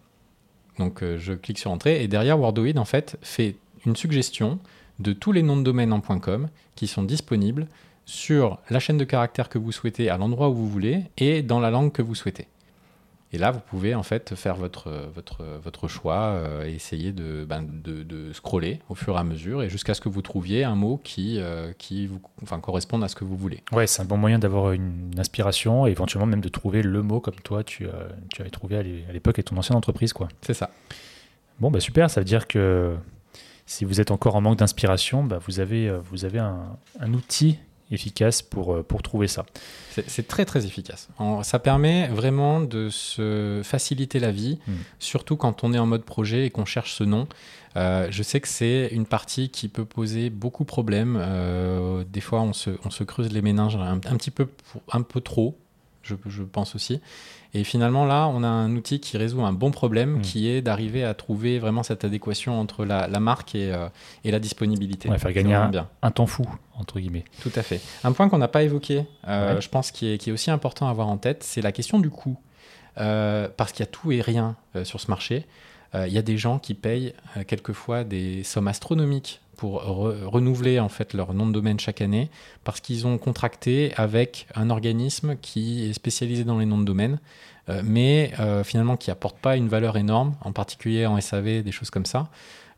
Donc 0.78 1.02
euh, 1.02 1.18
je 1.18 1.32
clique 1.32 1.58
sur 1.58 1.70
entrée 1.70 2.02
et 2.02 2.08
derrière 2.08 2.38
Wordoid 2.38 2.78
en 2.78 2.84
fait 2.84 3.16
fait 3.22 3.56
une 3.86 3.96
suggestion 3.96 4.58
de 4.98 5.12
tous 5.12 5.32
les 5.32 5.42
noms 5.42 5.56
de 5.56 5.62
domaine 5.62 5.92
en 5.92 6.00
.com 6.00 6.48
qui 6.74 6.88
sont 6.88 7.04
disponibles 7.04 7.68
sur 8.06 8.58
la 8.70 8.80
chaîne 8.80 8.98
de 8.98 9.04
caractères 9.04 9.48
que 9.48 9.58
vous 9.58 9.70
souhaitez 9.70 10.08
à 10.08 10.16
l'endroit 10.16 10.48
où 10.48 10.54
vous 10.54 10.68
voulez 10.68 11.04
et 11.16 11.42
dans 11.42 11.60
la 11.60 11.70
langue 11.70 11.92
que 11.92 12.02
vous 12.02 12.14
souhaitez. 12.14 12.48
Et 13.32 13.38
là, 13.38 13.50
vous 13.50 13.60
pouvez 13.60 13.94
en 13.94 14.02
fait 14.02 14.34
faire 14.34 14.56
votre, 14.56 14.90
votre, 15.14 15.44
votre 15.62 15.86
choix 15.86 16.16
euh, 16.16 16.66
et 16.66 16.72
essayer 16.72 17.12
de, 17.12 17.44
ben, 17.44 17.62
de, 17.62 18.02
de, 18.02 18.32
scroller 18.32 18.80
au 18.88 18.94
fur 18.94 19.16
et 19.16 19.18
à 19.18 19.24
mesure 19.24 19.62
et 19.62 19.68
jusqu'à 19.68 19.92
ce 19.92 20.00
que 20.00 20.08
vous 20.08 20.22
trouviez 20.22 20.64
un 20.64 20.74
mot 20.74 20.98
qui, 21.04 21.38
euh, 21.38 21.72
qui 21.76 22.06
vous, 22.06 22.20
enfin, 22.42 22.58
corresponde 22.58 23.04
à 23.04 23.08
ce 23.08 23.14
que 23.14 23.24
vous 23.24 23.36
voulez. 23.36 23.62
Ouais, 23.72 23.86
c'est 23.86 24.00
un 24.00 24.06
bon 24.06 24.16
moyen 24.16 24.38
d'avoir 24.38 24.72
une 24.72 25.12
inspiration 25.18 25.86
et 25.86 25.90
éventuellement 25.90 26.26
même 26.26 26.40
de 26.40 26.48
trouver 26.48 26.80
le 26.82 27.02
mot 27.02 27.20
comme 27.20 27.34
toi 27.36 27.62
tu, 27.62 27.86
euh, 27.86 28.08
tu 28.32 28.40
avais 28.40 28.50
trouvé 28.50 28.78
à 28.78 29.12
l'époque 29.12 29.38
et 29.38 29.42
ton 29.42 29.56
ancienne 29.58 29.76
entreprise. 29.76 30.14
quoi. 30.14 30.28
C'est 30.40 30.54
ça. 30.54 30.70
Bon, 31.60 31.70
bah 31.70 31.80
super, 31.80 32.08
ça 32.08 32.20
veut 32.20 32.26
dire 32.26 32.46
que 32.46 32.96
si 33.66 33.84
vous 33.84 34.00
êtes 34.00 34.10
encore 34.10 34.36
en 34.36 34.40
manque 34.40 34.58
d'inspiration, 34.58 35.22
bah, 35.22 35.38
vous 35.46 35.60
avez, 35.60 35.94
vous 36.10 36.24
avez 36.24 36.38
un, 36.38 36.78
un 37.00 37.12
outil 37.12 37.58
efficace 37.90 38.42
pour, 38.42 38.74
euh, 38.74 38.82
pour 38.82 39.02
trouver 39.02 39.28
ça. 39.28 39.46
C'est 40.06 40.28
très 40.28 40.44
très 40.44 40.64
efficace. 40.64 41.08
ça 41.42 41.58
permet 41.58 42.06
vraiment 42.06 42.60
de 42.60 42.88
se 42.88 43.62
faciliter 43.64 44.20
la 44.20 44.30
vie, 44.30 44.60
hmm. 44.68 44.74
surtout 45.00 45.36
quand 45.36 45.64
on 45.64 45.72
est 45.72 45.78
en 45.78 45.86
mode 45.86 46.04
projet 46.04 46.46
et 46.46 46.50
qu'on 46.50 46.64
cherche 46.64 46.94
ce 46.94 47.02
nom. 47.02 47.26
Euh, 47.76 48.08
je 48.10 48.22
sais 48.22 48.40
que 48.40 48.48
c'est 48.48 48.88
une 48.92 49.06
partie 49.06 49.50
qui 49.50 49.68
peut 49.68 49.84
poser 49.84 50.30
beaucoup 50.30 50.64
de 50.64 50.68
problèmes. 50.68 51.16
Euh, 51.20 52.04
des 52.08 52.20
fois, 52.20 52.40
on 52.40 52.52
se, 52.52 52.70
on 52.84 52.90
se, 52.90 53.04
creuse 53.04 53.32
les 53.32 53.42
méninges 53.42 53.76
un, 53.76 53.98
petit 53.98 54.30
peu, 54.30 54.48
un 54.90 55.02
peu 55.02 55.20
trop, 55.20 55.58
je, 56.02 56.14
je 56.26 56.42
pense 56.42 56.74
aussi. 56.74 57.00
Et 57.54 57.64
finalement, 57.64 58.04
là, 58.04 58.28
on 58.28 58.42
a 58.42 58.48
un 58.48 58.74
outil 58.76 59.00
qui 59.00 59.16
résout 59.16 59.42
un 59.42 59.52
bon 59.52 59.70
problème, 59.70 60.16
hmm. 60.16 60.20
qui 60.20 60.48
est 60.48 60.60
d'arriver 60.60 61.04
à 61.04 61.14
trouver 61.14 61.58
vraiment 61.58 61.82
cette 61.82 62.04
adéquation 62.04 62.60
entre 62.60 62.84
la, 62.84 63.08
marque 63.20 63.54
et, 63.54 63.72
euh, 63.72 63.88
et, 64.24 64.30
la 64.30 64.38
disponibilité. 64.38 65.08
Ouais, 65.08 65.18
faire 65.18 65.32
gagner 65.32 65.54
un, 65.54 65.70
un, 66.02 66.10
temps 66.10 66.26
fou, 66.26 66.46
entre 66.74 67.00
guillemets. 67.00 67.24
Tout 67.42 67.52
à 67.56 67.62
fait. 67.62 67.80
Un 68.04 68.12
point 68.12 68.28
qu'on 68.28 68.38
n'a 68.38 68.48
pas 68.48 68.62
évoqué, 68.62 69.06
euh, 69.26 69.60
je 69.60 69.68
pense, 69.68 69.90
qui 69.90 70.12
est, 70.12 70.18
qui 70.18 70.30
est, 70.30 70.32
aussi 70.32 70.50
important 70.50 70.88
à 70.88 70.90
avoir 70.90 71.08
en 71.08 71.16
tête, 71.16 71.42
c'est 71.42 71.62
la 71.62 71.72
question 71.72 71.98
du 71.98 72.10
coût. 72.10 72.36
Euh, 72.98 73.48
parce 73.56 73.72
qu'il 73.72 73.84
y 73.84 73.88
a 73.88 73.90
tout 73.90 74.10
et 74.10 74.20
rien 74.20 74.56
sur 74.82 75.00
ce 75.00 75.08
marché. 75.08 75.46
il 75.94 76.12
y 76.12 76.18
a 76.18 76.22
des 76.22 76.36
gens 76.36 76.58
qui 76.58 76.74
payent 76.74 77.14
quelquefois 77.46 78.04
des 78.04 78.42
sommes 78.42 78.68
astronomiques 78.68 79.40
pour 79.58 79.82
renouveler 79.82 80.80
en 80.80 80.88
fait 80.88 81.12
leur 81.12 81.34
nom 81.34 81.46
de 81.46 81.52
domaine 81.52 81.78
chaque 81.78 82.00
année 82.00 82.30
parce 82.64 82.80
qu'ils 82.80 83.06
ont 83.06 83.18
contracté 83.18 83.92
avec 83.96 84.46
un 84.54 84.70
organisme 84.70 85.36
qui 85.42 85.90
est 85.90 85.92
spécialisé 85.92 86.44
dans 86.44 86.58
les 86.58 86.64
noms 86.64 86.78
de 86.78 86.84
domaine, 86.84 87.18
mais 87.84 88.32
finalement 88.64 88.96
qui 88.96 89.10
apporte 89.10 89.36
pas 89.38 89.56
une 89.56 89.68
valeur 89.68 89.96
énorme, 89.98 90.36
en 90.40 90.52
particulier 90.52 91.04
en 91.04 91.20
SAV, 91.20 91.62
des 91.62 91.72
choses 91.72 91.90
comme 91.90 92.06
ça. 92.06 92.30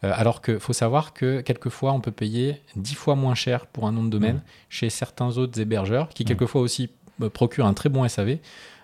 Euh, 0.04 0.12
alors 0.14 0.40
qu'il 0.40 0.58
faut 0.58 0.72
savoir 0.72 1.12
que 1.12 1.40
quelquefois, 1.40 1.92
on 1.92 2.00
peut 2.00 2.10
payer 2.10 2.60
10 2.76 2.94
fois 2.94 3.14
moins 3.14 3.34
cher 3.34 3.66
pour 3.66 3.86
un 3.86 3.92
nom 3.92 4.02
de 4.02 4.08
domaine 4.08 4.36
mmh. 4.36 4.42
chez 4.68 4.90
certains 4.90 5.36
autres 5.36 5.60
hébergeurs 5.60 6.08
qui, 6.08 6.22
mmh. 6.22 6.26
quelquefois 6.26 6.60
aussi, 6.62 6.90
euh, 7.22 7.28
procurent 7.28 7.66
un 7.66 7.74
très 7.74 7.88
bon 7.88 8.06
SAV. 8.08 8.38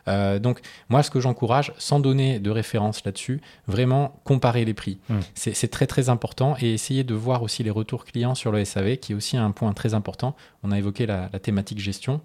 Euh, 0.09 0.38
donc, 0.38 0.61
moi, 0.88 1.03
ce 1.03 1.11
que 1.11 1.21
j'encourage, 1.21 1.73
sans 1.79 2.01
donner 2.01 2.38
de 2.38 2.51
référence 2.51 3.05
là-dessus, 3.05 3.40
vraiment 3.66 4.21
comparer 4.25 4.64
les 4.64 4.75
prix. 4.75 4.99
Mmh. 5.09 5.19
C'est 5.35 5.71
très, 5.71 5.87
très 5.87 6.09
important 6.09 6.57
et 6.61 6.73
essayer 6.73 7.05
de 7.05 7.14
voir 7.14 7.42
aussi 7.42 7.62
les 7.62 7.71
retours 7.71 8.05
clients 8.05 8.35
sur 8.35 8.53
le 8.53 8.64
SAV, 8.64 8.97
qui 8.97 9.12
est 9.12 9.14
aussi 9.14 9.37
un 9.37 9.51
point 9.51 9.73
très 9.73 9.95
important. 9.95 10.37
On 10.62 10.73
a 10.73 10.79
évoqué 10.79 11.07
la, 11.07 11.29
thématique 11.40 11.79
gestion. 11.79 12.21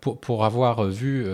Pour, 0.00 0.44
avoir 0.44 0.84
vu 0.84 1.24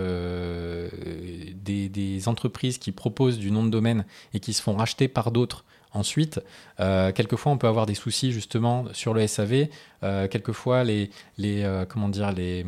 des, 1.55 1.89
des, 1.89 2.27
entreprises 2.27 2.77
qui 2.77 2.91
proposent 2.91 3.39
du 3.39 3.51
nom 3.51 3.63
de 3.63 3.69
domaine 3.69 4.05
et 4.33 4.39
qui 4.39 4.53
se 4.53 4.61
font 4.61 4.75
racheter 4.75 5.07
par 5.07 5.31
d'autres 5.31 5.65
Ensuite, 5.95 6.41
euh, 6.81 7.13
quelquefois, 7.13 7.53
on 7.53 7.57
peut 7.57 7.67
avoir 7.67 7.85
des 7.85 7.95
soucis 7.95 8.33
justement 8.33 8.83
sur 8.91 9.13
le 9.13 9.25
SAV. 9.25 9.67
Euh, 10.03 10.27
quelquefois, 10.27 10.83
les, 10.83 11.09
les 11.37 11.63
euh, 11.63 11.85
comment 11.85 12.09
dire, 12.09 12.33
les, 12.33 12.65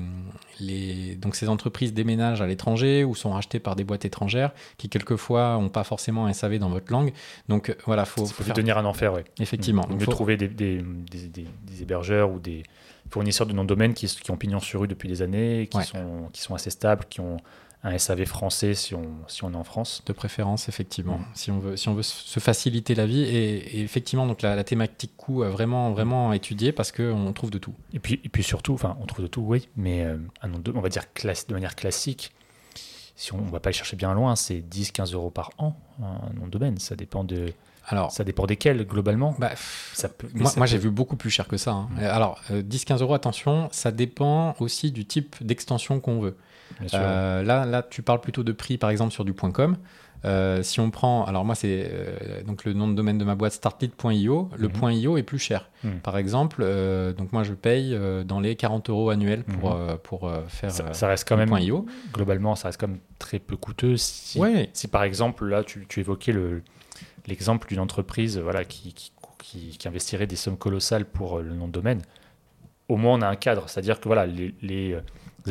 les, 0.61 1.15
donc 1.15 1.35
ces 1.35 1.49
entreprises 1.49 1.93
déménagent 1.93 2.41
à 2.41 2.47
l'étranger 2.47 3.03
ou 3.03 3.15
sont 3.15 3.31
rachetées 3.31 3.59
par 3.59 3.75
des 3.75 3.83
boîtes 3.83 4.05
étrangères 4.05 4.53
qui 4.77 4.87
quelquefois 4.87 5.57
n'ont 5.59 5.67
pas 5.67 5.83
forcément 5.83 6.25
un 6.25 6.31
SAV 6.31 6.57
dans 6.57 6.69
votre 6.69 6.89
langue. 6.89 7.11
Donc 7.49 7.75
voilà, 7.85 8.05
faut, 8.05 8.25
faut 8.25 8.45
faire... 8.45 8.55
devenir 8.55 8.77
un 8.77 8.85
enfer, 8.85 9.13
oui. 9.13 9.21
Effectivement. 9.41 9.85
Il 9.91 9.99
faut 9.99 10.11
trouver 10.11 10.37
des, 10.37 10.47
des, 10.47 10.81
des, 10.81 11.81
hébergeurs 11.81 12.31
ou 12.31 12.39
des 12.39 12.63
fournisseurs 13.09 13.47
de 13.47 13.53
noms 13.53 13.63
de 13.63 13.69
domaine 13.69 13.93
qui, 13.93 14.07
qui, 14.07 14.31
ont 14.31 14.37
pignon 14.37 14.59
sur 14.59 14.81
rue 14.81 14.87
depuis 14.87 15.09
des 15.09 15.21
années, 15.21 15.67
qui, 15.71 15.81
sont, 15.83 16.29
qui 16.33 16.41
sont 16.41 16.55
assez 16.55 16.69
stables, 16.69 17.05
qui 17.09 17.19
ont 17.19 17.37
un 17.83 17.97
SAV 17.97 18.25
français 18.25 18.73
si 18.73 18.95
on, 18.95 19.07
si 19.27 19.43
on 19.43 19.53
est 19.53 19.57
en 19.57 19.63
France. 19.63 20.03
De 20.05 20.13
préférence, 20.13 20.67
effectivement, 20.67 21.19
mm. 21.19 21.25
si, 21.33 21.51
on 21.51 21.59
veut, 21.59 21.77
si 21.77 21.89
on 21.89 21.93
veut 21.93 22.03
se 22.03 22.39
faciliter 22.39 22.95
la 22.95 23.05
vie. 23.05 23.23
Et, 23.23 23.81
effectivement, 23.81 24.25
donc 24.25 24.41
la, 24.41 24.63
thématique 24.63 25.15
coût 25.17 25.43
a 25.43 25.49
vraiment, 25.49 25.91
vraiment 25.91 26.33
étudié 26.33 26.71
parce 26.71 26.91
qu'on 26.91 27.31
trouve 27.33 27.51
de 27.51 27.59
tout. 27.59 27.73
Et 27.93 27.99
puis, 27.99 28.19
et 28.23 28.29
puis 28.29 28.43
surtout, 28.43 28.73
enfin, 28.73 28.97
on 29.01 29.05
trouve 29.05 29.23
de 29.23 29.29
tout, 29.29 29.41
oui, 29.41 29.69
mais 29.75 30.03
euh, 30.03 30.17
un 30.41 30.47
nom 30.47 30.59
de, 30.59 30.71
on 30.75 30.81
va 30.81 30.89
dire 30.89 31.03
de 31.23 31.53
manière 31.53 31.75
classique, 31.75 32.31
si 33.15 33.33
on 33.33 33.41
ne 33.41 33.49
va 33.49 33.59
pas 33.59 33.69
le 33.69 33.75
chercher 33.75 33.95
bien 33.95 34.13
loin, 34.13 34.35
c'est 34.35 34.59
10-15 34.59 35.13
euros 35.13 35.31
par 35.31 35.51
an, 35.57 35.75
un 36.01 36.33
nom 36.33 36.45
de 36.45 36.51
domaine. 36.51 36.77
Ça 36.77 36.95
dépend 36.95 37.23
de. 37.23 37.51
Alors, 37.87 38.11
ça 38.11 38.23
dépend 38.23 38.45
desquels, 38.45 38.85
globalement 38.85 39.35
bah, 39.39 39.51
ça 39.93 40.09
peut, 40.09 40.27
Moi, 40.33 40.65
j'ai 40.65 40.77
vu 40.77 40.89
beaucoup 40.89 41.15
plus 41.15 41.29
cher 41.29 41.47
que 41.47 41.57
ça. 41.57 41.71
Hein. 41.71 41.89
Alors, 42.01 42.41
10-15 42.51 42.93
euh, 42.93 43.03
euros, 43.03 43.13
attention, 43.13 43.69
ça 43.71 43.91
dépend 43.91 44.55
aussi 44.59 44.91
du 44.91 45.05
type 45.05 45.35
d'extension 45.41 45.99
qu'on 45.99 46.19
veut. 46.19 46.35
Euh, 46.93 47.43
là, 47.43 47.65
là, 47.65 47.83
tu 47.83 48.01
parles 48.01 48.21
plutôt 48.21 48.43
de 48.43 48.51
prix, 48.51 48.77
par 48.77 48.89
exemple, 48.89 49.13
sur 49.13 49.25
du 49.25 49.33
.com. 49.33 49.77
Euh, 50.25 50.63
si 50.63 50.79
on 50.79 50.89
prend, 50.89 51.25
alors 51.25 51.45
moi 51.45 51.53
c'est 51.53 51.91
euh, 51.91 52.41
donc 52.41 52.65
le 52.65 52.73
nom 52.73 52.87
de 52.87 52.95
domaine 52.95 53.19
de 53.19 53.23
ma 53.23 53.35
boîte 53.35 53.53
startlead.io, 53.53 54.49
le 54.57 54.67
mhm. 54.67 54.91
.io 54.93 55.15
est 55.15 55.23
plus 55.23 55.37
cher. 55.37 55.69
Mhm. 55.83 55.99
Par 55.99 56.17
exemple, 56.17 56.65
donc 57.15 57.31
moi 57.33 57.43
je 57.43 57.53
paye 57.53 57.97
dans 58.25 58.39
les 58.39 58.55
40 58.55 58.89
euros 58.89 59.11
annuels 59.11 59.43
pour, 59.43 59.75
mhm. 59.75 59.97
pour 59.99 60.31
faire. 60.47 60.71
Ça, 60.71 61.07
reste 61.07 61.29
quand 61.29 61.37
même 61.37 61.55
.io. 61.59 61.85
Globalement, 62.13 62.55
ça 62.55 62.69
reste 62.69 62.79
quand 62.79 62.87
même 62.87 62.99
très 63.19 63.37
peu 63.37 63.55
coûteux. 63.57 63.95
Si, 63.95 64.41
si 64.73 64.87
par 64.87 65.03
exemple 65.03 65.45
là 65.45 65.63
tu, 65.63 65.85
tu 65.87 65.99
évoquais 65.99 66.31
le 66.31 66.63
l'exemple 67.27 67.67
d'une 67.67 67.79
entreprise 67.79 68.37
voilà 68.37 68.63
qui, 68.65 68.93
qui, 68.93 69.11
qui, 69.77 69.87
investirait 69.87 70.27
des 70.27 70.35
sommes 70.35 70.57
colossales 70.57 71.05
pour 71.05 71.39
le 71.39 71.53
nom 71.53 71.67
de 71.67 71.71
domaine, 71.71 72.01
au 72.89 72.97
moins 72.97 73.17
on 73.17 73.21
a 73.21 73.27
un 73.27 73.35
cadre, 73.35 73.69
c'est-à-dire 73.69 73.99
que 73.99 74.07
voilà 74.07 74.25
les, 74.25 74.53
les 74.61 74.97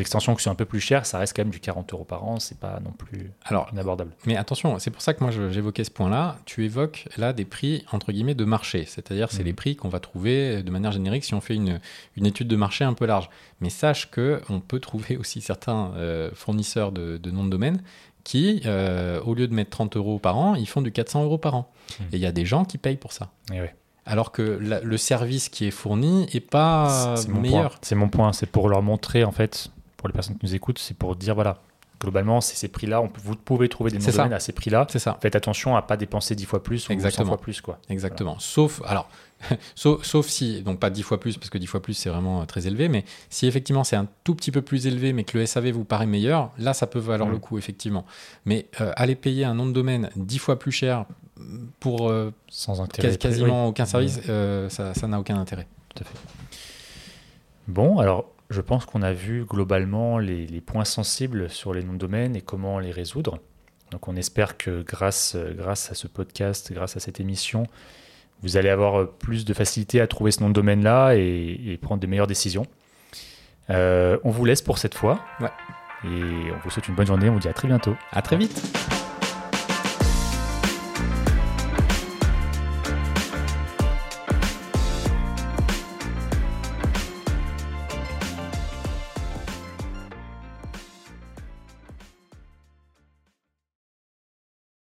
extensions 0.00 0.34
qui 0.34 0.42
sont 0.42 0.50
un 0.50 0.54
peu 0.54 0.64
plus 0.64 0.80
chères, 0.80 1.06
ça 1.06 1.18
reste 1.18 1.34
quand 1.34 1.42
même 1.42 1.50
du 1.50 1.60
40 1.60 1.92
euros 1.92 2.04
par 2.04 2.24
an, 2.24 2.38
c'est 2.38 2.58
pas 2.58 2.80
non 2.84 2.92
plus 2.92 3.30
Alors, 3.44 3.68
inabordable. 3.72 4.12
Mais 4.26 4.36
attention, 4.36 4.78
c'est 4.78 4.90
pour 4.90 5.02
ça 5.02 5.14
que 5.14 5.22
moi 5.22 5.30
j'évoquais 5.30 5.84
ce 5.84 5.90
point-là. 5.90 6.38
Tu 6.44 6.64
évoques 6.64 7.08
là 7.16 7.32
des 7.32 7.44
prix 7.44 7.84
entre 7.92 8.12
guillemets 8.12 8.34
de 8.34 8.44
marché, 8.44 8.84
c'est-à-dire 8.86 9.30
c'est 9.30 9.42
mmh. 9.42 9.46
les 9.46 9.52
prix 9.52 9.76
qu'on 9.76 9.88
va 9.88 10.00
trouver 10.00 10.62
de 10.62 10.70
manière 10.70 10.92
générique 10.92 11.24
si 11.24 11.34
on 11.34 11.40
fait 11.40 11.54
une, 11.54 11.80
une, 12.16 12.26
étude 12.26 12.48
de 12.48 12.56
marché 12.56 12.84
un 12.84 12.94
peu 12.94 13.06
large. 13.06 13.28
Mais 13.60 13.70
sache 13.70 14.10
que 14.10 14.40
on 14.48 14.60
peut 14.60 14.80
trouver 14.80 15.16
aussi 15.20 15.40
certains 15.40 15.92
euh, 15.96 16.30
fournisseurs 16.34 16.92
de, 16.92 17.16
de 17.16 17.30
noms 17.30 17.44
de 17.44 17.50
domaine 17.50 17.82
qui, 18.26 18.60
euh, 18.66 19.20
au 19.22 19.34
lieu 19.34 19.46
de 19.46 19.54
mettre 19.54 19.70
30 19.70 19.96
euros 19.96 20.18
par 20.18 20.36
an, 20.36 20.56
ils 20.56 20.66
font 20.66 20.82
du 20.82 20.90
400 20.90 21.22
euros 21.22 21.38
par 21.38 21.54
an. 21.54 21.70
Mmh. 21.88 22.02
Et 22.12 22.16
il 22.16 22.20
y 22.20 22.26
a 22.26 22.32
des 22.32 22.44
gens 22.44 22.64
qui 22.64 22.76
payent 22.76 22.96
pour 22.96 23.12
ça. 23.12 23.30
Et 23.52 23.60
oui 23.60 23.68
alors 24.08 24.30
que 24.30 24.42
le 24.42 24.96
service 24.96 25.48
qui 25.48 25.66
est 25.66 25.72
fourni 25.72 26.28
est 26.32 26.38
pas 26.38 27.16
meilleur. 27.28 27.76
C'est 27.82 27.96
mon 27.96 28.08
point, 28.08 28.32
c'est 28.32 28.46
pour 28.46 28.68
leur 28.68 28.80
montrer 28.80 29.24
en 29.24 29.32
fait 29.32 29.68
pour 29.96 30.06
les 30.06 30.14
personnes 30.14 30.36
qui 30.38 30.46
nous 30.46 30.54
écoutent, 30.54 30.78
c'est 30.78 30.96
pour 30.96 31.16
dire 31.16 31.34
voilà, 31.34 31.60
globalement, 32.00 32.40
c'est 32.40 32.56
ces 32.56 32.68
prix-là. 32.68 33.02
vous 33.22 33.36
pouvez 33.36 33.68
trouver 33.68 33.90
des 33.90 33.98
noms 33.98 34.32
à 34.32 34.40
ces 34.40 34.52
prix-là. 34.52 34.86
C'est 34.90 34.98
ça. 34.98 35.18
Faites 35.20 35.36
attention 35.36 35.76
à 35.76 35.82
pas 35.82 35.96
dépenser 35.96 36.34
10 36.34 36.44
fois 36.44 36.62
plus 36.62 36.88
ou 36.88 36.92
Exactement. 36.92 37.26
100 37.26 37.28
fois 37.28 37.40
plus. 37.40 37.60
Quoi. 37.60 37.78
Exactement. 37.88 38.38
Sauf, 38.38 38.82
alors, 38.86 39.08
sauf, 39.74 40.04
sauf, 40.04 40.26
si, 40.26 40.62
donc 40.62 40.78
pas 40.78 40.90
10 40.90 41.02
fois 41.02 41.20
plus, 41.20 41.36
parce 41.36 41.50
que 41.50 41.58
10 41.58 41.66
fois 41.66 41.80
plus, 41.80 41.94
c'est 41.94 42.08
vraiment 42.08 42.42
euh, 42.42 42.44
très 42.44 42.66
élevé, 42.66 42.88
mais 42.88 43.04
si 43.30 43.46
effectivement 43.46 43.84
c'est 43.84 43.96
un 43.96 44.06
tout 44.24 44.34
petit 44.34 44.50
peu 44.50 44.62
plus 44.62 44.86
élevé, 44.86 45.12
mais 45.12 45.24
que 45.24 45.38
le 45.38 45.46
SAV 45.46 45.70
vous 45.70 45.84
paraît 45.84 46.06
meilleur, 46.06 46.50
là, 46.58 46.74
ça 46.74 46.86
peut 46.86 46.98
valoir 46.98 47.28
le 47.28 47.36
mm. 47.36 47.40
coup, 47.40 47.58
effectivement. 47.58 48.04
Mais 48.44 48.66
euh, 48.80 48.92
aller 48.96 49.14
payer 49.14 49.44
un 49.44 49.54
nom 49.54 49.66
de 49.66 49.72
domaine 49.72 50.10
10 50.16 50.38
fois 50.38 50.58
plus 50.58 50.72
cher 50.72 51.06
pour 51.80 52.08
euh, 52.08 52.32
Sans 52.48 52.80
intérêt, 52.80 53.16
quasiment 53.16 53.68
aucun 53.68 53.86
service, 53.86 54.18
mm. 54.18 54.68
ça 54.70 55.06
n'a 55.06 55.18
aucun 55.18 55.38
intérêt. 55.38 55.66
Tout 55.94 56.02
à 56.02 56.06
fait. 56.06 56.18
Bon, 57.68 57.98
alors 57.98 58.35
je 58.50 58.60
pense 58.60 58.86
qu'on 58.86 59.02
a 59.02 59.12
vu 59.12 59.44
globalement 59.44 60.18
les, 60.18 60.60
points 60.60 60.84
sensibles 60.84 61.50
sur 61.50 61.74
les 61.74 61.82
noms 61.82 61.94
de 61.94 61.98
domaine 61.98 62.36
et 62.36 62.40
comment 62.40 62.78
les 62.78 62.92
résoudre. 62.92 63.38
Donc 63.90 64.08
on 64.08 64.16
espère 64.16 64.56
que 64.56 64.82
grâce, 64.82 65.36
grâce 65.56 65.90
à 65.90 65.94
ce 65.94 66.06
podcast, 66.06 66.72
grâce 66.72 66.96
à 66.96 67.00
cette 67.00 67.20
émission, 67.20 67.66
vous 68.42 68.56
allez 68.56 68.68
avoir 68.68 69.08
plus 69.08 69.44
de 69.44 69.54
facilité 69.54 70.00
à 70.00 70.06
trouver 70.06 70.30
ce 70.30 70.40
nom 70.40 70.48
de 70.48 70.54
domaine-là 70.54 71.14
et, 71.14 71.78
prendre 71.80 72.00
des 72.00 72.06
meilleures 72.06 72.26
décisions. 72.26 72.66
Euh, 73.70 74.18
on 74.24 74.30
vous 74.30 74.44
laisse 74.44 74.62
pour 74.62 74.78
cette 74.78 74.94
fois. 74.94 75.20
Ouais. 75.40 75.50
Et 76.04 76.52
on 76.52 76.58
vous 76.62 76.70
souhaite 76.70 76.88
une 76.88 76.94
bonne 76.94 77.06
journée. 77.06 77.28
On 77.28 77.34
vous 77.34 77.40
dit 77.40 77.48
à 77.48 77.52
très 77.52 77.68
bientôt. 77.68 77.96
À 78.12 78.22
très 78.22 78.36
vite. 78.36 78.62